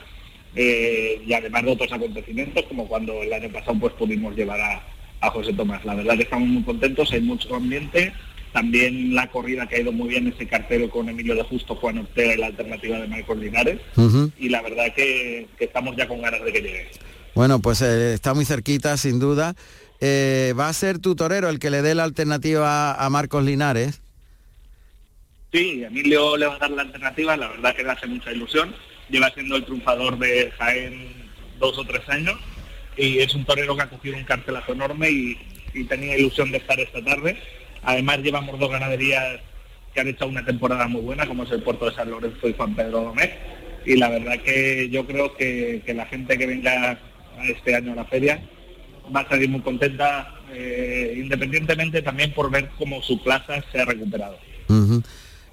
eh, 0.56 1.21
y 1.25 1.34
además 1.34 1.63
de 1.63 1.71
otros 1.71 1.91
acontecimientos 1.91 2.63
como 2.65 2.88
cuando 2.88 3.23
el 3.23 3.34
año 3.34 3.49
pasado 3.49 3.78
pues 3.80 3.93
pudimos 3.93 4.36
llevar 4.36 4.62
a, 4.62 4.82
José 5.32 5.54
Tomás. 5.54 5.84
La 5.84 5.95
verdad 5.95 6.17
que 6.17 6.21
estamos 6.21 6.47
muy 6.47 6.62
contentos, 6.62 7.12
hay 7.12 7.21
mucho 7.21 7.56
ambiente, 7.56 8.13
también 8.56 9.13
la 9.13 9.30
corrida 9.30 9.68
que 9.68 9.76
ha 9.76 9.82
ido 9.82 9.91
muy 9.91 10.08
bien 10.08 10.28
ese 10.28 10.48
cartero 10.48 10.89
con 10.89 11.10
Emilio 11.10 11.36
de 11.36 11.44
Justo, 11.44 11.76
Juan 11.76 11.98
Ortega 11.98 12.34
y 12.34 12.38
la 12.38 12.46
alternativa 12.46 12.98
de 12.98 13.08
Michael 13.10 13.41
Linares 13.41 13.82
y 14.39 14.48
la 14.48 14.62
verdad 14.62 14.94
que, 14.96 15.46
estamos 15.60 15.98
ya 15.98 16.08
con 16.08 16.22
ganas 16.22 16.41
de 16.41 16.54
que 16.54 16.62
llegue. 16.62 16.88
Bueno, 17.34 17.60
pues 17.60 17.82
eh, 17.82 18.13
está 18.13 18.34
muy 18.34 18.46
cerquita 18.46 18.96
sin 18.96 19.20
duda. 19.20 19.56
Eh, 20.00 20.54
¿Va 20.58 20.70
a 20.70 20.74
ser 20.74 21.00
tu 21.00 21.18
torero 21.18 21.50
el 21.50 21.60
que 21.60 21.70
le 21.70 21.82
dé 21.82 21.96
la 21.96 22.06
alternativa 22.06 22.94
a 22.94 23.10
Marcos 23.10 23.44
Linares? 23.44 24.02
Sí, 25.52 25.84
Emilio 25.84 26.38
le 26.38 26.48
va 26.48 26.56
a 26.56 26.60
dar 26.60 26.72
la 26.72 26.84
alternativa, 26.84 27.36
la 27.36 27.50
verdad 27.50 27.76
que 27.76 27.84
le 27.84 27.91
hace 27.91 28.08
mucha 28.08 28.32
ilusión. 28.32 28.74
Lleva 29.10 29.34
siendo 29.34 29.58
el 29.58 29.65
triunfador 29.65 30.18
de 30.18 30.50
Jaén 30.58 31.30
dos 31.60 31.78
o 31.78 31.84
tres 31.84 32.08
años 32.08 32.38
y 32.96 33.20
es 33.20 33.36
un 33.36 33.44
torero 33.44 33.76
que 33.76 33.82
ha 33.82 33.89
cogido 33.89 34.15
un 34.15 34.24
cartelazo 34.24 34.72
enorme 34.72 35.10
y, 35.10 35.38
tenía 35.89 36.18
ilusión 36.18 36.50
de 36.52 36.60
estar 36.60 36.80
esta 36.80 37.04
tarde. 37.04 37.38
Además 37.86 38.19
llevamos 38.19 38.60
dos 38.60 38.69
ganaderías 38.69 39.39
que 39.93 40.02
han 40.02 40.08
hecho 40.08 40.28
una 40.28 40.43
temporada 40.43 40.88
muy 40.88 41.02
buena, 41.02 41.26
como 41.26 41.43
es 41.43 41.52
el 41.52 41.63
puerto 41.63 41.86
de 41.86 41.95
San 41.95 42.10
Lorenzo 42.10 42.50
y 42.50 42.54
Juan 42.54 42.76
Pedro 42.76 43.02
Domecq. 43.02 43.32
Y 43.86 43.95
la 43.95 44.10
verdad 44.10 44.39
que 44.43 44.89
yo 44.89 45.06
creo 45.06 45.36
que, 45.36 45.82
la 45.95 46.06
gente 46.08 46.38
que 46.38 46.48
venga 46.48 47.00
este 47.43 47.76
año 47.76 47.93
a 47.93 47.95
la 47.95 48.05
feria 48.05 48.41
va 49.16 49.22
a 49.22 49.30
salir 49.30 49.47
muy 49.49 49.62
contenta, 49.62 50.34
eh, 50.51 51.14
independientemente 51.18 52.01
también 52.01 52.34
por 52.34 52.49
ver 52.49 52.70
cómo 52.78 53.01
su 53.03 53.24
plaza 53.24 53.64
se 53.72 53.80
ha 53.80 53.86
recuperado. 53.86 54.38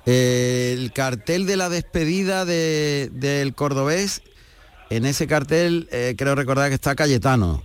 El 0.07 0.92
cartel 0.92 1.46
de 1.46 1.57
la 1.57 1.68
despedida 1.68 2.44
del 2.46 3.54
cordobés, 3.54 4.22
en 4.90 5.04
ese 5.04 5.26
cartel 5.26 5.88
eh, 5.92 6.14
creo 6.16 6.34
recordar 6.34 6.70
que 6.70 6.74
está 6.74 6.94
Cayetano. 6.94 7.62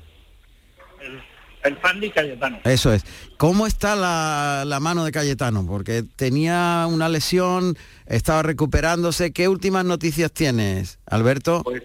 El, 1.68 1.78
Fandi 1.78 2.09
Cayetano. 2.09 2.59
Eso 2.63 2.93
es. 2.93 3.03
¿Cómo 3.38 3.68
está 3.68 3.95
la, 3.95 4.80
mano 4.80 5.05
de 5.05 5.11
Cayetano? 5.11 5.65
Porque 5.68 6.03
tenía 6.15 6.86
una 6.89 7.09
lesión, 7.09 7.78
estaba 8.05 8.43
recuperándose. 8.43 9.32
¿Qué 9.32 9.47
últimas 9.47 9.86
noticias 9.86 10.32
tienes, 10.32 10.99
Alberto? 11.05 11.61
Pues, 11.63 11.84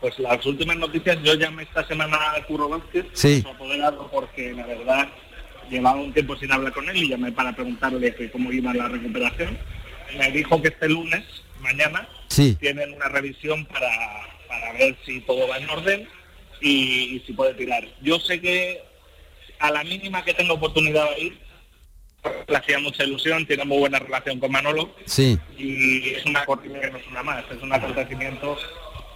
pues 0.00 0.18
las 0.18 0.44
últimas 0.46 0.76
noticias, 0.76 1.18
yo 1.22 1.34
llamé 1.34 1.64
esta 1.64 1.86
semana 1.86 2.16
a 2.36 2.44
Curro 2.46 2.68
Vázquez, 2.68 3.06
sí. 3.12 3.44
apoderado, 3.48 4.08
porque 4.10 4.52
la 4.52 4.66
verdad 4.66 5.08
llevaba 5.70 6.00
un 6.00 6.12
tiempo 6.12 6.36
sin 6.36 6.52
hablar 6.52 6.72
con 6.72 6.88
él 6.88 6.96
y 6.96 7.08
llamé 7.08 7.32
para 7.32 7.54
preguntarle 7.54 8.30
cómo 8.30 8.52
iba 8.52 8.74
la 8.74 8.88
recuperación. 8.88 9.58
Me 10.18 10.30
dijo 10.30 10.60
que 10.62 10.68
este 10.68 10.88
lunes, 10.88 11.24
mañana, 11.60 12.08
tienen 12.58 12.92
una 12.92 13.08
revisión 13.08 13.66
para, 13.66 13.92
ver 14.78 14.96
si 15.04 15.20
todo 15.20 15.48
va 15.48 15.58
en 15.58 15.70
orden 15.70 16.08
y, 16.64 17.22
si 17.26 17.32
puede 17.32 17.54
tirar. 17.54 17.84
Yo 18.02 18.18
sé 18.18 18.40
que 18.40 18.82
a 19.58 19.70
la 19.70 19.84
mínima 19.84 20.24
que 20.24 20.34
tenga 20.34 20.54
oportunidad 20.54 21.10
de 21.14 21.20
ir, 21.20 21.38
le 22.48 22.56
hacía 22.56 22.78
mucha 22.78 23.04
ilusión, 23.04 23.46
tiene 23.46 23.64
muy 23.64 23.78
buena 23.78 23.98
relación 23.98 24.40
con 24.40 24.50
Manolo. 24.50 24.94
Sí. 25.04 25.38
Y 25.58 26.10
es 26.10 26.24
una 26.24 26.44
cortina 26.44 26.80
que 26.80 26.90
no 26.90 26.96
es 26.96 27.06
una 27.06 27.22
más, 27.22 27.44
es 27.50 27.62
un 27.62 27.72
acontecimiento 27.72 28.56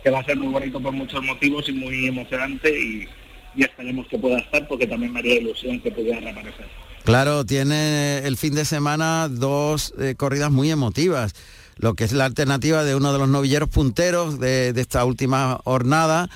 que 0.02 0.10
va 0.10 0.20
a 0.20 0.24
ser 0.24 0.36
muy 0.36 0.52
bonito 0.52 0.80
por 0.80 0.92
muchos 0.92 1.22
motivos 1.22 1.68
y 1.68 1.72
muy 1.72 2.06
emocionante 2.06 2.70
y, 2.70 3.08
y 3.56 3.62
esperemos 3.62 4.06
que 4.08 4.18
pueda 4.18 4.38
estar 4.38 4.68
porque 4.68 4.86
también 4.86 5.12
me 5.12 5.20
haría 5.20 5.40
ilusión 5.40 5.80
que 5.80 5.90
pudiera 5.90 6.20
reaparecer. 6.20 6.66
Claro, 7.04 7.46
tiene 7.46 8.18
el 8.18 8.36
fin 8.36 8.54
de 8.54 8.66
semana 8.66 9.28
dos 9.28 9.94
eh, 9.98 10.14
corridas 10.14 10.50
muy 10.50 10.70
emotivas, 10.70 11.34
lo 11.78 11.94
que 11.94 12.04
es 12.04 12.12
la 12.12 12.26
alternativa 12.26 12.84
de 12.84 12.94
uno 12.94 13.12
de 13.12 13.18
los 13.18 13.28
novilleros 13.28 13.70
punteros 13.70 14.38
de, 14.38 14.68
esta 14.76 15.04
última 15.06 15.58
jornada, 15.64 16.28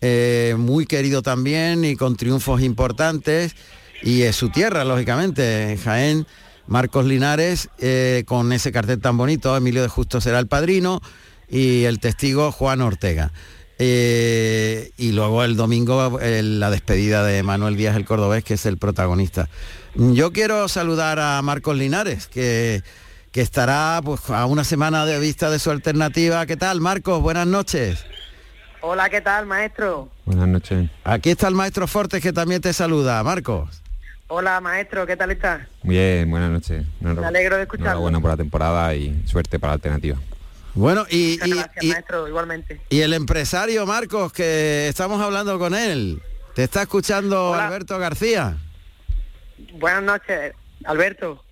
eh, 0.00 0.54
muy 0.58 0.86
querido 0.86 1.22
también 1.22 1.84
y 1.84 1.96
con 1.96 2.16
triunfos 2.16 2.62
importantes, 2.62 3.54
y 4.02 4.22
es 4.22 4.36
su 4.36 4.48
tierra, 4.48 4.84
lógicamente, 4.84 5.78
Jaén. 5.82 6.26
Marcos 6.66 7.04
Linares, 7.04 7.68
eh, 7.80 8.22
con 8.26 8.52
ese 8.52 8.70
cartel 8.70 9.00
tan 9.00 9.16
bonito, 9.16 9.56
Emilio 9.56 9.82
de 9.82 9.88
Justo 9.88 10.20
será 10.20 10.38
el 10.38 10.46
padrino 10.46 11.02
y 11.48 11.82
el 11.82 11.98
testigo 11.98 12.52
Juan 12.52 12.80
Ortega. 12.80 13.32
Eh, 13.80 14.92
y 14.96 15.12
luego 15.12 15.42
el 15.42 15.56
domingo 15.56 16.20
la 16.20 16.70
despedida 16.70 17.24
de 17.24 17.42
Manuel 17.42 17.76
Díaz 17.76 17.96
el 17.96 18.04
Cordobés, 18.04 18.44
que 18.44 18.54
es 18.54 18.66
el 18.66 18.78
protagonista. 18.78 19.48
Yo 19.96 20.32
quiero 20.32 20.68
saludar 20.68 21.18
a 21.18 21.42
Marcos 21.42 21.76
Linares, 21.76 22.28
que, 22.28 22.82
que 23.32 23.40
estará 23.40 24.00
pues, 24.04 24.30
a 24.30 24.46
una 24.46 24.62
semana 24.62 25.06
de 25.06 25.18
vista 25.18 25.50
de 25.50 25.58
su 25.58 25.70
alternativa. 25.70 26.46
¿Qué 26.46 26.56
tal, 26.56 26.80
Marcos? 26.80 27.20
Buenas 27.20 27.48
noches. 27.48 28.04
Hola, 28.82 29.10
¿qué 29.10 29.20
tal, 29.20 29.44
maestro? 29.44 30.08
Buenas 30.24 30.48
noches. 30.48 30.88
Aquí 31.04 31.30
está 31.30 31.48
el 31.48 31.54
maestro 31.54 31.86
Fortes 31.86 32.22
que 32.22 32.32
también 32.32 32.62
te 32.62 32.72
saluda, 32.72 33.22
Marcos. 33.22 33.82
Hola, 34.28 34.58
maestro, 34.60 35.06
¿qué 35.06 35.16
tal 35.16 35.30
estás? 35.32 35.66
Bien, 35.82 36.30
buenas 36.30 36.50
noches. 36.50 36.86
Me 37.00 37.10
alegro 37.10 37.56
de 37.56 37.62
escuchar. 37.62 37.96
Bueno 37.98 38.22
por 38.22 38.30
la 38.30 38.36
temporada 38.38 38.94
y 38.94 39.22
suerte 39.26 39.58
para 39.58 39.72
la 39.72 39.74
alternativa. 39.74 40.18
Bueno, 40.74 41.04
y, 41.10 41.38
igualmente. 42.26 42.80
Y 42.88 43.00
el 43.00 43.12
empresario 43.12 43.84
Marcos, 43.86 44.32
que 44.32 44.88
estamos 44.88 45.20
hablando 45.20 45.58
con 45.58 45.74
él. 45.74 46.22
Te 46.54 46.62
está 46.62 46.82
escuchando 46.82 47.52
Alberto 47.54 47.98
García. 47.98 48.56
Buenas 49.74 50.02
noches, 50.04 50.54
Alberto. 50.84 51.44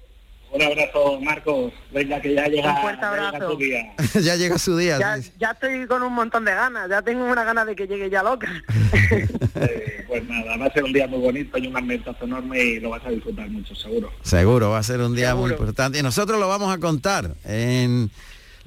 Un 0.51 0.62
abrazo, 0.62 1.20
Marcos. 1.20 1.72
Venga, 1.92 2.20
que 2.20 2.34
ya 2.34 2.46
llega, 2.46 2.74
un 2.74 2.80
fuerte 2.80 3.05
abrazo. 3.05 3.53
su 3.53 3.59
día. 3.59 3.94
ya 4.22 4.36
llega 4.36 4.59
su 4.59 4.76
día. 4.76 4.99
Ya, 5.38 5.51
estoy 5.51 5.86
con 5.86 6.03
un 6.03 6.12
montón 6.12 6.44
de 6.44 6.53
ganas. 6.53 6.88
Ya 6.88 7.03
tengo 7.03 7.24
una 7.24 7.44
gana 7.44 7.64
de 7.64 7.76
que 7.76 7.86
llegue 7.86 8.11
ya 8.11 8.22
loca. 8.22 8.49
Eh, 9.61 10.05
pues 10.07 10.22
nada, 10.28 10.57
va 10.57 10.66
a 10.66 10.72
ser 10.72 10.84
un 10.84 10.92
día 10.92 11.09
muy 11.09 11.18
bonito 11.18 11.59
y 11.59 11.66
un 11.66 11.76
ambientazo 11.76 12.24
enorme 12.24 12.62
y 12.62 12.78
lo 12.78 12.90
vas 12.90 13.05
a 13.05 13.11
disfrutar 13.11 13.51
mucho, 13.51 13.74
seguro. 13.74 14.12
Seguro, 14.22 14.70
va 14.70 14.78
a 14.78 14.82
ser 14.84 15.01
un 15.01 15.16
día 15.16 15.34
muy 15.34 15.51
importante. 15.51 15.99
Y 15.99 16.03
nosotros 16.03 16.38
lo 16.38 16.46
vamos 16.46 16.72
a 16.72 16.78
contar 16.78 17.34
en 17.44 18.09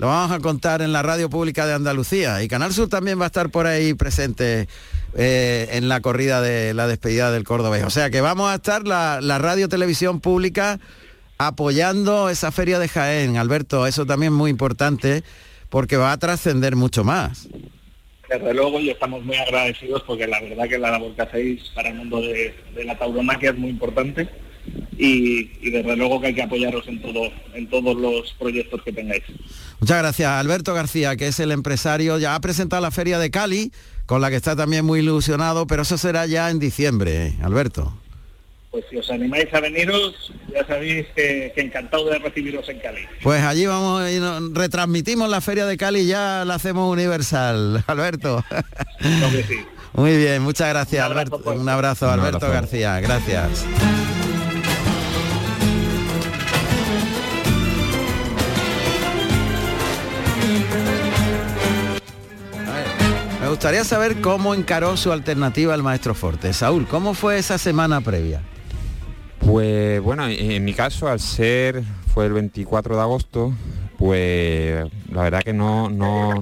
lo 0.01 0.07
vamos 0.07 0.31
a 0.31 0.39
contar 0.39 0.81
en 0.81 0.91
la 0.91 1.03
radio 1.03 1.29
pública 1.29 1.67
de 1.67 1.73
Andalucía 1.73 2.41
y 2.41 2.47
Canal 2.47 2.73
Sur 2.73 2.89
también 2.89 3.19
va 3.19 3.25
a 3.25 3.27
estar 3.27 3.51
por 3.51 3.67
ahí 3.67 3.93
presente 3.93 4.67
eh, 5.13 5.69
en 5.73 5.89
la 5.89 6.01
corrida 6.01 6.41
de 6.41 6.73
la 6.73 6.87
despedida 6.87 7.31
del 7.31 7.43
Córdoba. 7.43 7.77
O 7.85 7.89
sea 7.91 8.09
que 8.09 8.19
vamos 8.19 8.49
a 8.49 8.55
estar 8.55 8.87
la, 8.87 9.19
radio 9.37 9.69
televisión 9.69 10.19
pública 10.19 10.79
apoyando 11.47 12.29
esa 12.29 12.51
feria 12.51 12.79
de 12.79 12.87
Jaén, 12.87 13.37
Alberto, 13.37 13.87
eso 13.87 14.05
también 14.05 14.33
es 14.33 14.37
muy 14.37 14.51
importante 14.51 15.23
porque 15.69 15.97
va 15.97 16.11
a 16.11 16.17
trascender 16.17 16.75
mucho 16.75 17.03
más. 17.03 17.47
Desde 18.29 18.53
luego 18.53 18.79
y 18.79 18.89
estamos 18.89 19.23
muy 19.23 19.35
agradecidos 19.35 20.03
porque 20.03 20.27
la 20.27 20.39
verdad 20.39 20.69
que 20.69 20.77
la 20.77 20.91
labor 20.91 21.13
que 21.15 21.21
hacéis 21.21 21.63
para 21.75 21.89
el 21.89 21.95
mundo 21.95 22.21
de, 22.21 22.55
de 22.75 22.83
la 22.85 22.97
tauromaquia 22.97 23.51
es 23.51 23.57
muy 23.57 23.69
importante 23.69 24.29
y, 24.97 25.71
desde 25.71 25.95
luego 25.95 26.21
que 26.21 26.27
hay 26.27 26.35
que 26.35 26.43
apoyaros 26.43 26.87
en, 26.87 27.01
todo, 27.01 27.31
en 27.53 27.67
todos 27.69 27.95
los 27.97 28.33
proyectos 28.33 28.81
que 28.83 28.93
tengáis. 28.93 29.23
Muchas 29.79 29.97
gracias. 29.97 30.29
Alberto 30.29 30.73
García, 30.73 31.15
que 31.15 31.27
es 31.27 31.39
el 31.39 31.51
empresario, 31.51 32.19
ya 32.19 32.35
ha 32.35 32.39
presentado 32.41 32.81
la 32.81 32.91
feria 32.91 33.17
de 33.17 33.31
Cali, 33.31 33.71
con 34.05 34.21
la 34.21 34.29
que 34.29 34.35
está 34.35 34.55
también 34.55 34.85
muy 34.85 34.99
ilusionado, 34.99 35.65
pero 35.65 35.81
eso 35.81 35.97
será 35.97 36.27
ya 36.27 36.49
en 36.51 36.59
diciembre, 36.59 37.27
¿eh? 37.27 37.37
Alberto. 37.41 37.93
Pues 38.71 38.85
si 38.89 38.95
os 38.95 39.09
animáis 39.11 39.53
a 39.53 39.59
veniros, 39.59 40.31
ya 40.53 40.65
sabéis 40.65 41.05
que, 41.13 41.51
encantado 41.57 42.05
de 42.05 42.19
recibiros 42.19 42.69
en 42.69 42.79
Cali. 42.79 43.01
Pues 43.21 43.43
allí 43.43 43.65
vamos, 43.65 44.09
y 44.09 44.17
retransmitimos 44.53 45.29
la 45.29 45.41
feria 45.41 45.65
de 45.65 45.75
Cali, 45.75 46.07
ya 46.07 46.45
la 46.45 46.55
hacemos 46.55 46.89
universal, 46.89 47.83
Alberto. 47.87 48.45
Muy 49.91 50.15
bien, 50.15 50.41
muchas 50.41 50.69
gracias, 50.69 51.05
Alberto. 51.05 51.41
Un 51.53 51.67
abrazo, 51.67 52.09
Alberto 52.09 52.49
García. 52.49 53.01
Gracias. 53.01 53.65
Me 63.41 63.49
gustaría 63.49 63.83
saber 63.83 64.21
cómo 64.21 64.55
encaró 64.55 64.95
su 64.95 65.11
alternativa 65.11 65.73
al 65.73 65.83
maestro 65.83 66.15
Forte. 66.15 66.53
Saúl, 66.53 66.87
¿cómo 66.87 67.13
fue 67.13 67.37
esa 67.37 67.57
semana 67.57 67.99
previa? 67.99 68.41
Pues 69.51 69.99
bueno, 69.99 70.27
en 70.29 70.63
mi 70.63 70.73
caso, 70.73 71.09
al 71.09 71.19
ser, 71.19 71.83
fue 72.13 72.25
el 72.25 72.31
24 72.31 72.95
de 72.95 73.01
agosto, 73.01 73.53
pues 73.97 74.85
la 75.11 75.23
verdad 75.23 75.41
que 75.43 75.51
no, 75.51 75.89
no, 75.89 76.35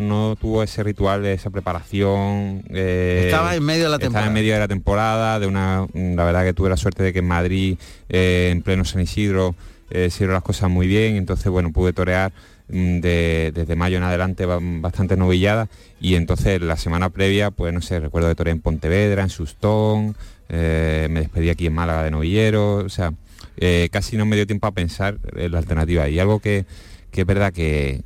no, 0.00 0.36
tuvo 0.40 0.62
ese 0.62 0.82
ritual 0.82 1.22
de 1.22 1.34
esa 1.34 1.50
preparación. 1.50 2.64
Eh, 2.70 3.24
estaba 3.26 3.54
en 3.54 3.62
medio 3.62 3.84
de 3.84 3.90
la 3.90 3.98
temporada. 3.98 4.20
Estaba 4.20 4.26
en 4.28 4.32
medio 4.32 4.54
de 4.54 4.58
la 4.60 4.68
temporada, 4.68 5.38
de 5.38 5.46
una, 5.46 5.86
la 5.92 6.24
verdad 6.24 6.44
que 6.44 6.54
tuve 6.54 6.70
la 6.70 6.78
suerte 6.78 7.02
de 7.02 7.12
que 7.12 7.18
en 7.18 7.28
Madrid, 7.28 7.76
eh, 8.08 8.48
en 8.50 8.62
pleno 8.62 8.86
San 8.86 9.02
Isidro, 9.02 9.54
eh, 9.90 10.06
hicieron 10.08 10.32
las 10.32 10.42
cosas 10.42 10.70
muy 10.70 10.86
bien, 10.86 11.16
entonces 11.16 11.52
bueno, 11.52 11.72
pude 11.72 11.92
torear 11.92 12.32
Mm, 12.68 12.98
desde 12.98 13.76
mayo 13.76 13.96
en 13.96 14.02
adelante 14.02 14.44
bastante 14.44 15.16
novillada 15.16 15.68
y 16.00 16.16
entonces 16.16 16.60
la 16.60 16.76
semana 16.76 17.10
previa, 17.10 17.52
pues 17.52 17.72
no 17.72 17.80
sé, 17.80 18.00
recuerdo 18.00 18.26
de 18.26 18.34
Torre 18.34 18.50
en 18.50 18.60
Pontevedra, 18.60 19.22
en 19.22 19.28
Sustón, 19.28 20.16
eh, 20.48 21.08
me 21.10 21.20
despedí 21.20 21.50
aquí 21.50 21.66
en 21.66 21.74
Málaga 21.74 22.02
de 22.04 22.10
novillero, 22.10 22.76
o 22.76 22.88
sea, 22.88 23.12
eh, 23.56 23.88
casi 23.90 24.16
no 24.16 24.26
me 24.26 24.36
dio 24.36 24.46
tiempo 24.46 24.66
a 24.66 24.72
pensar 24.72 25.18
en 25.34 25.52
la 25.52 25.58
alternativa. 25.58 26.08
Y 26.08 26.18
algo 26.18 26.40
que, 26.40 26.66
es 27.12 27.26
verdad 27.26 27.52
que, 27.52 28.02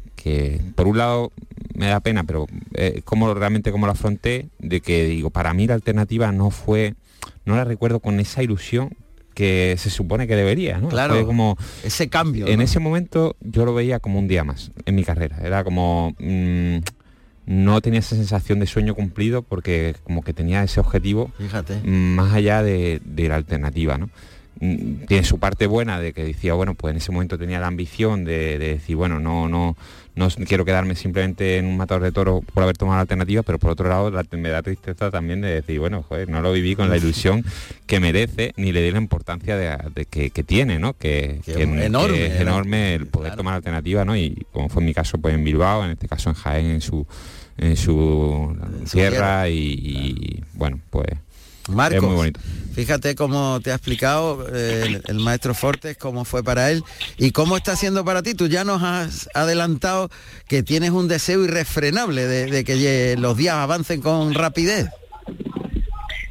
por 0.75 0.87
un 0.87 0.99
lado 0.99 1.33
me 1.75 1.87
da 1.87 2.01
pena, 2.01 2.25
pero 2.25 2.47
eh, 2.75 3.03
como 3.05 3.33
realmente 3.35 3.73
como 3.73 3.87
la 3.87 3.93
afronté, 3.93 4.49
de 4.59 4.81
que 4.81 5.05
digo, 5.07 5.31
para 5.31 5.55
mí 5.55 5.67
la 5.67 5.75
alternativa 5.75 6.31
no 6.31 6.51
fue, 6.51 6.95
no 7.45 7.57
la 7.57 7.65
recuerdo 7.65 8.01
con 8.01 8.21
esa 8.21 8.43
ilusión 8.43 8.91
que 9.35 9.77
se 9.79 9.91
supone 9.91 10.27
que 10.27 10.37
debería, 10.37 10.79
¿no? 10.79 10.89
Claro, 10.89 11.25
como 11.27 11.57
ese 11.83 12.09
cambio. 12.09 12.47
En 12.47 12.61
ese 12.61 12.81
momento 12.81 13.37
yo 13.41 13.65
lo 13.65 13.73
veía 13.73 13.99
como 13.99 14.19
un 14.19 14.29
día 14.29 14.45
más 14.45 14.71
en 14.85 14.95
mi 14.95 15.05
carrera. 15.05 15.39
Era 15.43 15.65
como 15.65 16.15
mm, 16.19 16.79
no 17.47 17.81
tenía 17.81 18.01
esa 18.01 18.17
sensación 18.17 18.61
de 18.61 18.67
sueño 18.67 18.95
cumplido 18.95 19.43
porque 19.43 19.97
como 20.05 20.23
que 20.23 20.33
tenía 20.33 20.63
ese 20.63 20.81
objetivo 20.81 21.33
Fíjate. 21.39 21.81
más 21.85 22.35
allá 22.35 22.63
de, 22.63 23.01
la 23.17 23.37
alternativa, 23.37 23.99
¿no? 23.99 24.11
Mm, 24.59 25.07
tiene 25.07 25.25
su 25.25 25.39
parte 25.39 25.67
buena 25.67 26.01
de 26.01 26.13
que 26.13 26.25
decía, 26.25 26.55
bueno, 26.55 26.75
pues 26.75 26.91
en 26.91 26.99
ese 26.99 27.13
momento 27.13 27.39
tenía 27.39 27.61
la 27.61 27.69
ambición 27.69 28.25
de, 28.25 28.59
de 28.59 28.69
decir, 28.75 28.97
bueno, 28.97 29.21
no, 29.21 29.49
no, 29.49 29.77
no 30.17 30.29
quiero 30.47 30.65
quedarme 30.65 30.97
simplemente 30.97 31.57
en 31.57 31.67
un 31.67 31.77
matador 31.77 32.03
de 32.03 32.13
toro 32.13 32.43
por 32.53 32.63
haber 32.63 32.77
tomado 32.77 32.97
la 32.97 33.03
alternativa, 33.03 33.43
pero 33.43 33.59
por 33.59 33.71
otro 33.71 33.89
lado 33.89 34.13
me 34.33 34.49
da 34.51 34.63
tristeza 34.63 35.11
también 35.11 35.41
de 35.41 35.49
decir, 35.49 35.79
bueno, 35.79 36.05
joder, 36.07 36.29
no 36.29 36.43
lo 36.43 36.53
viví 36.53 36.77
con 36.77 36.91
la 36.91 36.97
ilusión 36.97 37.45
que 37.87 38.01
merece, 38.01 38.53
ni 38.57 38.73
le 38.73 38.83
di 38.83 38.91
la 38.91 38.99
importancia 38.99 39.57
de, 39.57 40.05
que, 40.05 40.45
tiene, 40.45 40.79
¿no? 40.79 40.93
Que, 40.95 41.41
es 41.47 41.57
enorme, 41.57 42.27
es 42.27 42.41
enorme 42.41 42.95
el 42.95 43.07
poder 43.07 43.37
tomar 43.37 43.53
la 43.53 43.57
alternativa, 43.57 44.05
¿no? 44.05 44.17
Y 44.17 44.47
como 44.53 44.69
fue 44.69 44.83
en 44.83 44.87
mi 44.87 44.95
caso, 44.95 45.19
pues 45.19 45.35
en 45.35 45.45
Bilbao, 45.45 45.85
en 45.85 45.93
este 45.93 46.09
caso 46.09 46.29
en 46.29 46.35
Jaén, 46.35 46.67
en 46.67 46.81
su 46.81 47.07
en 47.57 47.77
su 47.77 48.57
tierra, 48.91 49.49
y, 49.49 50.43
bueno, 50.55 50.81
pues 50.91 51.09
Marcos, 51.71 51.97
es 51.97 52.03
muy 52.03 52.15
bonito. 52.15 52.41
Fíjate 52.75 53.15
cómo 53.15 53.61
te 53.63 53.73
ha 53.73 53.75
explicado 53.75 54.47
eh, 54.53 55.01
el, 55.07 55.19
maestro 55.19 55.55
Fortes, 55.55 55.97
cómo 55.97 56.25
fue 56.25 56.45
para 56.45 56.71
él 56.71 56.83
y 57.19 57.33
cómo 57.33 57.57
está 57.57 57.75
siendo 57.75 58.05
para 58.05 58.23
ti. 58.23 58.35
Tú 58.35 58.47
ya 58.47 58.65
nos 58.65 58.83
has 58.83 59.29
adelantado 59.35 60.09
que 60.47 60.63
tienes 60.63 60.91
un 60.91 61.09
deseo 61.09 61.45
irrefrenable 61.45 62.27
de, 62.27 62.65
que 62.65 63.17
los 63.19 63.37
días 63.37 63.57
avancen 63.57 64.01
con 64.01 64.35
rapidez. 64.35 64.89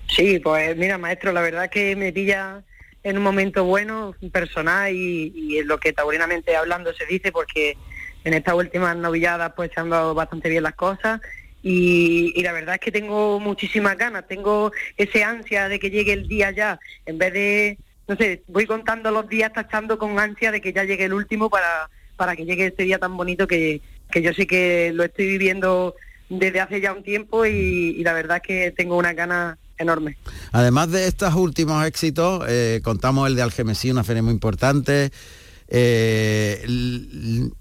Sí, 0.08 0.40
pues 0.40 0.76
mira, 0.78 0.98
maestro, 0.98 1.34
la 1.34 1.42
verdad 1.42 1.70
que 1.70 1.96
me 1.96 2.12
pilla 2.14 2.64
en 3.04 3.18
un 3.18 3.24
momento 3.24 3.66
bueno, 3.66 4.16
personal 4.32 4.94
y, 4.94 5.32
y 5.36 5.58
en 5.58 5.68
lo 5.68 5.78
que 5.78 5.94
taurinamente 5.94 6.56
hablando 6.56 6.94
se 6.94 7.06
dice, 7.06 7.32
porque 7.32 7.78
en 8.24 8.34
estas 8.34 8.54
últimas 8.56 8.96
novilladas 8.96 9.54
pues 9.56 9.72
se 9.74 9.80
han 9.80 9.90
dado 9.90 10.14
bastante 10.14 10.50
bien 10.50 10.64
las 10.64 10.76
cosas 10.76 11.22
y, 11.62 12.42
la 12.42 12.54
verdad 12.54 12.76
es 12.76 12.82
que 12.82 12.92
tengo 12.92 13.40
muchísimas 13.40 13.98
ganas, 13.98 14.28
tengo 14.28 14.72
ese 14.98 15.24
ansia 15.24 15.68
de 15.68 15.80
que 15.80 15.90
llegue 15.90 16.14
el 16.14 16.28
día 16.28 16.52
ya, 16.52 16.80
en 17.06 17.18
vez 17.18 17.34
de, 17.34 17.78
no 18.08 18.16
sé, 18.16 18.44
voy 18.48 18.66
contando 18.66 19.12
los 19.12 19.28
días 19.28 19.52
tachando 19.54 19.98
con 19.98 20.20
ansia 20.20 20.52
de 20.52 20.62
que 20.62 20.74
ya 20.74 20.84
llegue 20.84 21.06
el 21.06 21.14
último 21.14 21.50
para, 21.50 21.90
para 22.16 22.36
que 22.36 22.46
llegue 22.46 22.68
este 22.68 22.84
día 22.84 23.00
tan 23.00 23.18
bonito 23.18 23.48
que, 23.48 23.82
que 24.12 24.22
yo 24.22 24.34
sí 24.34 24.46
que 24.46 24.92
lo 24.94 25.04
estoy 25.04 25.28
viviendo 25.28 25.96
desde 26.30 26.62
hace 26.62 26.80
ya 26.80 26.94
un 26.94 27.04
tiempo 27.04 27.46
y, 27.46 28.02
la 28.04 28.14
verdad 28.14 28.38
es 28.38 28.44
que 28.44 28.72
tengo 28.72 28.98
una 28.98 29.14
ganas 29.14 29.58
enorme. 29.78 30.18
Además 30.52 30.92
de 30.92 31.08
estos 31.08 31.34
últimos 31.36 31.86
éxitos, 31.86 32.46
eh, 32.48 32.82
contamos 32.84 33.28
el 33.28 33.36
de 33.36 33.42
Algemesí, 33.42 33.92
una 33.92 34.04
feria 34.04 34.22
muy 34.22 34.34
importante. 34.34 35.12
Eh, 35.68 36.64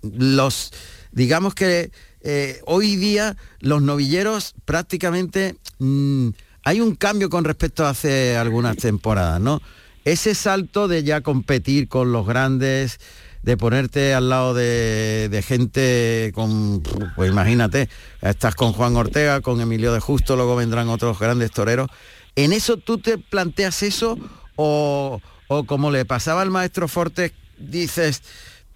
los, 0.03 0.73
digamos 1.13 1.55
que 1.55 1.91
eh, 2.23 2.61
hoy 2.67 2.97
día 2.97 3.37
los 3.61 3.83
novilleros 3.83 4.55
prácticamente 4.65 5.57
mm, 5.79 6.29
hay 6.65 6.81
un 6.81 6.95
cambio 6.95 7.31
con 7.31 7.45
respecto 7.45 7.87
a 7.87 7.91
hace 7.91 8.37
algunas 8.37 8.77
temporadas, 8.77 9.41
¿no? 9.41 9.63
Ese 10.05 10.35
salto 10.35 10.89
de 10.89 11.03
ya 11.03 11.21
competir 11.21 11.89
con 11.89 12.13
los 12.13 12.27
grandes, 12.27 12.99
de 13.43 13.57
ponerte 13.57 14.15
al 14.15 14.29
lado 14.29 14.55
de, 14.55 15.45
gente 15.47 16.33
con, 16.35 16.83
pues 17.15 17.31
imagínate, 17.31 17.89
estás 18.21 18.55
con 18.55 18.73
Juan 18.73 18.97
Ortega, 18.97 19.41
con 19.41 19.61
Emilio 19.61 19.93
de 19.93 20.01
Justo, 20.01 20.37
luego 20.37 20.57
vendrán 20.57 20.89
otros 20.89 21.19
grandes 21.19 21.51
toreros. 21.51 21.89
¿En 22.37 22.53
eso 22.53 22.77
tú 22.77 22.99
te 22.99 23.19
planteas 23.19 23.83
eso 23.83 24.19
o, 24.57 25.21
o 25.49 25.65
como 25.65 25.91
le 25.91 26.05
pasaba 26.05 26.43
al 26.43 26.51
maestro 26.51 26.89
Fortes, 26.89 27.33
dices, 27.59 28.23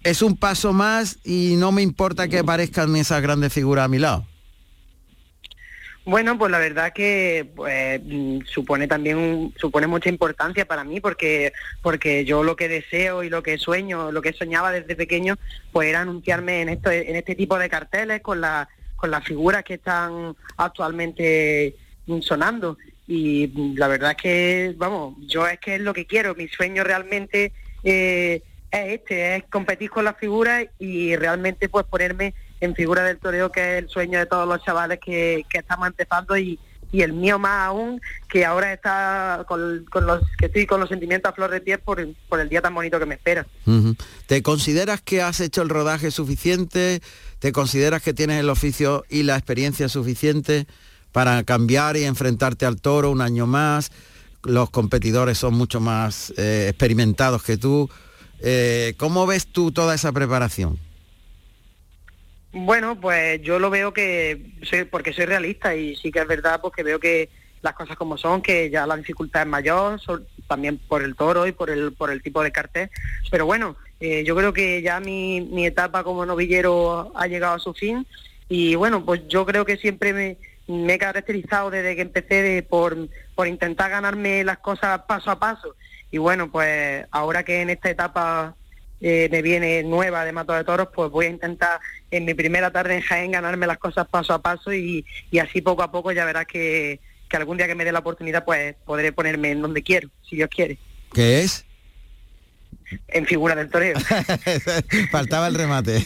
es 0.03 0.21
un 0.21 0.37
paso 0.37 0.73
más 0.73 1.19
y 1.23 1.55
no 1.57 1.71
me 1.71 1.81
importa 1.81 2.27
que 2.27 2.39
aparezcan 2.39 2.95
esas 2.95 3.21
grandes 3.21 3.53
figuras 3.53 3.85
a 3.85 3.87
mi 3.87 3.99
lado. 3.99 4.25
Bueno, 6.05 6.37
pues 6.37 6.51
la 6.51 6.59
verdad 6.59 6.91
que 6.91 7.49
pues, 7.55 8.01
supone 8.45 8.87
también 8.87 9.53
supone 9.57 9.87
mucha 9.87 10.09
importancia 10.09 10.65
para 10.65 10.83
mí 10.83 10.99
porque 10.99 11.53
porque 11.81 12.25
yo 12.25 12.43
lo 12.43 12.57
que 12.57 12.67
deseo 12.67 13.23
y 13.23 13.29
lo 13.29 13.41
que 13.41 13.57
sueño, 13.57 14.11
lo 14.11 14.21
que 14.21 14.33
soñaba 14.33 14.71
desde 14.71 14.97
pequeño, 14.97 15.37
pues 15.71 15.87
era 15.87 16.01
anunciarme 16.01 16.61
en 16.61 16.69
esto 16.69 16.91
en 16.91 17.15
este 17.15 17.35
tipo 17.35 17.57
de 17.57 17.69
carteles 17.69 18.21
con 18.21 18.41
la 18.41 18.67
con 18.97 19.11
las 19.11 19.23
figuras 19.23 19.63
que 19.63 19.75
están 19.75 20.35
actualmente 20.57 21.77
sonando 22.21 22.77
y 23.07 23.47
la 23.77 23.87
verdad 23.87 24.11
es 24.11 24.17
que 24.17 24.73
vamos, 24.75 25.15
yo 25.27 25.47
es 25.47 25.59
que 25.59 25.75
es 25.75 25.81
lo 25.81 25.93
que 25.93 26.05
quiero, 26.05 26.35
mi 26.35 26.49
sueño 26.49 26.83
realmente 26.83 27.53
eh, 27.83 28.41
es 28.73 28.93
este, 28.93 29.35
es 29.37 29.43
competir 29.49 29.89
con 29.89 30.03
las 30.03 30.17
figuras 30.17 30.65
y 30.79 31.15
realmente 31.15 31.69
pues 31.69 31.85
ponerme 31.85 32.33
en 32.59 32.73
figura 32.73 33.03
del 33.03 33.19
toreo 33.19 33.51
que 33.51 33.77
es 33.77 33.83
el 33.83 33.89
sueño 33.89 34.19
de 34.19 34.25
todos 34.25 34.47
los 34.47 34.63
chavales 34.63 34.99
que, 34.99 35.45
estamos 35.53 35.87
empezando 35.87 36.37
y, 36.37 36.59
el 36.91 37.13
mío 37.13 37.39
más 37.39 37.69
aún, 37.69 37.99
que 38.29 38.45
ahora 38.45 38.71
está 38.71 39.45
con, 39.47 39.83
los 39.91 40.21
que 40.37 40.45
estoy 40.45 40.67
con 40.67 40.79
los 40.79 40.89
sentimientos 40.89 41.31
a 41.31 41.33
flor 41.33 41.49
de 41.49 41.59
piel 41.59 41.79
por, 41.79 42.07
por 42.29 42.39
el 42.39 42.49
día 42.49 42.61
tan 42.61 42.75
bonito 42.75 42.99
que 42.99 43.07
me 43.07 43.15
espera. 43.15 43.47
¿Te 44.27 44.43
consideras 44.43 45.01
que 45.01 45.23
has 45.23 45.39
hecho 45.39 45.63
el 45.63 45.69
rodaje 45.69 46.11
suficiente? 46.11 47.01
¿Te 47.39 47.51
consideras 47.51 48.03
que 48.03 48.13
tienes 48.13 48.39
el 48.39 48.47
oficio 48.47 49.05
y 49.09 49.23
la 49.23 49.35
experiencia 49.35 49.89
suficiente 49.89 50.67
para 51.11 51.43
cambiar 51.43 51.97
y 51.97 52.03
enfrentarte 52.03 52.67
al 52.67 52.79
toro 52.79 53.09
un 53.09 53.21
año 53.21 53.47
más? 53.47 53.91
Los 54.43 54.69
competidores 54.69 55.39
son 55.39 55.55
mucho 55.55 55.79
más 55.79 56.31
eh, 56.37 56.67
experimentados 56.69 57.41
que 57.41 57.57
tú. 57.57 57.89
Eh, 58.45 58.93
¿Cómo 58.97 59.25
ves 59.25 59.47
tú 59.47 59.71
toda 59.71 59.95
esa 59.95 60.11
preparación? 60.11 60.77
Bueno, 62.51 62.99
pues 62.99 63.41
yo 63.41 63.57
lo 63.57 63.69
veo 63.69 63.93
que, 63.93 64.51
soy, 64.63 64.83
porque 64.83 65.13
soy 65.13 65.25
realista 65.25 65.75
y 65.75 65.95
sí 65.95 66.11
que 66.11 66.19
es 66.19 66.27
verdad 66.27 66.59
porque 66.61 66.83
veo 66.83 66.99
que 66.99 67.29
las 67.61 67.73
cosas 67.73 67.95
como 67.95 68.17
son, 68.17 68.41
que 68.41 68.69
ya 68.69 68.85
la 68.85 68.97
dificultad 68.97 69.43
es 69.43 69.47
mayor, 69.47 69.99
también 70.49 70.77
por 70.77 71.01
el 71.03 71.15
toro 71.15 71.47
y 71.47 71.53
por 71.53 71.69
el, 71.69 71.93
por 71.93 72.11
el 72.11 72.21
tipo 72.21 72.43
de 72.43 72.51
cartel. 72.51 72.91
Pero 73.31 73.45
bueno, 73.45 73.77
eh, 74.01 74.25
yo 74.25 74.35
creo 74.35 74.51
que 74.51 74.81
ya 74.81 74.99
mi, 74.99 75.39
mi 75.39 75.65
etapa 75.65 76.03
como 76.03 76.25
novillero 76.25 77.13
ha 77.15 77.27
llegado 77.27 77.55
a 77.55 77.59
su 77.59 77.73
fin 77.73 78.05
y 78.49 78.75
bueno, 78.75 79.05
pues 79.05 79.25
yo 79.29 79.45
creo 79.45 79.63
que 79.63 79.77
siempre 79.77 80.11
me, 80.11 80.37
me 80.67 80.95
he 80.95 80.97
caracterizado 80.97 81.71
desde 81.71 81.95
que 81.95 82.01
empecé 82.01 82.67
por, 82.69 83.07
por 83.35 83.47
intentar 83.47 83.89
ganarme 83.89 84.43
las 84.43 84.57
cosas 84.57 85.03
paso 85.07 85.31
a 85.31 85.39
paso 85.39 85.75
y 86.13 86.19
bueno, 86.19 86.51
pues 86.51 87.07
ahora 87.09 87.41
que 87.41 87.61
en 87.61 87.71
esta 87.71 87.89
etapa 87.89 88.55
eh, 89.01 89.29
me 89.31 89.41
viene 89.41 89.81
nueva 89.81 90.23
de 90.23 90.31
Mato 90.31 90.53
de 90.53 90.63
Toros, 90.63 90.89
pues 90.93 91.09
voy 91.09 91.25
a 91.25 91.29
intentar 91.29 91.79
en 92.11 92.23
mi 92.23 92.35
primera 92.35 92.69
tarde 92.69 92.93
en 92.93 93.01
Jaén 93.01 93.31
ganarme 93.31 93.65
las 93.65 93.79
cosas 93.79 94.07
paso 94.07 94.31
a 94.31 94.39
paso 94.39 94.71
y, 94.71 95.03
así 95.41 95.61
poco 95.61 95.81
a 95.81 95.91
poco 95.91 96.11
ya 96.11 96.23
verás 96.23 96.45
que, 96.45 96.99
que 97.27 97.35
algún 97.35 97.57
día 97.57 97.65
que 97.65 97.73
me 97.73 97.83
dé 97.83 97.91
la 97.91 97.97
oportunidad 97.97 98.45
pues 98.45 98.75
podré 98.85 99.11
ponerme 99.11 99.49
en 99.49 99.63
donde 99.63 99.81
quiero, 99.81 100.07
si 100.21 100.35
Dios 100.35 100.51
quiere. 100.51 100.77
¿Qué 101.11 101.41
es? 101.41 101.65
En 103.07 103.25
figura 103.25 103.55
del 103.55 103.69
toreo. 103.69 103.97
Faltaba 105.11 105.47
el 105.47 105.55
remate. 105.55 106.05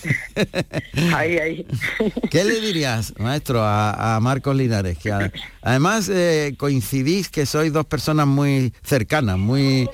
ahí, 1.15 1.37
ahí. 1.37 1.65
¿Qué 2.29 2.43
le 2.43 2.59
dirías, 2.59 3.13
maestro, 3.17 3.61
a, 3.63 4.19
Marcos 4.21 4.55
Linares? 4.55 4.97
Que 4.97 5.31
además 5.61 6.09
eh, 6.09 6.55
coincidís 6.57 7.29
que 7.29 7.45
sois 7.45 7.71
dos 7.71 7.85
personas 7.85 8.27
muy 8.27 8.73
cercanas, 8.83 9.37
muy 9.37 9.89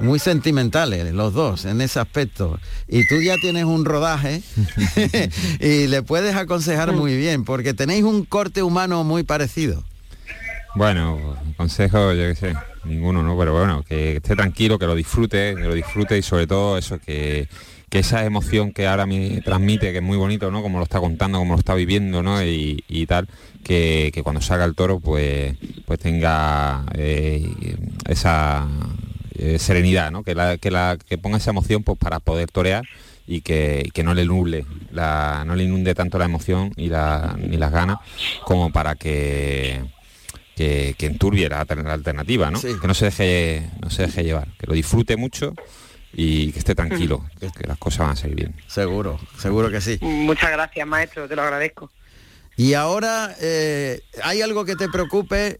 muy 0.00 0.18
sentimentales 0.18 1.12
los 1.14 1.34
dos 1.34 1.64
en 1.66 1.80
ese 1.80 2.00
aspecto 2.00 2.58
y 2.88 3.06
tú 3.06 3.20
ya 3.22 3.36
tienes 3.36 3.62
un 3.62 3.84
rodaje 3.84 4.42
y 5.60 5.86
le 5.86 6.02
puedes 6.02 6.34
aconsejar 6.34 6.90
muy 6.90 7.16
bien 7.16 7.44
porque 7.44 7.74
tenéis 7.74 8.02
un 8.02 8.24
corte 8.24 8.64
humano 8.64 9.04
muy 9.04 9.22
parecido 9.22 9.84
bueno 10.74 11.36
consejo 11.56 12.12
yo 12.12 12.22
qué 12.22 12.34
sé 12.34 12.54
ninguno, 12.84 13.22
¿no? 13.22 13.38
Pero 13.38 13.52
bueno, 13.52 13.82
que 13.82 14.16
esté 14.16 14.36
tranquilo, 14.36 14.78
que 14.78 14.86
lo 14.86 14.94
disfrute, 14.94 15.54
que 15.54 15.62
lo 15.62 15.74
disfrute 15.74 16.18
y 16.18 16.22
sobre 16.22 16.46
todo 16.46 16.78
eso, 16.78 16.98
que, 16.98 17.48
esa 17.90 18.24
emoción 18.24 18.72
que 18.72 18.88
ahora 18.88 19.06
me 19.06 19.40
transmite, 19.42 19.92
que 19.92 19.98
es 19.98 20.02
muy 20.02 20.16
bonito, 20.16 20.50
¿no? 20.50 20.62
Como 20.62 20.78
lo 20.78 20.84
está 20.84 20.98
contando, 20.98 21.38
como 21.38 21.52
lo 21.52 21.60
está 21.60 21.76
viviendo, 21.76 22.24
¿no? 22.24 22.42
Y, 22.42 23.06
tal, 23.06 23.28
que, 23.62 24.10
cuando 24.24 24.40
salga 24.40 24.64
el 24.64 24.74
toro, 24.74 24.98
pues, 24.98 25.56
pues 25.86 26.00
tenga 26.00 26.84
eh, 26.94 27.48
esa 28.08 28.66
eh, 29.36 29.60
serenidad, 29.60 30.10
¿no? 30.10 30.24
Que, 30.24 30.34
la, 30.34 30.58
que, 30.58 30.72
la, 30.72 30.98
que 31.08 31.18
ponga 31.18 31.36
esa 31.36 31.50
emoción 31.50 31.84
pues, 31.84 31.96
para 31.96 32.18
poder 32.18 32.50
torear 32.50 32.84
y 33.26 33.40
que, 33.40 33.90
no 34.04 34.14
le 34.14 34.24
nuble, 34.24 34.66
la, 34.92 35.44
no 35.46 35.54
le 35.54 35.64
inunde 35.64 35.94
tanto 35.94 36.18
la 36.18 36.26
emoción 36.26 36.72
y, 36.76 36.88
la, 36.88 37.36
ni 37.38 37.56
las 37.56 37.72
ganas 37.72 37.98
como 38.44 38.70
para 38.70 38.94
que 38.96 39.80
que, 40.56 40.94
que 40.96 41.06
enturbie 41.06 41.48
la, 41.48 41.60
alternativa, 41.60 42.50
¿no? 42.50 42.60
Que 42.60 42.86
no 42.86 42.94
se 42.94 43.06
deje, 43.06 43.70
no 43.80 43.90
se 43.90 44.02
deje 44.02 44.24
llevar, 44.24 44.48
que 44.58 44.66
lo 44.66 44.74
disfrute 44.74 45.16
mucho 45.16 45.54
y 46.12 46.52
que 46.52 46.58
esté 46.58 46.74
tranquilo, 46.74 47.24
que, 47.40 47.66
las 47.66 47.78
cosas 47.78 48.00
van 48.00 48.10
a 48.10 48.16
salir 48.16 48.36
bien. 48.36 48.54
Seguro, 48.68 49.18
seguro 49.38 49.70
que 49.70 49.80
sí. 49.80 49.98
Muchas 50.00 50.50
gracias, 50.52 50.86
maestro, 50.86 51.28
te 51.28 51.36
lo 51.36 51.42
agradezco. 51.42 51.90
Y 52.56 52.74
ahora, 52.74 53.34
eh, 53.40 54.02
¿hay 54.22 54.40
algo 54.40 54.64
que 54.64 54.76
te 54.76 54.88
preocupe? 54.88 55.58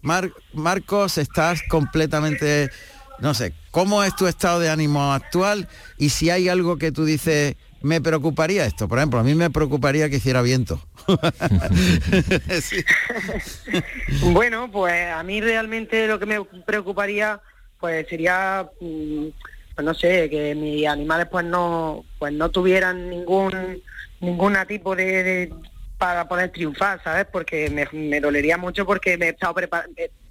Marcos, 0.52 1.18
estás 1.18 1.60
completamente, 1.68 2.70
no 3.18 3.34
sé, 3.34 3.52
¿cómo 3.72 4.04
es 4.04 4.14
tu 4.14 4.28
estado 4.28 4.60
de 4.60 4.70
ánimo 4.70 5.12
actual? 5.12 5.68
Y 5.98 6.10
si 6.10 6.30
hay 6.30 6.48
algo 6.48 6.78
que 6.78 6.92
tú 6.92 7.04
dices, 7.04 7.56
me 7.84 8.00
preocuparía 8.00 8.64
esto, 8.64 8.88
por 8.88 8.98
ejemplo, 8.98 9.20
a 9.20 9.22
mí 9.22 9.34
me 9.34 9.50
preocuparía 9.50 10.08
que 10.08 10.16
hiciera 10.16 10.40
viento. 10.40 10.80
bueno, 14.32 14.70
pues 14.70 15.12
a 15.12 15.22
mí 15.22 15.42
realmente 15.42 16.06
lo 16.06 16.18
que 16.18 16.24
me 16.24 16.42
preocuparía 16.64 17.42
pues 17.78 18.08
sería 18.08 18.66
mm, 18.80 19.26
pues 19.74 19.84
no 19.84 19.92
sé, 19.92 20.30
que 20.30 20.54
mis 20.54 20.86
animales 20.86 21.26
pues 21.30 21.44
no 21.44 22.06
pues 22.18 22.32
no 22.32 22.50
tuvieran 22.50 23.10
ningún 23.10 23.82
ningún 24.20 24.56
tipo 24.66 24.96
de, 24.96 25.52
para 25.98 26.26
poder 26.26 26.52
triunfar, 26.52 27.02
¿sabes? 27.04 27.26
Porque 27.30 27.68
me, 27.68 28.18
dolería 28.18 28.56
mucho 28.56 28.86
porque 28.86 29.18
me 29.18 29.26
he 29.26 29.30
estado 29.30 29.56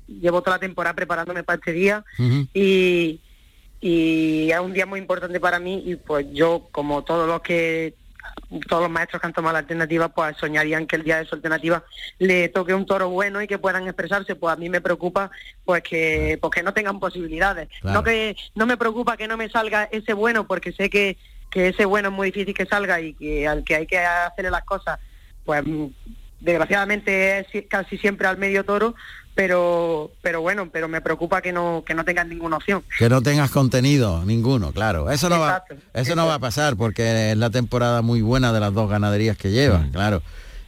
llevo 0.07 0.41
toda 0.41 0.57
la 0.57 0.61
temporada 0.61 0.95
preparándome 0.95 1.43
para 1.43 1.57
este 1.57 1.71
día 1.71 2.03
y 2.51 3.21
y 3.85 4.49
es 4.49 4.59
un 4.61 4.71
día 4.71 4.85
muy 4.85 4.97
importante 4.97 5.41
para 5.41 5.59
mí 5.59 5.83
y 5.85 5.97
pues 5.97 6.25
yo 6.31 6.69
como 6.71 7.03
todos 7.03 7.27
los 7.27 7.41
que 7.41 7.93
todos 8.69 8.83
los 8.83 8.89
maestros 8.89 9.19
que 9.19 9.27
han 9.27 9.33
tomado 9.33 9.51
la 9.51 9.59
alternativa 9.59 10.07
pues 10.07 10.37
soñarían 10.37 10.87
que 10.87 10.95
el 10.95 11.03
día 11.03 11.17
de 11.17 11.25
su 11.25 11.35
alternativa 11.35 11.83
le 12.17 12.47
toque 12.47 12.73
un 12.73 12.85
toro 12.85 13.09
bueno 13.09 13.41
y 13.41 13.47
que 13.47 13.57
puedan 13.57 13.83
expresarse 13.83 14.35
pues 14.35 14.53
a 14.53 14.55
mí 14.55 14.69
me 14.69 14.79
preocupa 14.79 15.31
pues 15.65 15.83
que 15.83 16.39
pues 16.39 16.51
que 16.51 16.63
no 16.63 16.73
tengan 16.73 17.01
posibilidades. 17.01 17.67
No 17.83 18.03
que 18.03 18.37
no 18.55 18.65
me 18.65 18.77
preocupa 18.77 19.17
que 19.17 19.27
no 19.27 19.35
me 19.35 19.49
salga 19.49 19.89
ese 19.91 20.13
bueno 20.13 20.47
porque 20.47 20.71
sé 20.71 20.89
que, 20.89 21.17
que 21.49 21.67
ese 21.67 21.83
bueno 21.83 22.07
es 22.07 22.15
muy 22.15 22.31
difícil 22.31 22.53
que 22.53 22.65
salga 22.65 23.01
y 23.01 23.15
que 23.15 23.49
al 23.49 23.65
que 23.65 23.75
hay 23.75 23.85
que 23.85 23.99
hacerle 23.99 24.51
las 24.51 24.63
cosas 24.63 24.97
pues 25.43 25.61
desgraciadamente 26.39 27.39
es 27.39 27.65
casi 27.67 27.97
siempre 27.97 28.27
al 28.27 28.37
medio 28.37 28.63
toro 28.63 28.95
pero 29.35 30.11
pero 30.21 30.41
bueno 30.41 30.69
pero 30.71 30.87
me 30.87 31.01
preocupa 31.01 31.41
que 31.41 31.51
no 31.51 31.83
que 31.85 31.93
no 31.93 32.05
tengas 32.05 32.27
ninguna 32.27 32.57
opción. 32.57 32.83
Que 32.97 33.09
no 33.09 33.21
tengas 33.21 33.51
contenido 33.51 34.23
ninguno 34.25 34.71
claro. 34.71 35.09
Eso 35.09 35.29
no 35.29 35.39
va 35.39 35.63
eso 35.93 36.15
no 36.15 36.27
va 36.27 36.35
a 36.35 36.39
pasar 36.39 36.75
porque 36.75 37.31
es 37.31 37.37
la 37.37 37.49
temporada 37.49 38.01
muy 38.01 38.21
buena 38.21 38.53
de 38.53 38.59
las 38.59 38.73
dos 38.73 38.89
ganaderías 38.89 39.37
que 39.37 39.51
llevan 39.51 39.89
mm. 39.89 39.91
claro. 39.91 40.21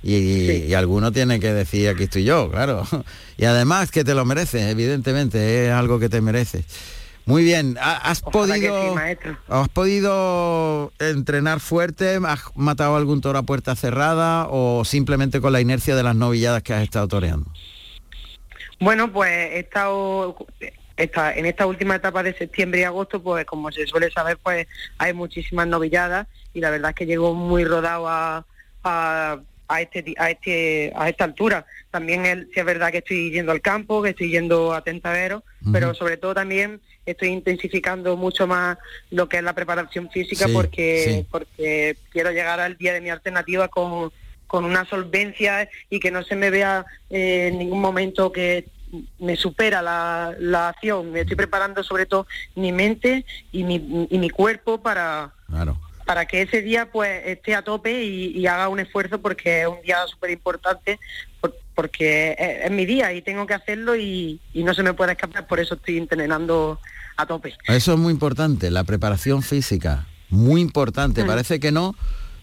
Y, 0.07 0.71
alguno 0.75 1.11
tiene 1.11 1.39
que 1.39 1.51
decir 1.51 1.89
aquí 1.89 2.03
estoy 2.03 2.23
yo 2.23 2.49
claro. 2.51 2.85
Y 3.37 3.45
además 3.45 3.91
que 3.91 4.03
te 4.03 4.13
lo 4.13 4.23
mereces 4.25 4.63
evidentemente 4.63 5.67
es 5.67 5.71
algo 5.71 5.99
que 5.99 6.09
te 6.09 6.21
mereces. 6.21 6.65
Muy 7.25 7.43
bien, 7.43 7.75
¿has 7.81 8.21
podido 8.21 8.95
has 9.47 9.69
podido 9.69 10.93
entrenar 10.99 11.59
fuerte? 11.59 12.19
¿Has 12.23 12.41
matado 12.55 12.95
algún 12.95 13.21
toro 13.21 13.39
a 13.39 13.43
puerta 13.43 13.75
cerrada 13.75 14.47
o 14.47 14.85
simplemente 14.85 15.41
con 15.41 15.51
la 15.51 15.59
inercia 15.59 15.95
de 15.95 16.03
las 16.03 16.15
novilladas 16.15 16.61
que 16.61 16.75
has 16.75 16.83
estado 16.83 17.07
toreando? 17.07 17.49
Bueno, 18.79 19.11
pues 19.11 19.31
he 19.31 19.59
estado 19.59 20.35
en 20.97 21.45
esta 21.45 21.65
última 21.65 21.95
etapa 21.95 22.23
de 22.23 22.33
septiembre 22.33 22.81
y 22.81 22.83
agosto, 22.83 23.21
pues 23.21 23.45
como 23.45 23.71
se 23.71 23.85
suele 23.85 24.11
saber, 24.11 24.37
pues 24.41 24.67
hay 24.97 25.13
muchísimas 25.13 25.67
novilladas 25.67 26.27
y 26.53 26.61
la 26.61 26.69
verdad 26.69 26.91
es 26.91 26.95
que 26.95 27.05
llego 27.05 27.33
muy 27.33 27.65
rodado 27.65 28.07
a, 28.07 28.45
a, 28.83 29.81
este, 29.81 30.13
a, 30.17 30.29
este, 30.29 30.93
a 30.95 31.09
esta 31.09 31.25
altura. 31.25 31.65
También 31.91 32.49
sí 32.53 32.59
es 32.59 32.65
verdad 32.65 32.91
que 32.91 32.99
estoy 32.99 33.31
yendo 33.31 33.51
al 33.51 33.61
campo, 33.61 34.01
que 34.01 34.11
estoy 34.11 34.29
yendo 34.29 34.73
a 34.73 34.83
tentadero, 34.83 35.43
pero 35.71 35.93
sobre 35.93 36.17
todo 36.17 36.33
también 36.33 36.81
estoy 37.05 37.29
intensificando 37.29 38.17
mucho 38.17 38.47
más 38.47 38.77
lo 39.11 39.29
que 39.29 39.37
es 39.37 39.43
la 39.43 39.53
preparación 39.53 40.09
física 40.09 40.47
porque, 40.51 41.25
porque 41.29 41.97
quiero 42.09 42.31
llegar 42.31 42.59
al 42.59 42.77
día 42.77 42.93
de 42.93 43.01
mi 43.01 43.09
alternativa 43.09 43.67
con 43.67 44.11
con 44.47 44.65
una 44.65 44.85
solvencia 44.85 45.69
y 45.89 45.99
que 45.99 46.11
no 46.11 46.23
se 46.23 46.35
me 46.35 46.49
vea 46.49 46.85
eh, 47.09 47.49
en 47.51 47.59
ningún 47.59 47.81
momento 47.81 48.31
que 48.31 48.67
me 49.19 49.35
supera 49.35 49.81
la, 49.81 50.33
la, 50.39 50.69
acción. 50.69 51.11
Me 51.11 51.21
estoy 51.21 51.35
preparando 51.35 51.83
sobre 51.83 52.05
todo 52.05 52.27
mi 52.55 52.71
mente 52.71 53.25
y 53.51 53.63
mi, 53.63 54.07
y 54.09 54.17
mi 54.17 54.29
cuerpo 54.29 54.81
para, 54.81 55.33
para 56.05 56.25
que 56.25 56.43
ese 56.43 56.61
día 56.61 56.91
pues 56.91 57.21
esté 57.25 57.55
a 57.55 57.63
tope 57.63 58.03
y, 58.03 58.45
haga 58.47 58.69
un 58.69 58.79
esfuerzo 58.79 59.19
porque 59.21 59.61
es 59.61 59.67
un 59.67 59.81
día 59.81 59.97
súper 60.07 60.31
importante 60.31 60.99
porque 61.73 62.35
es, 62.63 62.71
mi 62.71 62.85
día 62.85 63.11
y 63.13 63.21
tengo 63.21 63.45
que 63.45 63.53
hacerlo 63.53 63.95
y, 63.95 64.39
no 64.53 64.73
se 64.73 64.83
me 64.83 64.93
puede 64.93 65.13
escapar, 65.13 65.45
por 65.45 65.59
eso 65.59 65.75
estoy 65.75 65.97
entrenando 65.97 66.79
a 67.17 67.25
tope. 67.25 67.53
Eso 67.67 67.93
es 67.93 67.99
muy 67.99 68.13
importante, 68.13 68.71
la 68.71 68.83
preparación 68.83 69.41
física, 69.41 70.05
muy 70.29 70.61
importante. 70.61 71.23
Mm. 71.23 71.27
Parece 71.27 71.59
que 71.59 71.71
no, 71.71 71.95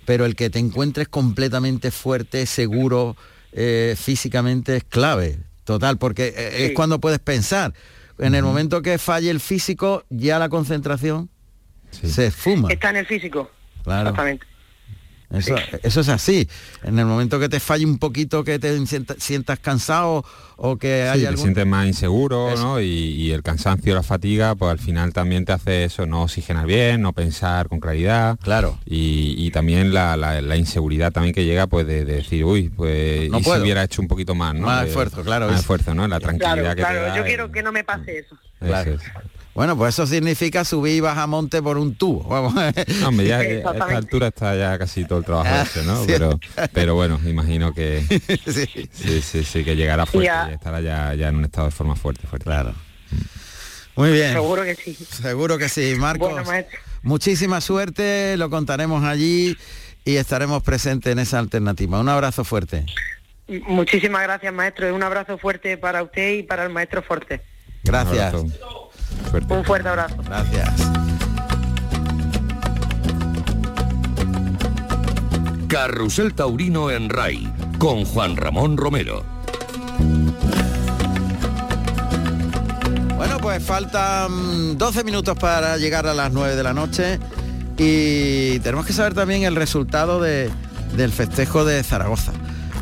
pero 0.05 0.25
el 0.25 0.35
que 0.35 0.51
te 0.51 0.59
encuentres 0.59 1.09
completamente 1.09 1.91
fuerte, 1.91 2.47
seguro, 2.47 3.17
eh, 3.53 3.95
físicamente 3.99 4.77
es 4.77 4.85
clave, 4.85 5.39
total, 5.65 5.99
porque 5.99 6.35
eh, 6.37 6.67
es 6.67 6.73
cuando 6.73 7.01
puedes 7.01 7.19
pensar. 7.19 7.75
En 8.19 8.35
el 8.35 8.45
momento 8.45 8.83
que 8.83 8.99
falle 8.99 9.31
el 9.31 9.41
físico, 9.41 10.05
ya 10.11 10.39
la 10.39 10.49
concentración 10.49 11.29
se 11.91 12.27
esfuma. 12.27 12.69
Está 12.71 12.91
en 12.91 12.97
el 12.97 13.07
físico. 13.07 13.51
Claro. 13.83 14.11
Exactamente. 14.11 14.47
Eso, 15.33 16.01
es 16.01 16.09
así. 16.09 16.49
En 16.83 16.99
el 16.99 17.07
momento 17.07 17.41
que 17.41 17.49
te 17.49 17.61
falle 17.61 17.87
un 17.87 17.99
poquito, 17.99 18.45
que 18.45 18.59
te 18.59 18.79
sientas 18.87 19.59
cansado 19.61 20.25
o 20.57 20.77
que 20.77 21.09
hay 21.09 21.25
te 21.25 21.37
sientes 21.37 21.67
más 21.67 21.87
inseguro, 21.87 22.55
¿no? 22.57 22.81
Y, 22.81 23.33
el 23.33 23.43
cansancio, 23.43 23.95
la 23.95 24.03
fatiga, 24.03 24.55
pues 24.55 24.71
al 24.71 24.79
final 24.79 25.13
también 25.13 25.45
te 25.45 25.53
hace 25.53 25.85
eso, 25.85 26.07
no 26.07 26.23
oxigenar 26.23 26.67
bien, 26.67 27.01
no 27.01 27.13
pensar 27.13 27.69
con 27.69 27.81
claridad. 27.81 28.39
Claro. 28.43 28.79
Y, 28.85 29.51
también 29.51 29.93
la, 29.93 30.57
inseguridad 30.57 31.13
también 31.13 31.35
que 31.35 31.45
llega, 31.45 31.67
pues 31.67 31.87
de, 31.87 32.05
decir, 32.05 32.45
uy, 32.45 32.69
pues 32.69 33.31
no 33.31 33.39
y 33.39 33.45
si 33.45 33.51
hubiera 33.51 33.83
hecho 33.83 34.03
un 34.03 34.09
poquito 34.09 34.35
más, 34.35 34.55
¿no? 34.55 34.67
Más 34.67 34.87
esfuerzo, 34.87 35.23
claro. 35.23 35.49
Más 35.49 35.61
esfuerzo, 35.61 35.95
¿no? 35.95 36.07
La 36.07 36.21
tranquilidad 36.21 36.77
que 36.77 36.83
claro, 36.83 37.17
yo 37.17 37.25
quiero 37.25 37.51
que 37.51 37.63
no 37.63 37.73
me 37.73 37.85
pase 37.85 38.19
eso. 38.19 38.37
Claro. 38.63 38.97
Bueno, 39.55 39.77
pues 39.77 39.95
eso 39.95 40.07
significa 40.07 40.65
subir 40.65 40.97
y 40.97 41.01
bajar 41.01 41.29
monte 41.29 41.61
por 41.61 41.77
un 41.77 41.95
tubo. 41.95 42.25
Vamos. 42.25 42.55
No, 42.55 43.23
ya 43.23 43.39
a 43.39 43.43
esta 43.43 43.97
altura 43.97 44.29
está 44.29 44.57
ya 44.57 44.79
casi 44.79 45.05
todo 45.05 45.19
el 45.19 45.25
trabajo 45.27 45.51
ah, 45.51 45.67
hecho, 45.69 45.83
¿no? 45.83 46.05
Pero, 46.07 46.41
pero 46.73 46.95
bueno, 46.95 47.21
imagino 47.27 47.75
que 47.75 48.03
sí, 48.47 48.89
sí, 49.21 49.45
sí, 49.45 49.65
que 49.65 49.77
llegará 49.77 50.07
fuerte 50.07 50.33
y 50.51 50.55
estará 50.55 50.81
ya, 50.81 51.15
ya 51.15 51.29
en 51.29 51.37
un 51.37 51.45
estado 51.45 51.67
de 51.67 51.73
forma 51.73 51.97
fuerte, 51.97 52.27
fuerte. 52.27 52.45
Claro. 52.45 52.75
Muy 53.95 54.11
bien. 54.13 54.33
Seguro 54.33 54.63
que 54.65 54.75
sí. 54.75 54.95
Seguro 54.95 55.59
que 55.59 55.69
sí, 55.69 55.97
Marcos. 55.99 56.33
muchísima 57.03 57.61
suerte, 57.61 58.39
lo 58.39 58.49
contaremos 58.49 59.05
allí 59.05 59.55
y 60.07 60.17
estaremos 60.17 60.63
presentes 60.63 61.13
en 61.13 61.19
esa 61.19 61.39
alternativa. 61.39 62.01
Un 62.01 62.09
abrazo 62.09 62.43
fuerte. 62.43 62.87
Muchísimas 63.67 64.23
gracias, 64.23 64.53
maestro. 64.55 64.95
Un 64.95 65.03
abrazo 65.03 65.37
fuerte 65.37 65.77
para 65.77 66.03
usted 66.03 66.39
y 66.39 66.43
para 66.43 66.65
el 66.65 66.71
maestro 66.71 67.03
Forte. 67.03 67.43
Gracias. 67.85 68.35
Un 68.35 69.65
fuerte 69.65 69.89
abrazo. 69.89 70.17
Gracias. 70.25 70.71
Carrusel 75.69 76.35
Taurino 76.35 76.91
en 76.91 77.09
RAI 77.09 77.51
con 77.79 78.05
Juan 78.05 78.37
Ramón 78.37 78.77
Romero. 78.77 79.25
Bueno, 83.17 83.39
pues 83.41 83.63
faltan 83.65 84.77
12 84.77 85.05
minutos 85.05 85.37
para 85.39 85.79
llegar 85.79 86.07
a 86.07 86.13
las 86.13 86.31
9 86.31 86.57
de 86.57 86.63
la 86.63 86.75
noche 86.75 87.19
y 87.79 88.59
tenemos 88.61 88.85
que 88.85 88.93
saber 88.93 89.15
también 89.15 89.45
el 89.45 89.57
resultado 89.57 90.21
del 90.21 91.11
festejo 91.11 91.65
de 91.65 91.83
Zaragoza. 91.83 92.33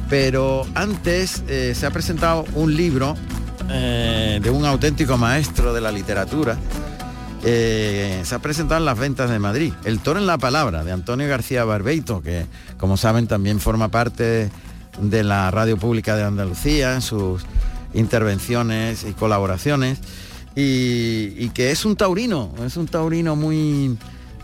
Pero 0.08 0.66
antes 0.74 1.44
eh, 1.46 1.74
se 1.76 1.86
ha 1.86 1.90
presentado 1.90 2.44
un 2.54 2.76
libro 2.76 3.16
eh, 3.70 4.40
de 4.42 4.50
un 4.50 4.64
auténtico 4.64 5.16
maestro 5.16 5.72
de 5.72 5.80
la 5.80 5.92
literatura, 5.92 6.58
eh, 7.42 8.20
se 8.24 8.34
ha 8.34 8.38
presentado 8.38 8.78
en 8.78 8.84
las 8.84 8.98
ventas 8.98 9.30
de 9.30 9.38
Madrid. 9.38 9.72
El 9.84 10.00
toro 10.00 10.18
en 10.18 10.26
la 10.26 10.38
palabra, 10.38 10.84
de 10.84 10.92
Antonio 10.92 11.28
García 11.28 11.64
Barbeito, 11.64 12.20
que 12.20 12.46
como 12.78 12.96
saben 12.96 13.26
también 13.26 13.60
forma 13.60 13.88
parte 13.88 14.50
de 15.00 15.24
la 15.24 15.50
Radio 15.50 15.76
Pública 15.76 16.16
de 16.16 16.24
Andalucía 16.24 16.94
en 16.94 17.02
sus 17.02 17.42
intervenciones 17.94 19.04
y 19.04 19.12
colaboraciones. 19.12 19.98
Y, 20.56 21.48
que 21.50 21.70
es 21.70 21.84
un 21.84 21.96
taurino, 21.96 22.52
es 22.66 22.76
un 22.76 22.86
taurino 22.86 23.36
muy, 23.36 23.96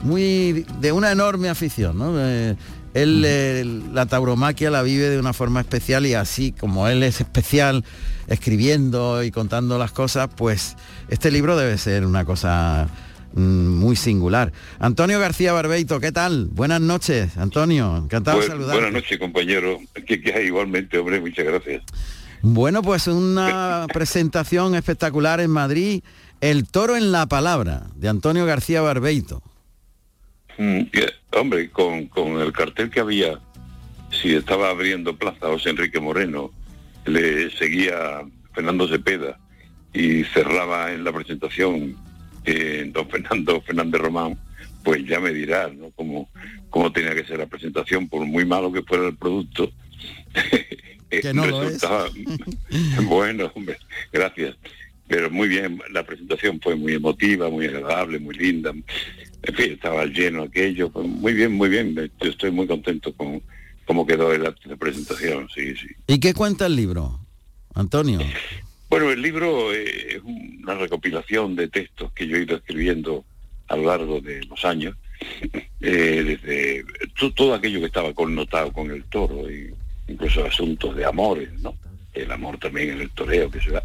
muy 0.03 0.65
de 0.81 0.93
una 0.93 1.11
enorme 1.11 1.49
afición. 1.49 1.99
Eh, 2.17 2.57
él 2.97 3.95
la 3.95 4.07
tauromaquia 4.07 4.71
la 4.71 4.83
vive 4.83 5.11
de 5.11 5.19
una 5.19 5.33
forma 5.33 5.61
especial 5.61 6.07
y 6.07 6.15
así 6.15 6.53
como 6.53 6.89
él 6.89 7.03
es 7.03 7.21
especial 7.21 7.85
escribiendo 8.27 9.23
y 9.23 9.31
contando 9.31 9.79
las 9.79 9.93
cosas, 9.93 10.29
pues 10.35 10.77
este 11.09 11.31
libro 11.31 11.57
debe 11.57 11.77
ser 11.79 12.07
una 12.07 12.25
cosa 12.25 12.89
mm, 13.35 13.69
muy 13.69 13.97
singular. 13.97 14.53
Antonio 14.79 15.21
García 15.21 15.53
Barbeito, 15.53 16.01
¿qué 16.01 16.11
tal? 16.11 16.47
Buenas 16.47 16.81
noches, 16.81 17.37
Antonio, 17.37 17.97
encantado 17.97 18.41
de 18.41 18.47
saludar. 18.47 18.77
Buenas 18.77 18.93
noches, 18.93 19.19
compañero. 19.19 19.79
Que, 20.07 20.21
que 20.21 20.45
igualmente, 20.45 20.99
hombre, 20.99 21.21
muchas 21.21 21.45
gracias. 21.45 21.83
Bueno, 22.41 22.83
pues 22.83 23.09
una 23.09 23.87
presentación 23.93 24.75
espectacular 24.75 25.41
en 25.41 25.51
Madrid, 25.51 26.03
El 26.41 26.67
toro 26.67 26.97
en 26.97 27.13
la 27.13 27.27
palabra, 27.27 27.87
de 27.95 28.09
Antonio 28.09 28.47
García 28.47 28.81
Barbeito. 28.81 29.43
Mm, 30.59 30.83
hombre, 31.33 31.71
con, 31.71 32.07
con 32.07 32.41
el 32.41 32.53
cartel 32.53 32.91
que 32.91 33.01
había, 33.01 33.39
si 34.11 34.35
estaba 34.35 34.71
abriendo 34.71 35.17
plaza 35.17 35.47
José 35.47 35.71
Enrique 35.71 36.01
Moreno, 36.01 36.51
le 37.05 37.51
seguía 37.51 38.23
Fernando 38.55 38.89
Cepeda 38.89 39.39
y 39.93 40.25
cerraba 40.25 40.93
en 40.93 41.05
la 41.05 41.13
presentación 41.13 41.97
eh, 42.45 42.89
don 42.93 43.09
Fernando 43.09 43.61
Fernández 43.61 44.01
Román, 44.01 44.39
pues 44.85 45.05
ya 45.05 45.19
me 45.21 45.33
dirás, 45.33 45.75
¿no? 45.75 45.91
Cómo, 45.91 46.31
cómo 46.71 46.93
tenía 46.93 47.15
que 47.15 47.25
ser 47.25 47.39
la 47.39 47.47
presentación, 47.47 48.09
por 48.09 48.25
muy 48.25 48.45
malo 48.45 48.73
que 48.73 48.83
fuera 48.83 49.09
el 49.09 49.17
producto. 49.17 49.73
que 51.11 51.35
no 51.35 51.45
resultaba 51.45 52.09
bueno, 53.05 53.51
hombre, 53.55 53.79
gracias. 54.13 54.57
Pero 55.09 55.31
muy 55.31 55.49
bien, 55.49 55.81
la 55.91 56.05
presentación 56.05 56.61
fue 56.61 56.75
muy 56.75 56.95
emotiva, 56.95 57.49
muy 57.49 57.67
agradable, 57.67 58.19
muy 58.19 58.35
linda. 58.35 58.73
En 59.47 59.55
fin, 59.55 59.73
estaba 59.73 60.05
lleno 60.07 60.43
aquello. 60.43 60.91
muy 60.91 61.33
bien, 61.33 61.53
muy 61.53 61.69
bien. 61.69 61.95
Yo 61.95 62.31
estoy 62.31 62.51
muy 62.51 62.67
contento 62.67 63.13
con, 63.13 63.41
cómo 63.85 64.05
quedó 64.05 64.33
el 64.33 64.45
acto 64.45 64.69
de 64.69 64.77
presentación, 64.77 65.49
sí, 65.55 65.75
sí. 65.77 65.89
¿Y 66.09 66.19
qué 66.19 66.35
cuenta 66.35 66.67
el 66.67 66.77
libro, 66.77 67.21
Antonio? 67.75 68.19
Bueno, 68.89 69.11
el 69.11 69.21
libro 69.21 69.73
es 69.73 70.23
una 70.23 70.77
recopilación 70.77 71.57
de 71.57 71.67
textos 71.67 72.13
que 72.13 72.29
yo 72.29 72.37
he 72.37 72.43
ido 72.43 72.55
escribiendo 72.55 73.25
a 73.67 73.75
lo 73.75 73.87
largo 73.87 74.21
de 74.21 74.45
los 74.45 74.65
años, 74.65 74.97
eh, 75.81 76.23
desde 76.25 76.85
todo 77.35 77.55
aquello 77.55 77.81
que 77.81 77.87
estaba 77.87 78.15
connotado 78.15 78.73
con 78.73 78.93
el 78.93 79.03
toro, 79.07 79.51
y 79.51 79.75
incluso 80.07 80.47
asuntos 80.47 80.95
de 80.95 81.05
amores, 81.05 81.53
¿no? 81.61 81.75
El 82.15 82.31
amor 82.31 82.59
también 82.59 82.91
en 82.91 83.01
el 83.01 83.11
toreo 83.11 83.51
que 83.51 83.61
se 83.61 83.73
da. 83.73 83.83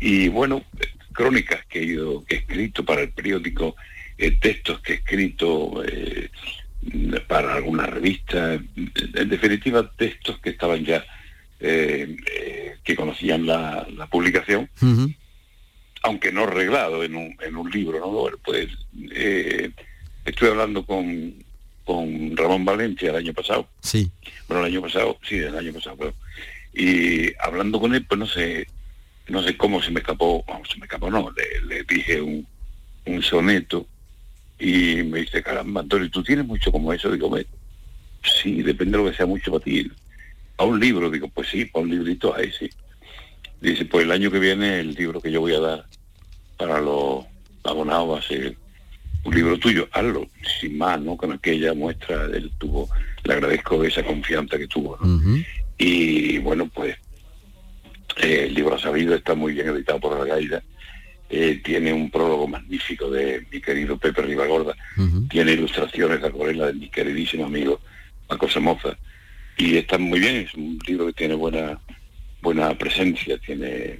Y 0.00 0.28
bueno, 0.28 0.64
crónicas 1.12 1.66
que 1.66 1.80
he 1.80 1.84
ido, 1.84 2.24
que 2.24 2.36
he 2.36 2.38
escrito 2.38 2.82
para 2.86 3.02
el 3.02 3.10
periódico, 3.10 3.76
eh, 4.18 4.32
textos 4.40 4.80
que 4.80 4.94
he 4.94 4.96
escrito 4.96 5.82
eh, 5.86 6.28
para 7.26 7.54
alguna 7.54 7.86
revista, 7.86 8.54
en 8.54 9.28
definitiva 9.28 9.90
textos 9.96 10.38
que 10.40 10.50
estaban 10.50 10.84
ya, 10.84 11.04
eh, 11.60 12.16
que 12.82 12.96
conocían 12.96 13.46
la, 13.46 13.86
publicación, 14.10 14.68
aunque 16.02 16.32
no 16.32 16.44
arreglado 16.44 17.04
en 17.04 17.16
un, 17.16 17.36
en 17.40 17.56
un 17.56 17.70
libro, 17.70 18.00
¿no? 18.00 18.08
Bueno, 18.08 18.38
pues 18.44 18.68
estuve 20.24 20.50
hablando 20.50 20.84
con, 20.84 21.34
con 21.84 22.36
Ramón 22.36 22.64
Valencia 22.64 23.10
el 23.10 23.16
año 23.16 23.32
pasado. 23.32 23.68
Sí. 23.80 24.10
Bueno, 24.46 24.64
el 24.64 24.72
año 24.72 24.82
pasado, 24.82 25.18
sí, 25.26 25.36
el 25.36 25.56
año 25.56 25.72
pasado, 25.72 26.14
y 26.74 27.32
hablando 27.40 27.80
con 27.80 27.94
él, 27.94 28.04
pues 28.04 28.18
no 28.18 28.26
sé, 28.26 28.66
no 29.28 29.42
sé 29.42 29.56
cómo 29.56 29.82
se 29.82 29.90
me 29.90 30.00
escapó, 30.00 30.44
vamos, 30.46 30.68
se 30.68 30.78
me 30.78 30.86
escapó, 30.86 31.10
no, 31.10 31.32
le, 31.66 31.82
dije 31.84 32.20
un, 32.20 32.46
un, 33.06 33.22
soneto 33.22 33.86
y 34.58 35.02
me 35.04 35.20
dice, 35.20 35.42
caramba, 35.42 35.82
Antonio, 35.82 36.10
¿tú 36.10 36.22
tienes 36.22 36.46
mucho 36.46 36.72
como 36.72 36.92
eso? 36.92 37.10
Digo, 37.10 37.36
sí, 38.42 38.62
depende 38.62 38.98
de 38.98 39.04
lo 39.04 39.10
que 39.10 39.16
sea 39.16 39.26
mucho 39.26 39.52
para 39.52 39.64
ti. 39.64 39.90
A 40.56 40.64
un 40.64 40.80
libro, 40.80 41.10
digo, 41.10 41.28
pues 41.28 41.48
sí, 41.48 41.64
para 41.66 41.84
un 41.84 41.90
librito 41.90 42.34
ahí 42.34 42.50
sí. 42.58 42.68
Dice, 43.60 43.84
pues 43.84 44.04
el 44.04 44.12
año 44.12 44.30
que 44.30 44.38
viene 44.38 44.80
el 44.80 44.94
libro 44.94 45.20
que 45.20 45.30
yo 45.30 45.40
voy 45.40 45.54
a 45.54 45.60
dar 45.60 45.86
para 46.56 46.80
los 46.80 47.24
abonados 47.64 48.10
va 48.10 48.18
a 48.18 48.22
ser 48.22 48.56
un 49.24 49.34
libro 49.34 49.58
tuyo, 49.58 49.88
hazlo, 49.92 50.26
sin 50.60 50.78
más, 50.78 51.00
¿no? 51.00 51.16
Con 51.16 51.32
aquella 51.32 51.74
muestra 51.74 52.24
él 52.24 52.50
tuvo, 52.58 52.88
le 53.24 53.34
agradezco 53.34 53.82
esa 53.84 54.02
confianza 54.02 54.58
que 54.58 54.66
tuvo, 54.66 54.98
Y 55.76 56.38
bueno, 56.38 56.68
pues 56.72 56.96
eh, 58.20 58.46
el 58.48 58.54
libro 58.54 58.74
ha 58.74 58.80
sabido, 58.80 59.14
está 59.14 59.34
muy 59.34 59.52
bien 59.52 59.68
editado 59.68 60.00
por 60.00 60.18
la 60.18 60.24
Gaida. 60.24 60.62
Eh, 61.30 61.60
tiene 61.62 61.92
un 61.92 62.10
prólogo 62.10 62.48
magnífico 62.48 63.10
de 63.10 63.46
mi 63.52 63.60
querido 63.60 63.98
Pepe 63.98 64.22
Ribagorda, 64.22 64.74
tiene 65.28 65.52
ilustraciones 65.52 66.22
de 66.22 66.28
acuarela 66.28 66.68
de 66.68 66.72
mi 66.72 66.88
queridísimo 66.88 67.44
amigo 67.44 67.80
Paco 68.26 68.48
Somoza, 68.48 68.96
y 69.58 69.76
está 69.76 69.98
muy 69.98 70.20
bien, 70.20 70.36
es 70.36 70.54
un 70.54 70.78
libro 70.86 71.06
que 71.08 71.12
tiene 71.12 71.34
buena 71.34 71.78
buena 72.40 72.76
presencia, 72.78 73.36
tiene 73.38 73.98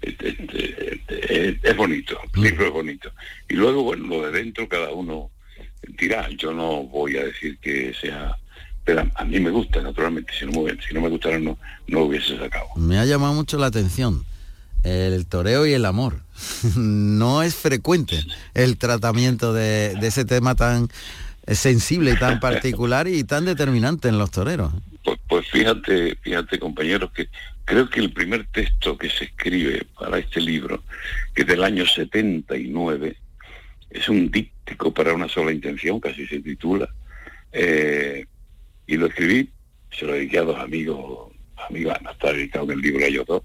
es, 0.00 1.76
bonito, 1.76 2.18
el 2.34 2.42
libro 2.42 2.66
es 2.66 2.72
bonito. 2.72 3.12
Y 3.48 3.54
luego, 3.54 3.82
bueno, 3.82 4.06
lo 4.06 4.26
de 4.26 4.38
dentro 4.38 4.68
cada 4.68 4.90
uno 4.90 5.30
dirá, 5.98 6.28
yo 6.30 6.52
no 6.52 6.84
voy 6.84 7.16
a 7.18 7.24
decir 7.24 7.58
que 7.58 7.92
sea 7.94 8.36
pero 8.84 9.02
a 9.14 9.24
mí 9.24 9.40
me 9.40 9.50
gusta, 9.50 9.80
naturalmente, 9.80 10.32
si 10.38 10.44
no 10.44 10.62
me, 10.62 10.72
si 10.82 10.92
no 10.92 11.00
me 11.00 11.08
gustara 11.08 11.38
no, 11.38 11.58
no 11.88 12.00
lo 12.00 12.04
hubiese 12.04 12.36
sacado. 12.38 12.66
Me 12.76 12.98
ha 12.98 13.04
llamado 13.06 13.32
mucho 13.32 13.56
la 13.56 13.66
atención 13.66 14.24
el 14.84 15.26
toreo 15.26 15.66
y 15.66 15.72
el 15.72 15.84
amor. 15.84 16.22
no 16.76 17.42
es 17.42 17.54
frecuente 17.54 18.20
el 18.54 18.76
tratamiento 18.78 19.52
de, 19.52 19.96
ese 20.02 20.24
tema 20.24 20.54
tan 20.54 20.88
sensible 21.46 22.12
y 22.12 22.18
tan 22.18 22.40
particular 22.40 23.08
y 23.08 23.24
tan 23.24 23.44
determinante 23.44 24.08
en 24.08 24.18
los 24.18 24.30
toreros. 24.30 24.72
Pues, 25.02 25.18
pues, 25.28 25.48
fíjate, 25.50 26.16
fíjate 26.22 26.58
compañeros, 26.58 27.10
que 27.12 27.28
creo 27.64 27.88
que 27.88 28.00
el 28.00 28.12
primer 28.12 28.46
texto 28.46 28.96
que 28.96 29.10
se 29.10 29.24
escribe 29.24 29.86
para 29.98 30.18
este 30.18 30.40
libro, 30.40 30.82
que 31.34 31.42
es 31.42 31.48
del 31.48 31.62
año 31.62 31.84
79, 31.86 33.16
es 33.90 34.08
un 34.08 34.30
díptico 34.30 34.92
para 34.92 35.12
una 35.12 35.28
sola 35.28 35.52
intención, 35.52 36.00
casi 36.00 36.26
se 36.26 36.40
titula, 36.40 36.88
eh, 37.52 38.26
y 38.86 38.96
lo 38.96 39.06
escribí, 39.06 39.50
se 39.90 40.06
lo 40.06 40.14
dediqué 40.14 40.38
a 40.38 40.42
dos 40.42 40.58
amigos, 40.58 41.32
no 41.70 42.10
está 42.10 42.32
dedicado 42.32 42.64
en 42.64 42.70
el 42.72 42.80
libro 42.80 43.04
a 43.04 43.08
ellos 43.08 43.26
dos, 43.26 43.42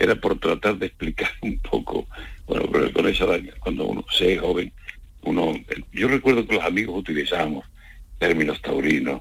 era 0.00 0.14
por 0.14 0.40
tratar 0.40 0.78
de 0.78 0.86
explicar 0.86 1.30
un 1.42 1.58
poco, 1.58 2.08
bueno, 2.46 2.66
pero 2.72 2.92
con 2.92 3.06
esa 3.06 3.26
cuando 3.60 3.84
uno 3.84 4.04
se 4.10 4.32
es 4.32 4.40
joven, 4.40 4.72
uno, 5.22 5.54
yo 5.92 6.08
recuerdo 6.08 6.46
que 6.46 6.54
los 6.54 6.64
amigos 6.64 6.98
utilizábamos 6.98 7.66
términos 8.18 8.60
taurinos, 8.62 9.20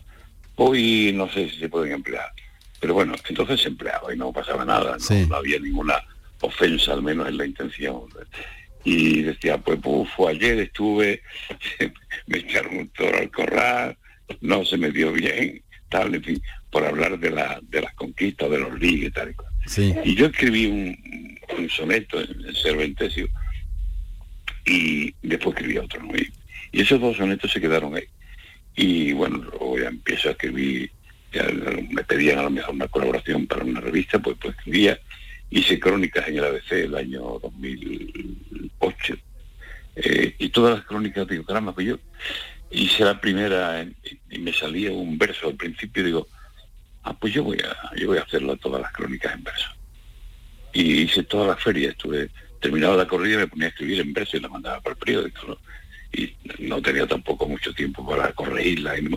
hoy 0.56 1.12
no 1.14 1.30
sé 1.30 1.50
si 1.50 1.60
se 1.60 1.70
pueden 1.70 1.92
emplear, 1.92 2.32
pero 2.80 2.94
bueno, 2.94 3.14
entonces 3.28 3.62
se 3.62 3.68
empleaba 3.68 4.14
y 4.14 4.18
no 4.18 4.32
pasaba 4.32 4.64
nada, 4.64 4.98
no, 5.28 5.36
había 5.36 5.60
ninguna 5.60 6.02
ofensa, 6.40 6.94
al 6.94 7.04
menos 7.04 7.28
en 7.28 7.38
la 7.38 7.46
intención. 7.46 8.04
Y 8.86 9.24
decía, 9.24 9.58
pues, 9.58 9.80
fue 10.16 10.32
ayer 10.32 10.60
estuve, 10.60 11.22
me 12.28 12.38
echaron 12.38 12.78
un 12.78 12.88
toro 12.90 13.18
al 13.18 13.30
corral, 13.30 13.98
no 14.40 14.64
se 14.64 14.78
me 14.78 14.92
dio 14.92 15.12
bien, 15.12 15.62
tal, 15.90 16.16
en 16.16 16.24
fin, 16.24 16.42
por 16.72 16.86
hablar 16.86 17.20
de, 17.20 17.32
la, 17.32 17.60
de 17.64 17.82
las 17.82 17.94
conquistas, 17.96 18.50
de 18.50 18.60
los 18.60 18.80
ligues, 18.80 19.12
tal 19.12 19.32
y 19.32 19.34
cual. 19.34 19.49
Y 20.04 20.16
yo 20.16 20.28
escribí 20.28 20.66
un, 20.66 21.70
soneto 21.70 22.20
en 22.22 22.46
el 22.46 22.56
Cervantesio 22.56 23.28
y 24.66 25.14
después 25.22 25.56
escribí 25.56 25.78
otro, 25.78 26.02
y, 26.16 26.32
esos 26.72 27.02
dos 27.02 27.18
sonetos 27.18 27.52
se 27.52 27.60
quedaron 27.60 27.96
ahí. 27.96 28.06
Y 28.76 29.14
bueno, 29.14 29.38
luego 29.38 29.80
ya 29.80 29.88
empiezo 29.88 30.30
a 30.30 30.32
escribir, 30.34 30.92
ya 31.34 31.48
me 31.90 32.04
pedían 32.04 32.40
a 32.40 32.44
lo 32.44 32.50
mejor 32.50 32.76
una 32.76 32.88
colaboración 32.88 33.48
para 33.48 33.64
una 33.64 33.82
revista, 33.82 34.20
pues, 34.20 34.38
pues 34.40 34.56
escribía, 34.56 35.00
hice 35.50 35.80
crónicas 35.80 36.28
en 36.28 36.38
el 36.38 36.46
ABC 36.46 36.72
el 36.72 36.96
año 36.96 37.40
2008. 37.42 39.18
Eh, 39.96 40.36
y 40.38 40.50
todas 40.50 40.78
las 40.78 40.86
crónicas, 40.86 41.28
digo, 41.28 41.44
caramba, 41.44 41.74
pues 41.74 41.88
yo 41.88 42.00
hice 42.72 43.04
la 43.04 43.20
primera 43.20 43.86
y 44.30 44.40
me 44.40 44.54
salía 44.54 44.92
un 44.92 45.18
verso 45.18 45.48
al 45.48 45.56
principio 45.56 46.04
digo, 46.04 46.28
ah, 47.04 47.14
pues 47.14 47.34
yo 47.34 47.44
voy 47.44 47.60
a, 47.60 47.96
yo 47.96 48.08
voy 48.08 48.18
a 48.18 48.24
hacerlo 48.24 48.56
todas 48.58 48.82
las 48.82 48.92
crónicas 48.92 49.34
en 49.34 49.44
verso. 49.44 49.70
Y 50.74 51.02
hice 51.02 51.24
toda 51.24 51.48
la 51.48 51.58
feria, 51.58 51.90
estuve 51.90 52.30
terminado 52.60 52.98
la 52.98 53.08
corrida 53.08 53.38
me 53.38 53.48
ponía 53.48 53.68
a 53.68 53.70
escribir 53.70 54.02
en 54.02 54.14
verso 54.14 54.38
y 54.38 54.42
la 54.42 54.50
mandaba 54.50 54.82
para 54.82 54.94
el 54.94 55.00
periódico. 55.00 55.60
Y 56.12 56.36
no 56.60 56.82
tenía 56.82 57.08
tampoco 57.08 57.48
mucho 57.48 57.74
tiempo 57.74 58.06
para 58.06 58.32
corregirla. 58.34 58.98
Y 58.98 59.10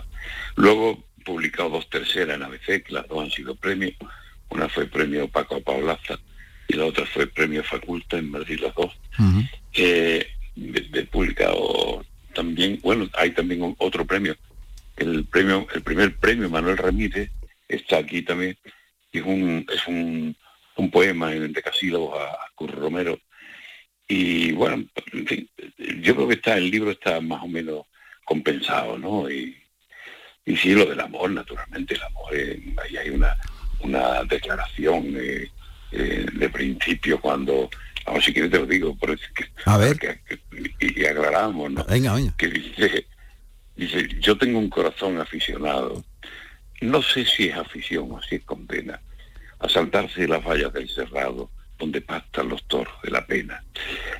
Luego 0.57 1.03
publicado 1.25 1.71
dos 1.71 1.89
terceras 1.89 2.37
en 2.37 2.43
ABC, 2.43 2.85
que 2.85 2.93
las 2.93 3.09
dos 3.09 3.25
han 3.25 3.31
sido 3.31 3.55
premios. 3.55 3.95
Una 4.51 4.69
fue 4.69 4.87
premio 4.87 5.29
Paco 5.29 5.61
Paulaza 5.63 6.19
y 6.69 6.75
la 6.75 6.87
otra 6.87 7.07
fue 7.07 7.27
premio 7.27 7.65
Faculta 7.65 8.19
en 8.19 8.31
Madrid, 8.31 8.61
las 8.61 8.75
dos. 8.75 8.93
he 9.75 10.27
publicado 11.11 12.05
también, 12.35 12.79
bueno, 12.83 13.09
hay 13.15 13.31
también 13.31 13.75
otro 13.79 14.05
premio. 14.07 14.37
El 14.97 15.25
premio, 15.25 15.67
el 15.75 15.83
primer 15.83 16.17
premio 16.17 16.51
Manuel 16.51 16.77
Ramírez 16.77 17.31
está 17.77 17.99
aquí 17.99 18.23
también. 18.23 18.57
Es 19.13 19.23
un, 19.23 19.67
es 19.73 19.87
un, 19.87 20.37
un 20.77 20.91
poema 20.91 21.33
en 21.35 21.53
decasílabos 21.53 22.19
a, 22.19 22.33
a 22.33 22.51
Curro 22.55 22.81
Romero. 22.81 23.19
Y 24.09 24.53
bueno, 24.53 24.85
en 25.13 25.27
fin, 25.27 25.51
yo 26.01 26.15
creo 26.15 26.29
que 26.29 26.35
está, 26.35 26.57
el 26.57 26.71
libro 26.71 26.91
está 26.91 27.21
más 27.21 27.43
o 27.43 27.49
menos 27.49 27.87
compensado, 28.25 28.99
¿no? 28.99 29.31
Y, 29.31 29.57
y 30.45 30.57
sí, 30.57 30.75
lo 30.75 30.87
del 30.87 31.01
amor, 31.01 31.31
naturalmente, 31.31 31.95
el 31.95 32.03
amor, 32.03 32.35
ahí 32.35 32.97
hay 32.97 33.11
una, 33.11 33.37
una 33.81 34.25
declaración 34.25 35.15
eh, 35.17 35.51
eh, 35.93 36.27
de 36.33 36.49
principio 36.49 37.21
cuando 37.21 37.71
Vamos, 38.05 38.25
si 38.25 38.33
quieres 38.33 38.51
te 38.51 38.59
lo 38.59 38.67
digo, 38.67 38.97
por 38.97 39.11
eso 39.11 39.25
que, 39.35 39.45
a 39.65 39.77
ver. 39.77 39.97
y, 40.81 41.05
aclaramos, 41.05 41.71
¿no? 41.71 41.85
Venga, 41.85 42.15
venga. 42.15 42.35
Que 42.37 42.49
dice, 42.49 43.07
dice, 43.77 44.09
yo 44.21 44.37
tengo 44.37 44.59
un 44.59 44.69
corazón 44.69 45.19
aficionado, 45.21 46.05
no 46.83 47.01
sé 47.01 47.25
si 47.25 47.49
es 47.49 47.57
afición 47.57 48.11
o 48.13 48.21
si 48.23 48.37
es 48.37 48.45
condena, 48.45 49.01
a 49.59 49.69
saltarse 49.69 50.27
las 50.27 50.45
vallas 50.45 50.73
del 50.73 50.89
cerrado, 50.89 51.51
donde 51.79 52.01
pastan 52.01 52.49
los 52.49 52.65
toros 52.65 52.95
de 53.03 53.11
la 53.11 53.27
pena. 53.27 53.63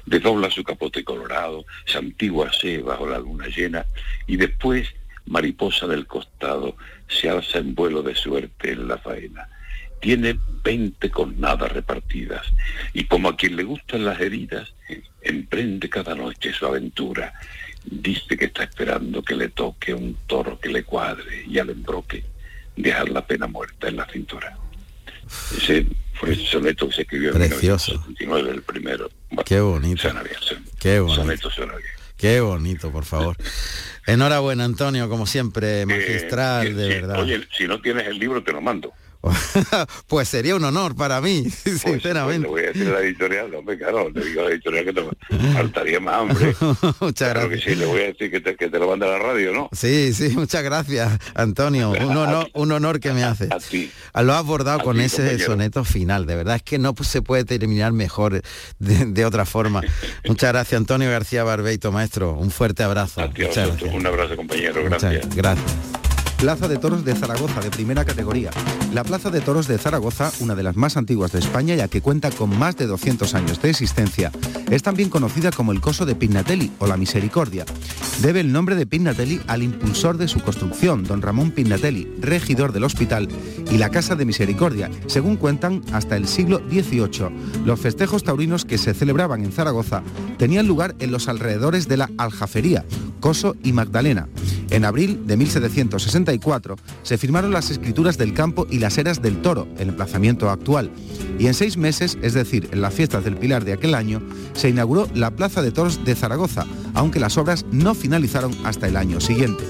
Desdobla 0.07 0.51
su 0.51 0.65
capote 0.65 1.05
colorado, 1.05 1.65
se 1.85 2.01
se 2.61 2.79
bajo 2.79 3.09
la 3.09 3.19
luna 3.19 3.49
llena, 3.49 3.85
y 4.27 4.37
después, 4.37 4.89
mariposa 5.27 5.87
del 5.87 6.07
costado, 6.07 6.77
se 7.09 7.29
alza 7.29 7.59
en 7.59 7.75
vuelo 7.75 8.03
de 8.03 8.15
suerte 8.15 8.73
en 8.73 8.89
la 8.89 8.99
faena 8.99 9.49
tiene 10.03 10.37
20 10.65 11.11
cornadas 11.11 11.71
repartidas 11.71 12.45
y 12.93 13.05
como 13.05 13.29
a 13.29 13.37
quien 13.37 13.55
le 13.55 13.63
gustan 13.63 14.05
las 14.05 14.21
heridas, 14.21 14.75
emprende 15.23 15.89
cada 15.89 16.17
noche 16.17 16.53
su 16.53 16.67
aventura. 16.67 17.33
Dice 17.85 18.37
que 18.37 18.47
está 18.47 18.65
esperando 18.65 19.23
que 19.23 19.37
le 19.37 19.51
toque 19.51 19.95
un 19.95 20.19
toro 20.27 20.59
que 20.59 20.71
le 20.71 20.83
cuadre 20.83 21.45
y 21.47 21.57
al 21.61 21.71
embroque 21.71 22.25
dejar 22.77 23.09
la 23.11 23.27
pena 23.27 23.47
muerta 23.47 23.89
en 23.89 23.97
la 23.97 24.07
cintura. 24.07 24.57
Ese 25.57 25.87
fue 26.15 26.31
el 26.31 26.47
soneto 26.47 26.89
que 26.89 26.95
se 26.95 27.03
escribió 27.03 27.33
Precioso. 27.33 27.93
en 27.93 28.01
1979, 28.01 28.51
el 28.51 28.63
primero. 28.63 29.11
Qué 29.45 29.61
bonito. 29.61 30.09
Qué 30.79 31.01
bonito. 31.01 31.51
Qué 32.17 32.41
bonito, 32.41 32.93
por 32.93 33.05
favor. 33.05 33.37
Enhorabuena, 34.07 34.65
Antonio, 34.65 35.09
como 35.09 35.27
siempre, 35.27 35.87
magistral, 35.87 36.77
de 36.77 36.89
verdad. 36.89 37.21
Oye, 37.21 37.47
si 37.57 37.67
no 37.67 37.81
tienes 37.81 38.07
el 38.07 38.19
libro, 38.19 38.43
te 38.43 38.53
lo 38.53 38.61
mando. 38.61 38.93
pues 40.09 40.29
sería 40.29 40.57
un 40.57 40.65
honor 40.65 40.95
para 40.97 41.21
mí, 41.21 41.45
Pues, 41.65 41.81
sinceramente. 41.81 42.49
pues, 42.49 42.63
le 42.63 42.63
voy 42.63 42.63
a 42.65 42.67
decir 42.73 42.87
la 42.89 43.01
editorial, 43.01 43.55
hombre, 43.55 43.79
claro, 43.79 44.11
le 44.11 44.25
digo 44.25 44.43
la 44.43 44.51
editorial 44.51 44.85
que 44.85 44.93
te 44.93 45.03
faltaría 45.53 46.01
más, 46.01 46.21
hombre. 46.21 46.55
Muchas 47.01 47.33
Claro 47.33 47.49
que 47.49 47.59
sí, 47.59 47.75
le 47.75 47.87
voy 47.87 48.01
a 48.03 48.07
decir 48.07 48.31
que 48.31 48.41
te, 48.41 48.57
que 48.57 48.69
te 48.69 48.79
lo 48.79 48.89
manda 48.89 49.07
la 49.07 49.19
radio, 49.19 49.53
¿no? 49.53 49.69
Sí, 49.73 50.13
sí, 50.15 50.31
muchas 50.31 50.63
gracias, 50.63 51.19
Antonio. 51.35 51.91
Un 51.91 52.17
honor, 52.17 52.49
un 52.55 52.73
honor 52.73 53.01
que 53.01 53.13
me 53.13 53.25
hace. 53.25 53.49
A 53.51 53.59
ti. 53.59 53.91
Lo 54.23 54.35
has 54.35 54.45
bordado 54.45 54.81
A 54.81 54.83
con 54.83 54.97
ti, 54.97 55.05
ese 55.05 55.19
compañero. 55.19 55.47
soneto 55.47 55.85
final. 55.85 56.27
De 56.27 56.35
verdad 56.37 56.57
es 56.57 56.63
que 56.63 56.79
no 56.79 56.95
se 57.03 57.23
puede 57.23 57.45
terminar 57.45 57.93
mejor 57.93 58.43
de, 58.79 59.07
de 59.07 59.25
otra 59.25 59.45
forma. 59.45 59.83
Muchas 60.27 60.53
gracias, 60.53 60.79
Antonio 60.79 61.11
García 61.11 61.45
Barbeito, 61.45 61.93
maestro. 61.93 62.33
Un 62.33 62.51
fuerte 62.51 62.83
abrazo. 62.83 63.21
A 63.21 63.31
ti, 63.33 63.43
a 63.43 63.47
Muchas 63.47 63.67
vosotros. 63.67 63.81
gracias. 63.91 63.95
Un 64.01 64.07
abrazo, 64.07 64.37
compañero, 64.37 64.83
Muchas 64.83 65.03
gracias. 65.35 66.12
Plaza 66.43 66.67
de 66.67 66.77
Toros 66.77 67.05
de 67.05 67.15
Zaragoza 67.15 67.61
de 67.61 67.71
primera 67.71 68.05
categoría. 68.05 68.51
La 68.93 69.05
Plaza 69.05 69.31
de 69.31 69.41
Toros 69.41 69.69
de 69.69 69.79
Zaragoza, 69.79 70.33
una 70.41 70.57
de 70.57 70.65
las 70.65 70.75
más 70.75 70.97
antiguas 70.97 71.31
de 71.31 71.39
España 71.39 71.77
ya 71.77 71.87
que 71.87 72.01
cuenta 72.01 72.33
con 72.33 72.59
más 72.59 72.77
de 72.77 72.89
200 72.89 73.33
años 73.37 73.63
de 73.63 73.71
existencia, 73.71 74.33
es 74.69 74.83
también 74.83 75.09
conocida 75.09 75.53
como 75.53 75.71
el 75.71 75.81
Coso 75.81 76.05
de 76.05 76.17
Pignatelli 76.17 76.73
o 76.81 76.89
la 76.89 76.97
Misericordia. 76.97 77.65
Debe 78.23 78.41
el 78.41 78.51
nombre 78.51 78.75
de 78.75 78.87
Pignatelli 78.87 79.41
al 79.47 79.63
impulsor 79.63 80.19
de 80.19 80.27
su 80.27 80.41
construcción, 80.41 81.05
don 81.05 81.23
Ramón 81.23 81.53
Pignatelli, 81.53 82.13
regidor 82.19 82.73
del 82.73 82.83
hospital 82.83 83.29
y 83.71 83.79
la 83.79 83.91
Casa 83.91 84.17
de 84.17 84.25
Misericordia, 84.25 84.91
según 85.07 85.37
cuentan 85.37 85.81
hasta 85.93 86.17
el 86.17 86.27
siglo 86.27 86.61
XVIII. 86.69 87.65
Los 87.65 87.79
festejos 87.79 88.25
taurinos 88.25 88.65
que 88.65 88.79
se 88.79 88.95
celebraban 88.95 89.45
en 89.45 89.53
Zaragoza 89.53 90.03
tenían 90.39 90.67
lugar 90.67 90.97
en 90.99 91.13
los 91.13 91.29
alrededores 91.29 91.87
de 91.87 91.99
la 91.99 92.11
Aljafería, 92.19 92.85
Coso 93.21 93.55
y 93.63 93.73
Magdalena. 93.73 94.27
En 94.73 94.87
abril 94.87 95.27
de 95.27 95.37
1764 95.37 96.77
se 97.03 97.19
firmaron 97.19 97.53
las 97.53 97.71
escrituras 97.71 98.17
del 98.17 98.33
campo 98.33 98.67
y 98.71 98.79
las 98.79 98.97
eras 98.97 99.21
del 99.21 99.43
toro, 99.43 99.69
el 99.79 99.91
emplazamiento 99.91 100.49
actual. 100.49 100.91
Y 101.39 101.47
en 101.47 101.53
seis 101.53 101.77
meses, 101.77 102.17
es 102.23 102.33
decir, 102.33 102.71
en 102.73 102.81
las 102.81 102.95
fiestas 102.95 103.23
del 103.23 103.37
Pilar 103.37 103.67
de 103.67 103.75
aquel 103.75 103.95
año, 103.95 104.23
se 104.55 104.71
inauguró 104.71 105.09
la 105.15 105.31
Plaza 105.31 105.61
de 105.61 105.73
Toros 105.73 106.07
de 106.07 106.15
Zaragoza, 106.15 106.65
aunque 106.95 107.21
las 107.21 107.37
obras 107.37 107.67
no 107.71 107.95
finalizaron 107.95 108.57
hasta 108.65 108.89
el 108.89 108.97
año 108.97 109.21
siguiente. 109.21 109.63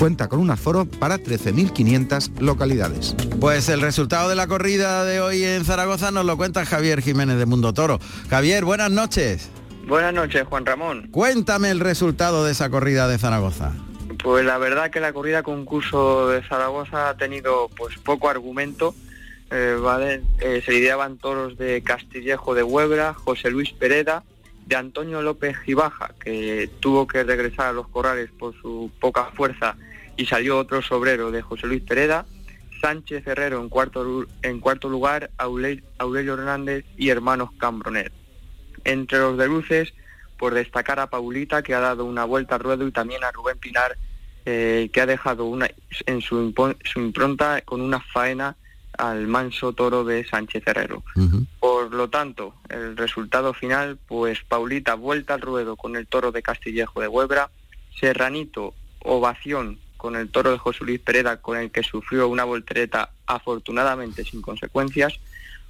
Cuenta 0.00 0.26
con 0.26 0.40
un 0.40 0.50
aforo 0.50 0.84
para 0.84 1.18
13.500 1.18 2.40
localidades. 2.40 3.14
Pues 3.38 3.68
el 3.68 3.80
resultado 3.80 4.28
de 4.28 4.34
la 4.34 4.48
corrida 4.48 5.04
de 5.04 5.20
hoy 5.20 5.44
en 5.44 5.64
Zaragoza 5.64 6.10
nos 6.10 6.26
lo 6.26 6.36
cuenta 6.36 6.66
Javier 6.66 7.02
Jiménez 7.02 7.38
de 7.38 7.46
Mundo 7.46 7.72
Toro. 7.72 8.00
Javier, 8.28 8.64
buenas 8.64 8.90
noches. 8.90 9.48
Buenas 9.86 10.12
noches, 10.12 10.42
Juan 10.48 10.66
Ramón. 10.66 11.06
Cuéntame 11.12 11.70
el 11.70 11.78
resultado 11.78 12.44
de 12.44 12.50
esa 12.50 12.68
corrida 12.68 13.06
de 13.06 13.16
Zaragoza. 13.16 13.74
Pues 14.22 14.44
la 14.44 14.58
verdad 14.58 14.90
que 14.90 15.00
la 15.00 15.12
corrida 15.12 15.42
concurso 15.42 16.28
de 16.28 16.42
Zaragoza 16.42 17.08
ha 17.08 17.16
tenido 17.16 17.70
pues 17.76 17.96
poco 17.98 18.28
argumento. 18.28 18.94
Eh, 19.50 20.20
eh, 20.40 20.62
se 20.64 20.72
lidiaban 20.72 21.18
toros 21.18 21.56
de 21.56 21.82
Castillejo 21.82 22.54
de 22.54 22.62
Huebra, 22.62 23.14
José 23.14 23.50
Luis 23.50 23.72
Pereda, 23.72 24.22
de 24.66 24.76
Antonio 24.76 25.22
López 25.22 25.56
Gibaja, 25.58 26.12
que 26.22 26.70
tuvo 26.80 27.06
que 27.06 27.24
regresar 27.24 27.68
a 27.68 27.72
los 27.72 27.88
corrales 27.88 28.30
por 28.38 28.54
su 28.60 28.90
poca 29.00 29.24
fuerza 29.34 29.76
y 30.16 30.26
salió 30.26 30.58
otro 30.58 30.82
sobrero 30.82 31.30
de 31.30 31.42
José 31.42 31.66
Luis 31.66 31.82
Pereda, 31.82 32.26
Sánchez 32.80 33.26
Herrero 33.26 33.60
en 33.60 33.68
cuarto, 33.68 34.26
en 34.42 34.60
cuarto 34.60 34.88
lugar, 34.88 35.30
Aurelio, 35.38 36.34
Hernández 36.34 36.84
y 36.96 37.08
hermanos 37.08 37.50
Cambroner. 37.58 38.12
Entre 38.84 39.18
los 39.18 39.36
de 39.38 39.46
luces, 39.46 39.94
por 40.38 40.54
destacar 40.54 41.00
a 41.00 41.08
Paulita, 41.08 41.62
que 41.62 41.74
ha 41.74 41.80
dado 41.80 42.04
una 42.04 42.24
vuelta 42.24 42.54
al 42.56 42.60
ruedo, 42.60 42.86
y 42.86 42.92
también 42.92 43.24
a 43.24 43.32
Rubén 43.32 43.58
Pinar, 43.58 43.96
eh, 44.46 44.90
que 44.92 45.00
ha 45.00 45.06
dejado 45.06 45.44
una, 45.44 45.70
en 46.06 46.20
su, 46.20 46.54
impronta 46.96 47.60
con 47.62 47.80
una 47.80 48.00
faena 48.00 48.56
al 48.98 49.26
manso 49.26 49.72
toro 49.72 50.04
de 50.04 50.26
Sánchez 50.26 50.62
Herrero. 50.66 51.02
Por 51.58 51.92
lo 51.94 52.10
tanto, 52.10 52.54
el 52.68 52.96
resultado 52.96 53.54
final, 53.54 53.98
pues 54.06 54.40
Paulita 54.46 54.94
vuelta 54.94 55.34
al 55.34 55.40
ruedo 55.40 55.76
con 55.76 55.96
el 55.96 56.06
toro 56.06 56.32
de 56.32 56.42
Castillejo 56.42 57.00
de 57.00 57.08
Huebra, 57.08 57.50
Serranito 57.98 58.74
ovación 59.02 59.78
con 59.96 60.16
el 60.16 60.30
toro 60.30 60.50
de 60.50 60.58
José 60.58 60.84
Luis 60.84 61.00
Pereda, 61.00 61.38
con 61.38 61.58
el 61.58 61.70
que 61.70 61.82
sufrió 61.82 62.28
una 62.28 62.44
voltereta 62.44 63.10
afortunadamente 63.26 64.24
sin 64.24 64.40
consecuencias, 64.40 65.20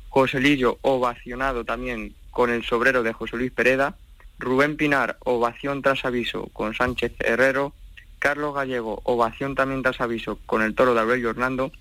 Joselillo 0.08 0.78
ovacionado 0.82 1.64
también 1.64 2.14
con 2.30 2.50
el 2.50 2.64
sobrero 2.64 3.02
de 3.02 3.12
José 3.12 3.36
Luis 3.36 3.52
Pereda, 3.52 3.96
Rubén 4.38 4.76
Pinar 4.76 5.18
ovación 5.24 5.82
tras 5.82 6.04
aviso 6.04 6.48
con 6.52 6.74
Sánchez 6.74 7.12
Herrero, 7.20 7.74
Carlos 8.20 8.54
Gallego 8.54 9.00
ovación 9.02 9.56
también 9.56 9.82
tras 9.82 10.00
aviso 10.00 10.38
con 10.46 10.62
el 10.62 10.76
toro 10.76 10.94
de 10.94 11.00
Aurelio 11.00 11.30
Hernando, 11.30 11.72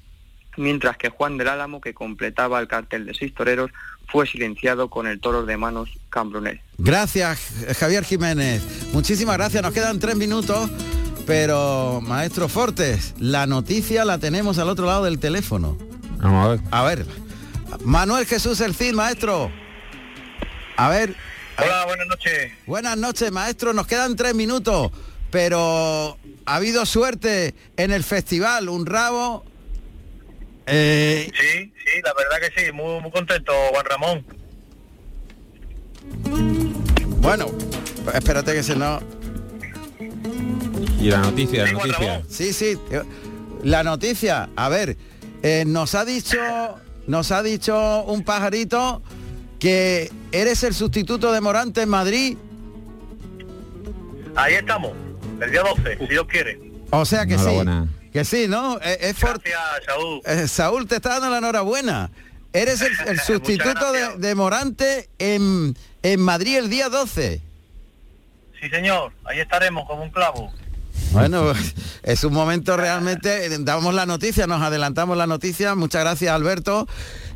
mientras 0.57 0.97
que 0.97 1.09
Juan 1.09 1.37
del 1.37 1.49
Álamo, 1.49 1.79
que 1.81 1.93
completaba 1.93 2.59
el 2.59 2.67
cartel 2.67 3.05
de 3.05 3.13
seis 3.13 3.33
toreros, 3.35 3.69
fue 4.07 4.25
silenciado 4.25 4.89
con 4.89 5.05
el 5.05 5.19
toro 5.19 5.45
de 5.45 5.57
manos 5.57 5.89
Cambronel. 6.09 6.61
Gracias, 6.79 7.51
Javier 7.77 8.03
Jiménez. 8.03 8.63
Muchísimas 8.91 9.37
gracias. 9.37 9.61
Nos 9.61 9.73
quedan 9.73 9.99
tres 9.99 10.15
minutos, 10.15 10.69
pero 11.27 12.01
maestro 12.01 12.47
Fortes, 12.47 13.13
la 13.19 13.45
noticia 13.45 14.05
la 14.05 14.17
tenemos 14.17 14.57
al 14.57 14.69
otro 14.69 14.87
lado 14.87 15.03
del 15.03 15.19
teléfono. 15.19 15.77
Vamos 16.17 16.45
a 16.45 16.49
ver. 16.49 16.61
A 16.71 16.83
ver, 16.83 17.05
Manuel 17.83 18.25
Jesús 18.25 18.61
El 18.61 18.73
Cid, 18.73 18.93
maestro. 18.93 19.51
A 20.77 20.89
ver. 20.89 21.15
Hola, 21.57 21.85
buenas 21.85 22.07
noches. 22.07 22.53
Buenas 22.65 22.97
noches, 22.97 23.31
maestro. 23.31 23.73
Nos 23.73 23.85
quedan 23.85 24.15
tres 24.15 24.33
minutos, 24.33 24.91
pero 25.31 26.17
ha 26.45 26.55
habido 26.55 26.85
suerte 26.85 27.53
en 27.77 27.91
el 27.91 28.03
festival. 28.03 28.69
Un 28.69 28.85
rabo. 28.85 29.43
Eh, 30.67 31.31
Sí, 31.39 31.71
sí, 31.85 32.01
la 32.03 32.13
verdad 32.13 32.47
que 32.55 32.61
sí, 32.65 32.71
muy, 32.71 33.01
muy 33.01 33.11
contento, 33.11 33.51
Juan 33.71 33.85
Ramón. 33.85 34.25
bueno, 37.21 37.47
espérate 38.13 38.53
que 38.53 38.63
se 38.63 38.75
nos... 38.75 39.01
Y 40.99 41.09
la 41.09 41.19
noticia, 41.19 41.63
la 41.65 41.71
noticia. 41.71 42.23
Sí, 42.29 42.53
sí. 42.53 42.77
eh, 42.91 43.01
La 43.63 43.83
noticia, 43.83 44.49
a 44.55 44.69
ver, 44.69 44.97
eh, 45.43 45.63
nos 45.65 45.95
ha 45.95 46.03
dicho, 46.05 46.37
nos 47.07 47.31
ha 47.31 47.41
dicho 47.41 48.03
un 48.03 48.23
pajarito 48.23 49.01
que 49.59 50.11
eres 50.31 50.63
el 50.63 50.73
sustituto 50.73 51.31
de 51.31 51.41
Morante 51.41 51.81
en 51.81 51.89
Madrid. 51.89 52.37
Ahí 54.35 54.53
estamos, 54.55 54.91
el 55.41 55.51
día 55.51 55.61
12, 55.61 55.97
si 55.97 56.07
Dios 56.07 56.25
quiere. 56.27 56.59
O 56.91 57.05
sea 57.05 57.25
que 57.25 57.37
sí. 57.37 57.45
Que 58.11 58.25
sí, 58.25 58.47
¿no? 58.47 58.77
Eh, 58.81 58.97
es 59.01 59.19
Gracias, 59.19 59.59
Saúl. 59.85 60.21
eh, 60.25 60.47
Saúl 60.47 60.87
te 60.87 60.95
está 60.95 61.09
dando 61.09 61.29
la 61.29 61.37
enhorabuena. 61.37 62.09
Eres 62.53 62.81
el, 62.81 62.91
el 63.07 63.19
sustituto 63.25 63.91
de, 63.91 64.17
de 64.17 64.35
Morante 64.35 65.09
en, 65.19 65.75
en 66.01 66.19
Madrid 66.21 66.57
el 66.57 66.69
día 66.69 66.89
12. 66.89 67.41
Sí, 68.59 68.69
señor, 68.69 69.13
ahí 69.25 69.39
estaremos 69.39 69.87
como 69.87 70.03
un 70.03 70.09
clavo. 70.09 70.51
Bueno, 71.11 71.53
es 72.03 72.23
un 72.23 72.33
momento 72.33 72.75
realmente, 72.77 73.57
damos 73.59 73.93
la 73.93 74.05
noticia, 74.07 74.47
nos 74.47 74.61
adelantamos 74.61 75.15
la 75.15 75.27
noticia, 75.27 75.75
muchas 75.75 76.01
gracias 76.01 76.33
Alberto. 76.33 76.87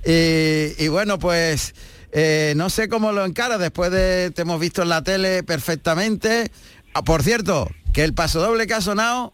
Y, 0.05 0.73
y 0.83 0.87
bueno, 0.89 1.19
pues 1.19 1.75
eh, 2.11 2.53
no 2.57 2.69
sé 2.71 2.89
cómo 2.89 3.11
lo 3.11 3.23
encara 3.25 3.57
después 3.59 3.91
de, 3.91 4.31
te 4.31 4.41
hemos 4.41 4.59
visto 4.59 4.81
en 4.81 4.89
la 4.89 5.03
tele 5.03 5.43
perfectamente. 5.43 6.51
Ah, 6.95 7.03
por 7.03 7.23
cierto, 7.23 7.69
que 7.93 8.03
el 8.03 8.13
paso 8.13 8.41
doble 8.41 8.67
que 8.67 8.73
ha 8.73 8.81
sonado 8.81 9.33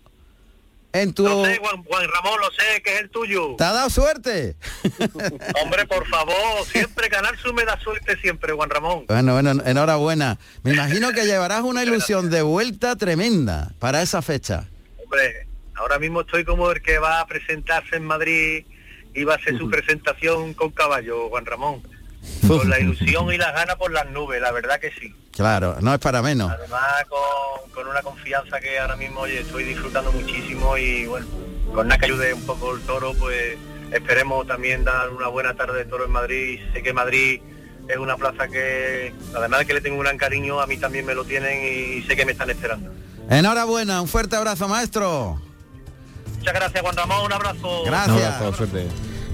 en 0.91 1.13
tu... 1.13 1.23
Lo 1.23 1.45
sé, 1.45 1.57
Juan, 1.57 1.83
Juan 1.83 2.07
Ramón, 2.09 2.39
lo 2.41 2.51
sé, 2.51 2.81
que 2.83 2.95
es 2.95 3.01
el 3.01 3.09
tuyo. 3.09 3.55
¿Te 3.57 3.63
ha 3.63 3.71
dado 3.71 3.89
suerte? 3.89 4.55
Hombre, 5.63 5.85
por 5.87 6.05
favor, 6.07 6.65
siempre 6.65 7.09
Canal 7.09 7.37
Sur 7.37 7.53
me 7.53 7.63
da 7.63 7.79
suerte 7.79 8.17
siempre, 8.17 8.53
Juan 8.53 8.69
Ramón. 8.69 9.05
Bueno, 9.07 9.33
bueno, 9.33 9.51
enhorabuena. 9.65 10.37
Me 10.63 10.73
imagino 10.73 11.11
que 11.13 11.25
llevarás 11.25 11.61
una 11.61 11.83
ilusión 11.83 12.29
de 12.29 12.41
vuelta 12.41 12.95
tremenda 12.95 13.71
para 13.79 14.01
esa 14.01 14.21
fecha. 14.21 14.67
Hombre, 15.01 15.47
ahora 15.75 15.97
mismo 15.99 16.21
estoy 16.21 16.43
como 16.43 16.69
el 16.71 16.81
que 16.81 16.99
va 16.99 17.21
a 17.21 17.27
presentarse 17.27 17.95
en 17.95 18.03
Madrid 18.03 18.65
y 19.13 19.23
va 19.23 19.33
a 19.33 19.37
hacer 19.37 19.57
su 19.57 19.69
presentación 19.69 20.53
con 20.53 20.71
caballo, 20.71 21.29
Juan 21.29 21.45
Ramón. 21.45 21.81
Con 22.47 22.69
la 22.69 22.77
ilusión 22.79 23.31
y 23.33 23.37
las 23.37 23.53
ganas 23.53 23.77
por 23.77 23.93
las 23.93 24.09
nubes, 24.09 24.41
la 24.41 24.51
verdad 24.51 24.77
que 24.81 24.91
sí. 24.91 25.15
Claro, 25.31 25.77
no 25.81 25.93
es 25.93 25.99
para 25.99 26.21
menos. 26.21 26.51
Además 26.51 27.05
con, 27.07 27.71
con 27.71 27.87
una 27.87 28.01
confianza 28.01 28.59
que 28.59 28.79
ahora 28.79 28.95
mismo 28.95 29.21
oye, 29.21 29.39
estoy 29.39 29.63
disfrutando 29.63 30.11
muchísimo 30.11 30.77
y 30.77 31.05
bueno, 31.05 31.27
con 31.73 31.87
nada 31.87 31.99
que 31.99 32.05
ayude 32.05 32.33
un 32.33 32.45
poco 32.45 32.75
el 32.75 32.81
toro, 32.81 33.13
pues 33.13 33.57
esperemos 33.91 34.47
también 34.47 34.83
dar 34.83 35.09
una 35.09 35.27
buena 35.27 35.53
tarde 35.55 35.79
de 35.79 35.85
toro 35.85 36.05
en 36.05 36.11
Madrid. 36.11 36.59
Sé 36.73 36.83
que 36.83 36.93
Madrid 36.93 37.41
es 37.87 37.97
una 37.97 38.17
plaza 38.17 38.47
que, 38.47 39.13
además 39.35 39.59
de 39.59 39.65
que 39.65 39.73
le 39.73 39.81
tengo 39.81 39.97
un 39.97 40.03
gran 40.03 40.17
cariño, 40.17 40.59
a 40.59 40.67
mí 40.67 40.77
también 40.77 41.05
me 41.05 41.15
lo 41.15 41.25
tienen 41.25 41.63
y 41.63 42.03
sé 42.03 42.15
que 42.15 42.25
me 42.25 42.33
están 42.33 42.49
esperando. 42.49 42.91
Enhorabuena, 43.29 44.01
un 44.01 44.07
fuerte 44.07 44.35
abrazo, 44.35 44.67
maestro. 44.67 45.41
Muchas 46.37 46.53
gracias 46.53 46.81
Juan 46.81 46.95
Ramón, 46.95 47.25
un 47.25 47.33
abrazo. 47.33 47.83
Gracias. 47.85 48.41
No, 48.41 48.53
suerte. 48.53 48.87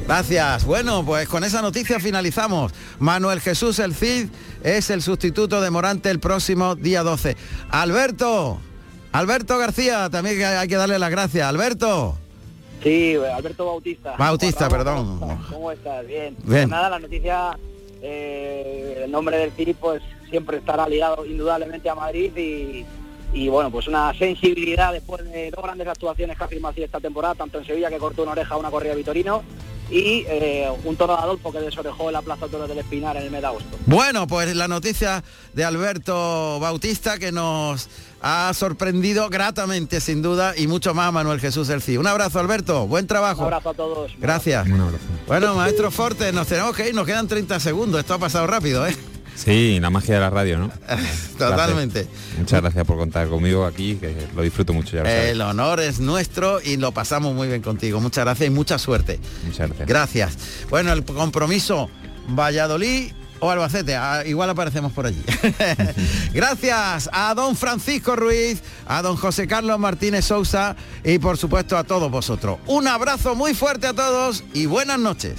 Gracias. 0.06 0.66
Bueno, 0.66 1.04
pues 1.04 1.28
con 1.28 1.44
esa 1.44 1.62
noticia 1.62 2.00
finalizamos. 2.00 2.72
Manuel 3.00 3.42
Jesús 3.42 3.80
El 3.80 3.96
Cid 3.96 4.30
es 4.64 4.92
el 4.92 5.02
sustituto 5.02 5.62
de 5.62 5.72
Morante 5.72 6.12
el 6.12 6.20
próximo 6.20 6.76
día 6.76 7.02
12. 7.02 7.36
Alberto, 7.72 8.60
Alberto 9.12 9.58
García, 9.58 10.10
también 10.12 10.44
hay 10.44 10.68
que 10.68 10.76
darle 10.76 11.00
las 11.00 11.10
gracias. 11.10 11.48
Alberto. 11.48 12.18
Sí, 12.84 13.16
Alberto 13.16 13.66
Bautista. 13.66 14.16
Bautista, 14.16 14.70
perdón. 14.70 15.20
¿Cómo 15.50 15.72
estás? 15.72 16.06
Bien. 16.06 16.36
Bien. 16.44 16.46
Pues 16.46 16.68
nada, 16.68 16.90
la 16.90 17.00
noticia, 17.00 17.58
eh, 18.02 19.02
el 19.06 19.12
nombre 19.12 19.38
del 19.38 19.52
CIR 19.54 19.76
pues 19.76 20.04
siempre 20.30 20.58
estará 20.58 20.88
ligado 20.88 21.26
indudablemente 21.26 21.90
a 21.90 21.96
Madrid 21.96 22.36
y, 22.38 22.86
y, 23.34 23.50
bueno, 23.50 23.72
pues 23.72 23.88
una 23.88 24.14
sensibilidad 24.14 24.94
después 24.94 25.24
de 25.26 25.52
dos 25.52 25.64
grandes 25.64 25.88
actuaciones 25.88 26.38
que 26.38 26.44
ha 26.44 26.48
firmado 26.48 26.72
así 26.72 26.84
esta 26.84 27.00
temporada, 27.00 27.36
tanto 27.36 27.60
en 27.60 27.66
Sevilla 27.66 27.90
que 27.90 27.98
cortó 27.98 28.24
una 28.24 28.32
oreja 28.32 28.56
a 28.56 28.58
una 28.58 28.72
corrida 28.72 28.92
de 28.92 28.98
Vitorino 28.98 29.44
y 29.90 30.26
eh, 30.28 30.68
un 30.84 30.96
toro 30.96 31.16
de 31.16 31.22
Adolfo 31.22 31.52
que 31.52 31.60
desorejó 31.60 32.08
en 32.08 32.14
la 32.14 32.22
Plaza 32.22 32.48
Toro 32.48 32.68
del 32.68 32.80
Espinar 32.80 33.16
en 33.18 33.24
el 33.24 33.32
mes 33.32 33.42
de 33.42 33.48
agosto. 33.48 33.78
Bueno, 33.86 34.26
pues 34.28 34.56
la 34.56 34.68
noticia 34.68 35.24
de 35.54 35.64
Alberto 35.64 36.60
Bautista 36.60 37.20
que 37.20 37.32
nos 37.32 37.90
ha 38.22 38.52
sorprendido 38.54 39.30
gratamente 39.30 40.02
sin 40.02 40.22
duda 40.22 40.54
y 40.58 40.68
mucho 40.68 40.94
más 40.94 41.14
Manuel 41.14 41.40
Jesús 41.40 41.68
del 41.68 41.82
CI. 41.82 41.98
Un 41.98 42.08
abrazo 42.08 42.40
Alberto, 42.40 42.88
buen 42.88 43.06
trabajo. 43.06 43.42
Un 43.42 43.48
abrazo 43.48 43.70
a 43.70 43.74
todos. 43.74 44.12
Gracias. 44.18 44.68
Bueno, 45.28 45.54
maestro 45.54 45.92
Forte, 45.92 46.32
nos 46.32 46.48
tenemos 46.48 46.76
que 46.76 46.90
ir, 46.90 46.96
nos 46.96 47.06
quedan 47.06 47.28
30 47.28 47.60
segundos, 47.60 48.00
esto 48.00 48.16
ha 48.16 48.20
pasado 48.20 48.48
rápido, 48.48 48.88
¿eh? 48.88 48.96
Sí, 49.36 49.80
la 49.80 49.90
magia 49.90 50.16
de 50.16 50.22
la 50.22 50.30
radio, 50.30 50.58
¿no? 50.58 50.72
Totalmente. 51.38 52.04
Gracias. 52.04 52.40
Muchas 52.40 52.62
gracias 52.62 52.86
por 52.86 52.98
contar 52.98 53.28
conmigo 53.28 53.66
aquí, 53.66 53.96
que 53.96 54.16
lo 54.36 54.42
disfruto 54.42 54.74
mucho 54.74 54.96
ya. 54.96 55.04
Lo. 55.04 55.10
El 55.10 55.42
honor 55.42 55.82
es 55.82 56.00
nuestro 56.00 56.62
y 56.62 56.78
lo 56.78 56.92
pasamos 56.92 57.34
muy 57.36 57.48
bien 57.48 57.62
contigo. 57.62 58.00
Muchas 58.00 58.24
gracias 58.26 58.48
y 58.48 58.52
mucha 58.52 58.80
suerte. 58.80 59.20
Muchas 59.46 59.68
gracias. 59.68 59.88
Gracias. 59.88 60.38
Bueno, 60.70 60.94
el 60.94 61.04
compromiso 61.04 61.90
Valladolid 62.30 63.12
o 63.40 63.52
Albacete, 63.52 63.96
ah, 63.96 64.24
igual 64.26 64.50
aparecemos 64.50 64.92
por 64.94 65.06
allí. 65.06 65.22
Gracias 66.34 67.10
a 67.12 67.34
don 67.36 67.56
Francisco 67.56 68.16
Ruiz, 68.16 68.62
a 68.88 69.02
don 69.02 69.18
José 69.18 69.48
Carlos 69.48 69.78
Martínez 69.78 70.26
Sousa 70.26 70.76
y 71.04 71.20
por 71.20 71.38
supuesto 71.38 71.78
a 71.78 71.84
todos 71.84 72.10
vosotros. 72.10 72.60
Un 72.66 72.88
abrazo 72.88 73.36
muy 73.36 73.54
fuerte 73.54 73.88
a 73.88 73.94
todos 73.94 74.44
y 74.54 74.66
buenas 74.66 75.00
noches. 75.00 75.36